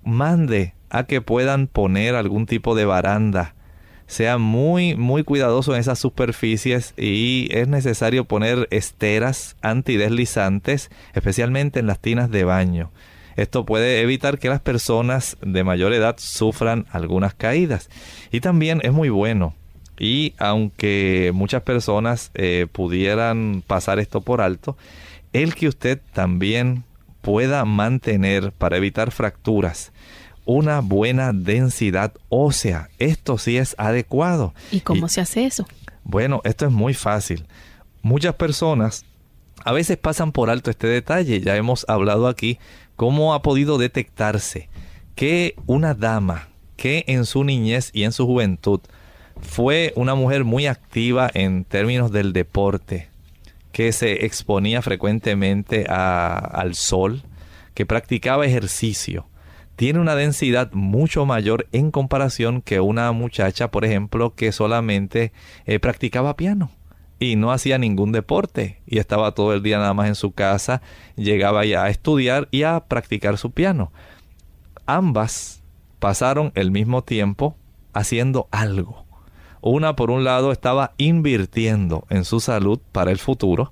mande 0.04 0.74
a 0.90 1.04
que 1.04 1.22
puedan 1.22 1.68
poner 1.68 2.16
algún 2.16 2.46
tipo 2.46 2.76
de 2.76 2.86
baranda. 2.86 3.56
Sea 4.08 4.40
muy, 4.40 4.96
muy 4.96 5.24
cuidadoso 5.24 5.74
en 5.76 5.80
esas 5.80 6.00
superficies 6.00 6.94
y 6.98 7.48
es 7.52 7.68
necesario 7.68 8.26
poner 8.26 8.68
esteras 8.72 9.56
antideslizantes, 9.62 10.90
especialmente 11.14 11.80
en 11.80 11.88
las 11.88 12.00
tinas 12.00 12.32
de 12.32 12.44
baño. 12.44 12.92
Esto 13.36 13.66
puede 13.66 14.02
evitar 14.02 14.40
que 14.40 14.50
las 14.50 14.62
personas 14.62 15.38
de 15.42 15.64
mayor 15.64 15.94
edad 15.94 16.16
sufran 16.18 16.88
algunas 16.92 17.36
caídas. 17.36 17.90
Y 18.32 18.42
también 18.42 18.82
es 18.84 18.92
muy 18.92 19.10
bueno. 19.10 19.54
Y 20.00 20.34
aunque 20.40 21.32
muchas 21.34 21.62
personas 21.62 22.32
eh, 22.34 22.68
pudieran 22.72 23.64
pasar 23.66 24.00
esto 24.00 24.22
por 24.22 24.42
alto, 24.42 24.76
el 25.34 25.56
que 25.56 25.68
usted 25.68 26.02
también 26.14 26.84
pueda 27.22 27.64
mantener 27.64 28.52
para 28.54 28.78
evitar 28.78 29.12
fracturas 29.12 29.92
una 30.50 30.80
buena 30.80 31.32
densidad 31.32 32.12
ósea. 32.30 32.90
Esto 32.98 33.38
sí 33.38 33.58
es 33.58 33.76
adecuado. 33.78 34.56
¿Y 34.72 34.82
cómo 34.82 35.08
se 35.08 35.22
hace 35.22 35.46
eso? 35.46 35.68
Bueno, 36.04 36.42
esto 36.44 36.66
es 36.66 36.72
muy 36.72 36.96
fácil. 36.96 37.46
Muchas 38.02 38.34
personas 38.34 39.06
a 39.64 39.74
veces 39.74 39.98
pasan 39.98 40.32
por 40.32 40.50
alto 40.50 40.72
este 40.72 40.88
detalle. 40.88 41.40
Ya 41.42 41.56
hemos 41.56 41.86
hablado 41.88 42.28
aquí 42.28 42.58
cómo 42.96 43.36
ha 43.36 43.44
podido 43.44 43.78
detectarse 43.78 44.70
que 45.14 45.54
una 45.68 45.94
dama 45.94 46.50
que 46.78 47.04
en 47.06 47.26
su 47.26 47.44
niñez 47.44 47.92
y 47.94 48.04
en 48.04 48.12
su 48.12 48.26
juventud 48.26 48.80
fue 49.40 49.94
una 49.96 50.16
mujer 50.16 50.46
muy 50.46 50.66
activa 50.66 51.30
en 51.32 51.64
términos 51.64 52.12
del 52.12 52.34
deporte, 52.34 53.10
que 53.72 53.92
se 53.92 54.26
exponía 54.26 54.82
frecuentemente 54.82 55.86
al 55.88 56.74
sol, 56.74 57.22
que 57.76 57.86
practicaba 57.86 58.48
ejercicio, 58.48 59.29
tiene 59.80 60.00
una 60.00 60.16
densidad 60.16 60.74
mucho 60.74 61.26
mayor 61.26 61.70
en 61.72 61.90
comparación 61.90 62.62
que 62.62 62.82
una 62.82 63.14
muchacha, 63.14 63.72
por 63.72 63.86
ejemplo, 63.86 64.36
que 64.36 64.52
solamente 64.52 65.32
eh, 65.66 65.80
practicaba 65.80 66.36
piano 66.36 66.70
y 67.18 67.38
no 67.38 67.54
hacía 67.54 67.78
ningún 67.78 68.12
deporte 68.12 68.82
y 68.86 68.98
estaba 68.98 69.34
todo 69.34 69.54
el 69.54 69.64
día 69.64 69.78
nada 69.78 69.94
más 69.94 70.10
en 70.10 70.16
su 70.16 70.34
casa, 70.34 70.82
llegaba 71.16 71.64
ya 71.64 71.86
a 71.86 71.90
estudiar 71.90 72.50
y 72.52 72.64
a 72.64 72.82
practicar 72.90 73.38
su 73.38 73.52
piano. 73.52 73.94
Ambas 74.86 75.64
pasaron 76.00 76.52
el 76.56 76.72
mismo 76.72 77.06
tiempo 77.06 77.56
haciendo 77.94 78.50
algo. 78.52 79.06
Una, 79.62 79.96
por 79.96 80.12
un 80.12 80.26
lado, 80.26 80.52
estaba 80.52 80.92
invirtiendo 80.98 82.06
en 82.10 82.26
su 82.26 82.42
salud 82.42 82.82
para 82.92 83.12
el 83.12 83.18
futuro. 83.18 83.72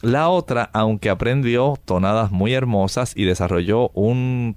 La 0.00 0.28
otra, 0.28 0.70
aunque 0.72 1.10
aprendió 1.10 1.76
tonadas 1.84 2.30
muy 2.30 2.54
hermosas 2.54 3.12
y 3.16 3.24
desarrolló 3.24 3.88
un 3.94 4.56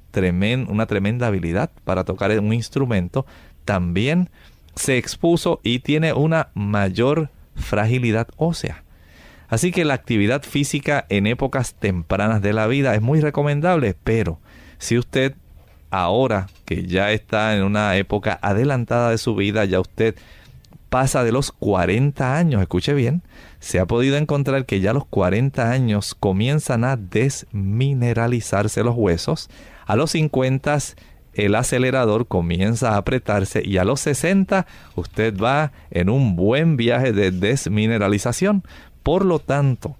una 0.68 0.86
tremenda 0.86 1.28
habilidad 1.28 1.72
para 1.84 2.04
tocar 2.04 2.38
un 2.39 2.54
instrumento, 2.54 3.26
también 3.66 4.30
se 4.76 4.98
expuso 4.98 5.60
y 5.64 5.80
tiene 5.80 6.14
una 6.14 6.50
mayor 6.54 7.30
fragilidad 7.56 8.28
ósea. 8.38 8.84
Así 9.50 9.72
que 9.72 9.84
la 9.84 9.96
actividad 9.96 10.44
física 10.44 11.06
en 11.10 11.28
épocas 11.28 11.74
tempranas 11.74 12.42
de 12.42 12.54
la 12.54 12.68
vida 12.68 12.96
es 12.96 13.02
muy 13.02 13.20
recomendable, 13.20 13.96
pero 14.04 14.39
si 14.78 14.98
usted 14.98 15.36
ahora 15.89 16.48
que 16.66 16.86
ya 16.86 17.12
está 17.12 17.56
en 17.56 17.64
una 17.64 17.98
época 17.98 18.39
adelantada 18.42 19.10
de 19.10 19.18
su 19.18 19.36
vida, 19.36 19.66
ya 19.66 19.82
usted 19.82 20.16
pasa 20.89 21.24
de 21.24 21.32
los 21.32 21.52
40 21.52 22.38
años, 22.38 22.62
escuche 22.62 22.94
bien, 22.94 23.24
se 23.62 23.80
ha 23.80 23.86
podido 23.86 24.18
encontrar 24.18 24.66
que 24.66 24.82
ya 24.82 24.89
a 24.89 24.93
los 24.95 25.05
40 25.05 25.72
años 25.72 26.16
comienzan 26.16 26.84
a 26.84 26.97
desmineralizarse 26.97 28.84
los 28.84 28.95
huesos, 28.97 29.49
a 29.86 29.95
los 29.95 30.12
50 30.12 30.80
el 31.34 31.55
acelerador 31.55 32.28
comienza 32.28 32.91
a 32.91 32.97
apretarse 32.97 33.62
y 33.64 33.78
a 33.78 33.86
los 33.86 34.01
60 34.01 34.66
usted 34.95 35.38
va 35.38 35.72
en 35.91 36.09
un 36.09 36.36
buen 36.36 36.76
viaje 36.76 37.14
de 37.14 37.32
desmineralización. 37.32 38.64
Por 39.03 39.24
lo 39.24 39.39
tanto, 39.39 39.95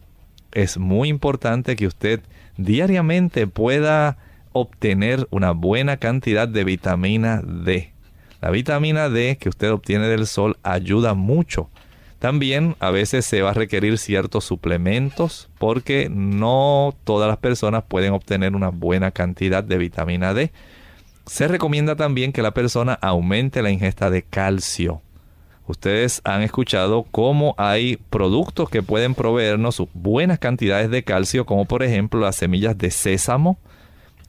es 0.52 0.78
muy 0.78 1.08
importante 1.08 1.76
que 1.76 1.88
usted 1.88 2.20
diariamente 2.58 3.48
pueda 3.48 4.18
obtener 4.54 5.28
una 5.30 5.52
buena 5.52 5.98
cantidad 5.98 6.48
de 6.48 6.64
vitamina 6.64 7.42
D. 7.42 7.94
La 8.42 8.50
vitamina 8.50 9.08
D 9.08 9.38
que 9.40 9.50
usted 9.50 9.72
obtiene 9.72 10.08
del 10.08 10.26
sol 10.26 10.58
ayuda 10.64 11.14
mucho. 11.14 11.70
También 12.22 12.76
a 12.80 12.92
veces 12.92 13.26
se 13.26 13.42
va 13.42 13.50
a 13.50 13.56
requerir 13.56 13.98
ciertos 13.98 14.46
suplementos 14.46 15.50
porque 15.58 16.08
no 16.08 16.94
todas 17.04 17.28
las 17.28 17.40
personas 17.40 17.84
pueden 17.88 18.14
obtener 18.14 18.56
una 18.56 18.70
buena 18.70 19.10
cantidad 19.10 19.64
de 19.64 19.80
vitamina 19.80 20.36
D. 20.36 20.52
Se 21.26 21.48
recomienda 21.48 21.96
también 21.96 22.32
que 22.32 22.44
la 22.44 22.54
persona 22.54 22.94
aumente 22.94 23.64
la 23.64 23.72
ingesta 23.72 24.12
de 24.12 24.22
calcio. 24.22 25.02
Ustedes 25.66 26.22
han 26.24 26.44
escuchado 26.44 27.08
cómo 27.10 27.56
hay 27.58 27.98
productos 28.12 28.70
que 28.70 28.84
pueden 28.84 29.16
proveernos 29.16 29.82
buenas 29.96 30.38
cantidades 30.38 30.92
de 30.92 31.04
calcio, 31.04 31.48
como 31.48 31.66
por 31.66 31.82
ejemplo 31.82 32.20
las 32.20 32.36
semillas 32.36 32.78
de 32.78 32.92
sésamo, 32.92 33.58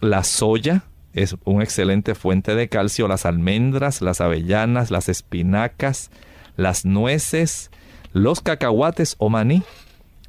la 0.00 0.24
soya, 0.24 0.84
es 1.12 1.36
una 1.44 1.62
excelente 1.62 2.14
fuente 2.14 2.54
de 2.54 2.70
calcio, 2.70 3.06
las 3.06 3.26
almendras, 3.26 4.00
las 4.00 4.22
avellanas, 4.22 4.90
las 4.90 5.10
espinacas, 5.10 6.10
las 6.56 6.86
nueces, 6.86 7.70
los 8.12 8.40
cacahuates 8.40 9.16
o 9.18 9.28
maní, 9.28 9.62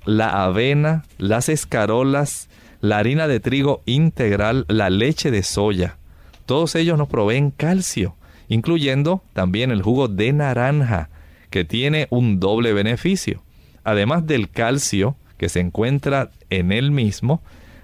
la 0.06 0.44
avena, 0.44 1.04
las 1.18 1.50
escarolas, 1.50 2.50
la 2.82 2.98
harina 2.98 3.28
de 3.28 3.40
trigo 3.40 3.82
integral, 3.86 4.66
la 4.68 4.90
leche 4.90 5.32
de 5.32 5.44
soya. 5.44 5.98
Todos 6.46 6.76
ellos 6.76 6.98
nos 6.98 7.08
proveen 7.08 7.52
calcio, 7.52 8.16
incluyendo 8.48 9.24
también 9.34 9.72
el 9.72 9.82
jugo 9.82 10.08
de 10.08 10.34
naranja, 10.34 11.10
que 11.50 11.64
tiene 11.64 12.08
un 12.10 12.40
doble 12.40 12.74
beneficio. 12.74 13.44
Además 13.84 14.26
del 14.26 14.50
calcio 14.50 15.16
que 15.38 15.50
se 15.50 15.60
encuentra 15.60 16.32
en 16.50 16.72
él 16.72 16.92
mismo, 16.92 17.42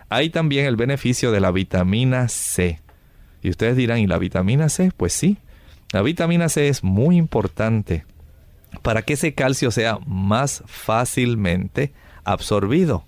hay 0.10 0.30
también 0.30 0.66
el 0.66 0.76
beneficio 0.76 1.32
de 1.32 1.39
la 1.39 1.52
vitamina 1.52 2.28
C. 2.28 2.80
Y 3.41 3.50
ustedes 3.50 3.78
dirán, 3.78 4.00
¿y 4.00 4.08
la 4.08 4.18
vitamina 4.18 4.70
C? 4.70 4.91
Pues 4.95 5.14
sí, 5.14 5.38
la 5.93 6.02
vitamina 6.02 6.50
C 6.50 6.68
es 6.68 6.84
muy 6.84 7.18
importante 7.18 8.06
para 8.82 9.01
que 9.01 9.13
ese 9.13 9.34
calcio 9.34 9.72
sea 9.72 9.99
más 10.05 10.63
fácilmente 10.65 11.93
absorbido. 12.24 13.05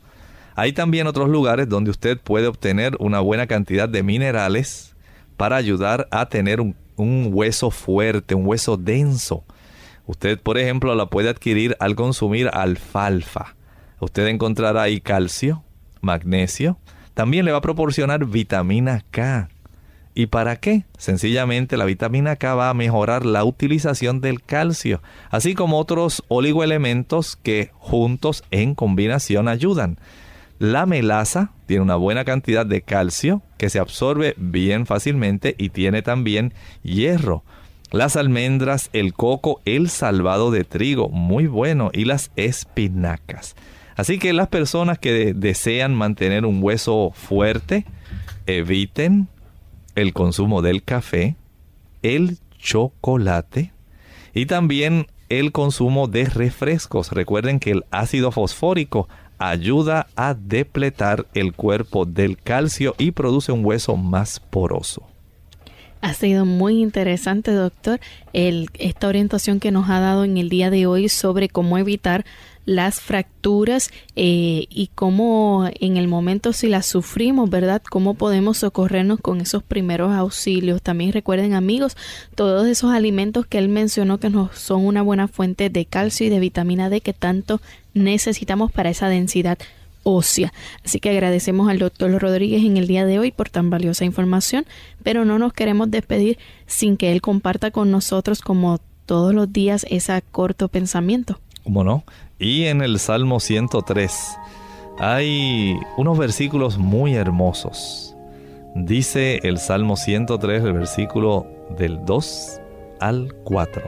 Hay 0.55 0.73
también 0.73 1.07
otros 1.07 1.29
lugares 1.29 1.69
donde 1.69 1.91
usted 1.91 2.19
puede 2.19 2.47
obtener 2.47 2.95
una 2.99 3.19
buena 3.19 3.47
cantidad 3.47 3.87
de 3.87 4.03
minerales 4.03 4.95
para 5.37 5.55
ayudar 5.55 6.07
a 6.11 6.27
tener 6.27 6.59
un, 6.61 6.75
hueso 7.31 7.71
fuerte, 7.71 8.35
un 8.35 8.45
hueso 8.45 8.77
denso. 8.77 9.43
Usted, 10.05 10.39
por 10.39 10.57
ejemplo, 10.57 10.93
la 10.93 11.07
puede 11.07 11.29
adquirir 11.29 11.75
al 11.79 11.95
consumir 11.95 12.49
alfalfa. 12.53 13.55
Usted 13.99 14.27
encontrará 14.27 14.83
ahí 14.83 14.99
calcio, 14.99 15.63
magnesio, 16.01 16.77
también 17.13 17.45
le 17.45 17.51
va 17.51 17.59
a 17.59 17.61
proporcionar 17.61 18.25
vitamina 18.25 19.03
K. 19.09 19.49
¿Y 20.13 20.25
para 20.27 20.57
qué? 20.57 20.83
Sencillamente 20.97 21.77
la 21.77 21.85
vitamina 21.85 22.35
K 22.35 22.53
va 22.55 22.69
a 22.69 22.73
mejorar 22.73 23.25
la 23.25 23.45
utilización 23.45 24.19
del 24.19 24.41
calcio, 24.41 25.01
así 25.29 25.55
como 25.55 25.79
otros 25.79 26.23
oligoelementos 26.27 27.37
que 27.37 27.71
juntos 27.75 28.43
en 28.51 28.75
combinación 28.75 29.47
ayudan. 29.47 29.97
La 30.59 30.85
melaza 30.85 31.51
tiene 31.65 31.83
una 31.83 31.95
buena 31.95 32.25
cantidad 32.25 32.65
de 32.65 32.81
calcio 32.81 33.41
que 33.57 33.69
se 33.69 33.79
absorbe 33.79 34.35
bien 34.37 34.85
fácilmente 34.85 35.55
y 35.57 35.69
tiene 35.69 36.01
también 36.01 36.53
hierro. 36.83 37.43
Las 37.89 38.15
almendras, 38.15 38.89
el 38.93 39.13
coco, 39.13 39.61
el 39.65 39.89
salvado 39.89 40.51
de 40.51 40.63
trigo, 40.63 41.09
muy 41.09 41.47
bueno, 41.47 41.89
y 41.93 42.05
las 42.05 42.31
espinacas. 42.35 43.55
Así 43.95 44.19
que 44.19 44.33
las 44.33 44.49
personas 44.49 44.99
que 44.99 45.33
desean 45.33 45.95
mantener 45.95 46.45
un 46.45 46.61
hueso 46.61 47.11
fuerte, 47.13 47.85
eviten 48.45 49.27
el 49.95 50.13
consumo 50.13 50.61
del 50.61 50.83
café, 50.83 51.35
el 52.01 52.37
chocolate 52.57 53.71
y 54.33 54.45
también 54.45 55.07
el 55.29 55.51
consumo 55.51 56.07
de 56.07 56.25
refrescos. 56.25 57.11
Recuerden 57.11 57.59
que 57.59 57.71
el 57.71 57.85
ácido 57.91 58.31
fosfórico 58.31 59.07
ayuda 59.37 60.07
a 60.15 60.33
depletar 60.33 61.25
el 61.33 61.53
cuerpo 61.53 62.05
del 62.05 62.37
calcio 62.37 62.95
y 62.97 63.11
produce 63.11 63.51
un 63.51 63.65
hueso 63.65 63.97
más 63.97 64.39
poroso. 64.39 65.07
Ha 66.01 66.13
sido 66.13 66.45
muy 66.45 66.81
interesante, 66.81 67.51
doctor, 67.51 67.99
el, 68.33 68.69
esta 68.73 69.07
orientación 69.07 69.59
que 69.59 69.71
nos 69.71 69.89
ha 69.89 69.99
dado 69.99 70.23
en 70.23 70.37
el 70.37 70.49
día 70.49 70.71
de 70.71 70.87
hoy 70.87 71.09
sobre 71.09 71.47
cómo 71.47 71.77
evitar 71.77 72.25
las 72.65 72.99
fracturas 72.99 73.91
eh, 74.15 74.65
y 74.69 74.89
cómo 74.93 75.69
en 75.79 75.97
el 75.97 76.07
momento 76.07 76.53
si 76.53 76.67
las 76.67 76.85
sufrimos, 76.85 77.49
¿verdad? 77.49 77.81
Cómo 77.89 78.13
podemos 78.13 78.59
socorrernos 78.59 79.19
con 79.19 79.41
esos 79.41 79.63
primeros 79.63 80.11
auxilios. 80.13 80.81
También 80.81 81.11
recuerden 81.11 81.53
amigos, 81.53 81.97
todos 82.35 82.67
esos 82.67 82.91
alimentos 82.91 83.45
que 83.45 83.57
él 83.57 83.69
mencionó 83.69 84.19
que 84.19 84.29
nos 84.29 84.57
son 84.57 84.85
una 84.85 85.01
buena 85.01 85.27
fuente 85.27 85.69
de 85.69 85.85
calcio 85.85 86.27
y 86.27 86.29
de 86.29 86.39
vitamina 86.39 86.89
D 86.89 87.01
que 87.01 87.13
tanto 87.13 87.61
necesitamos 87.93 88.71
para 88.71 88.89
esa 88.89 89.09
densidad 89.09 89.57
ósea. 90.03 90.53
Así 90.83 90.99
que 90.99 91.09
agradecemos 91.09 91.69
al 91.69 91.79
doctor 91.79 92.11
Rodríguez 92.19 92.63
en 92.63 92.77
el 92.77 92.87
día 92.87 93.05
de 93.05 93.19
hoy 93.19 93.31
por 93.31 93.49
tan 93.49 93.69
valiosa 93.69 94.05
información, 94.05 94.65
pero 95.03 95.25
no 95.25 95.39
nos 95.39 95.53
queremos 95.53 95.91
despedir 95.91 96.39
sin 96.65 96.97
que 96.97 97.11
él 97.11 97.21
comparta 97.21 97.71
con 97.71 97.91
nosotros 97.91 98.41
como 98.41 98.79
todos 99.05 99.33
los 99.33 99.51
días 99.51 99.85
ese 99.89 100.21
corto 100.31 100.67
pensamiento. 100.67 101.39
¿Cómo 101.63 101.83
no? 101.83 102.03
Y 102.41 102.65
en 102.65 102.81
el 102.81 102.97
Salmo 102.97 103.39
103 103.39 104.39
hay 104.97 105.77
unos 105.95 106.17
versículos 106.17 106.79
muy 106.79 107.13
hermosos. 107.13 108.15
Dice 108.73 109.39
el 109.43 109.59
Salmo 109.59 109.95
103, 109.95 110.63
el 110.63 110.73
versículo 110.73 111.45
del 111.77 112.03
2 112.03 112.59
al 112.99 113.31
4. 113.43 113.83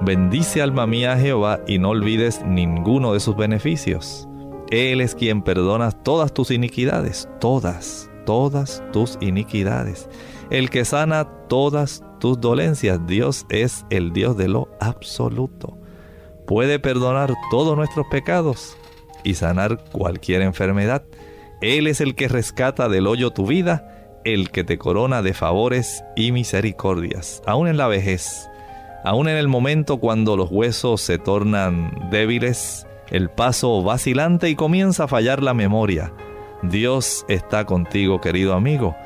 Bendice 0.00 0.60
alma 0.60 0.88
mía 0.88 1.16
Jehová 1.16 1.60
y 1.68 1.78
no 1.78 1.90
olvides 1.90 2.44
ninguno 2.44 3.12
de 3.12 3.20
sus 3.20 3.36
beneficios. 3.36 4.28
Él 4.70 5.00
es 5.00 5.14
quien 5.14 5.42
perdona 5.42 5.92
todas 5.92 6.34
tus 6.34 6.50
iniquidades, 6.50 7.28
todas, 7.40 8.10
todas 8.26 8.82
tus 8.92 9.18
iniquidades. 9.20 10.08
El 10.50 10.68
que 10.70 10.84
sana 10.84 11.28
todas 11.48 12.02
tus 12.18 12.40
dolencias. 12.40 12.98
Dios 13.06 13.46
es 13.50 13.86
el 13.88 14.12
Dios 14.12 14.36
de 14.36 14.48
lo 14.48 14.68
absoluto 14.80 15.77
puede 16.48 16.78
perdonar 16.78 17.34
todos 17.50 17.76
nuestros 17.76 18.06
pecados 18.06 18.76
y 19.22 19.34
sanar 19.34 19.84
cualquier 19.92 20.40
enfermedad. 20.40 21.04
Él 21.60 21.86
es 21.86 22.00
el 22.00 22.14
que 22.14 22.26
rescata 22.26 22.88
del 22.88 23.06
hoyo 23.06 23.30
tu 23.30 23.46
vida, 23.46 24.18
el 24.24 24.50
que 24.50 24.64
te 24.64 24.78
corona 24.78 25.20
de 25.20 25.34
favores 25.34 26.02
y 26.16 26.32
misericordias, 26.32 27.42
aún 27.46 27.68
en 27.68 27.76
la 27.76 27.86
vejez, 27.86 28.48
aún 29.04 29.28
en 29.28 29.36
el 29.36 29.46
momento 29.46 29.98
cuando 29.98 30.36
los 30.36 30.50
huesos 30.50 31.02
se 31.02 31.18
tornan 31.18 32.08
débiles, 32.10 32.86
el 33.10 33.28
paso 33.28 33.82
vacilante 33.82 34.48
y 34.48 34.54
comienza 34.54 35.04
a 35.04 35.08
fallar 35.08 35.42
la 35.42 35.52
memoria. 35.52 36.12
Dios 36.62 37.26
está 37.28 37.66
contigo, 37.66 38.20
querido 38.20 38.54
amigo. 38.54 38.96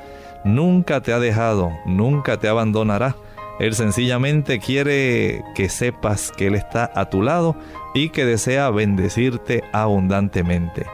Nunca 0.45 1.01
te 1.01 1.13
ha 1.13 1.19
dejado, 1.19 1.71
nunca 1.87 2.39
te 2.39 2.49
abandonará 2.49 3.17
él 3.63 3.75
sencillamente 3.75 4.59
quiere 4.59 5.45
que 5.55 5.69
sepas 5.69 6.33
que 6.33 6.49
Él 6.49 6.57
está 6.57 6.91
a 6.97 7.11
tu 7.11 7.23
lado 7.23 7.55
y 7.95 8.09
que 8.09 8.25
desea 8.25 8.69
bendecirte 8.71 9.63
abundantemente. 9.73 10.87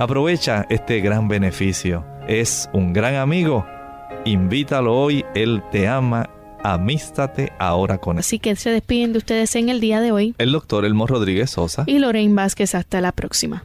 Aprovecha 0.00 0.66
este 0.68 0.98
gran 0.98 1.28
beneficio. 1.28 2.04
Es 2.26 2.68
un 2.72 2.92
gran 2.92 3.14
amigo. 3.14 3.64
Invítalo 4.24 4.96
hoy. 4.96 5.24
Él 5.36 5.62
te 5.70 5.86
ama 5.86 6.28
Amístate 6.64 7.52
ahora 7.60 7.98
con 7.98 8.16
él. 8.16 8.20
Así 8.20 8.40
que 8.40 8.56
se 8.56 8.70
despiden 8.70 9.12
de 9.12 9.18
ustedes 9.18 9.54
en 9.54 9.68
el 9.68 9.78
día 9.78 10.00
de 10.00 10.10
hoy. 10.10 10.34
El 10.38 10.50
doctor 10.50 10.84
Elmo 10.84 11.06
Rodríguez 11.06 11.50
Sosa. 11.50 11.84
Y 11.86 12.00
Lorraine 12.00 12.34
Vázquez. 12.34 12.74
Hasta 12.74 13.00
la 13.00 13.12
próxima. 13.12 13.64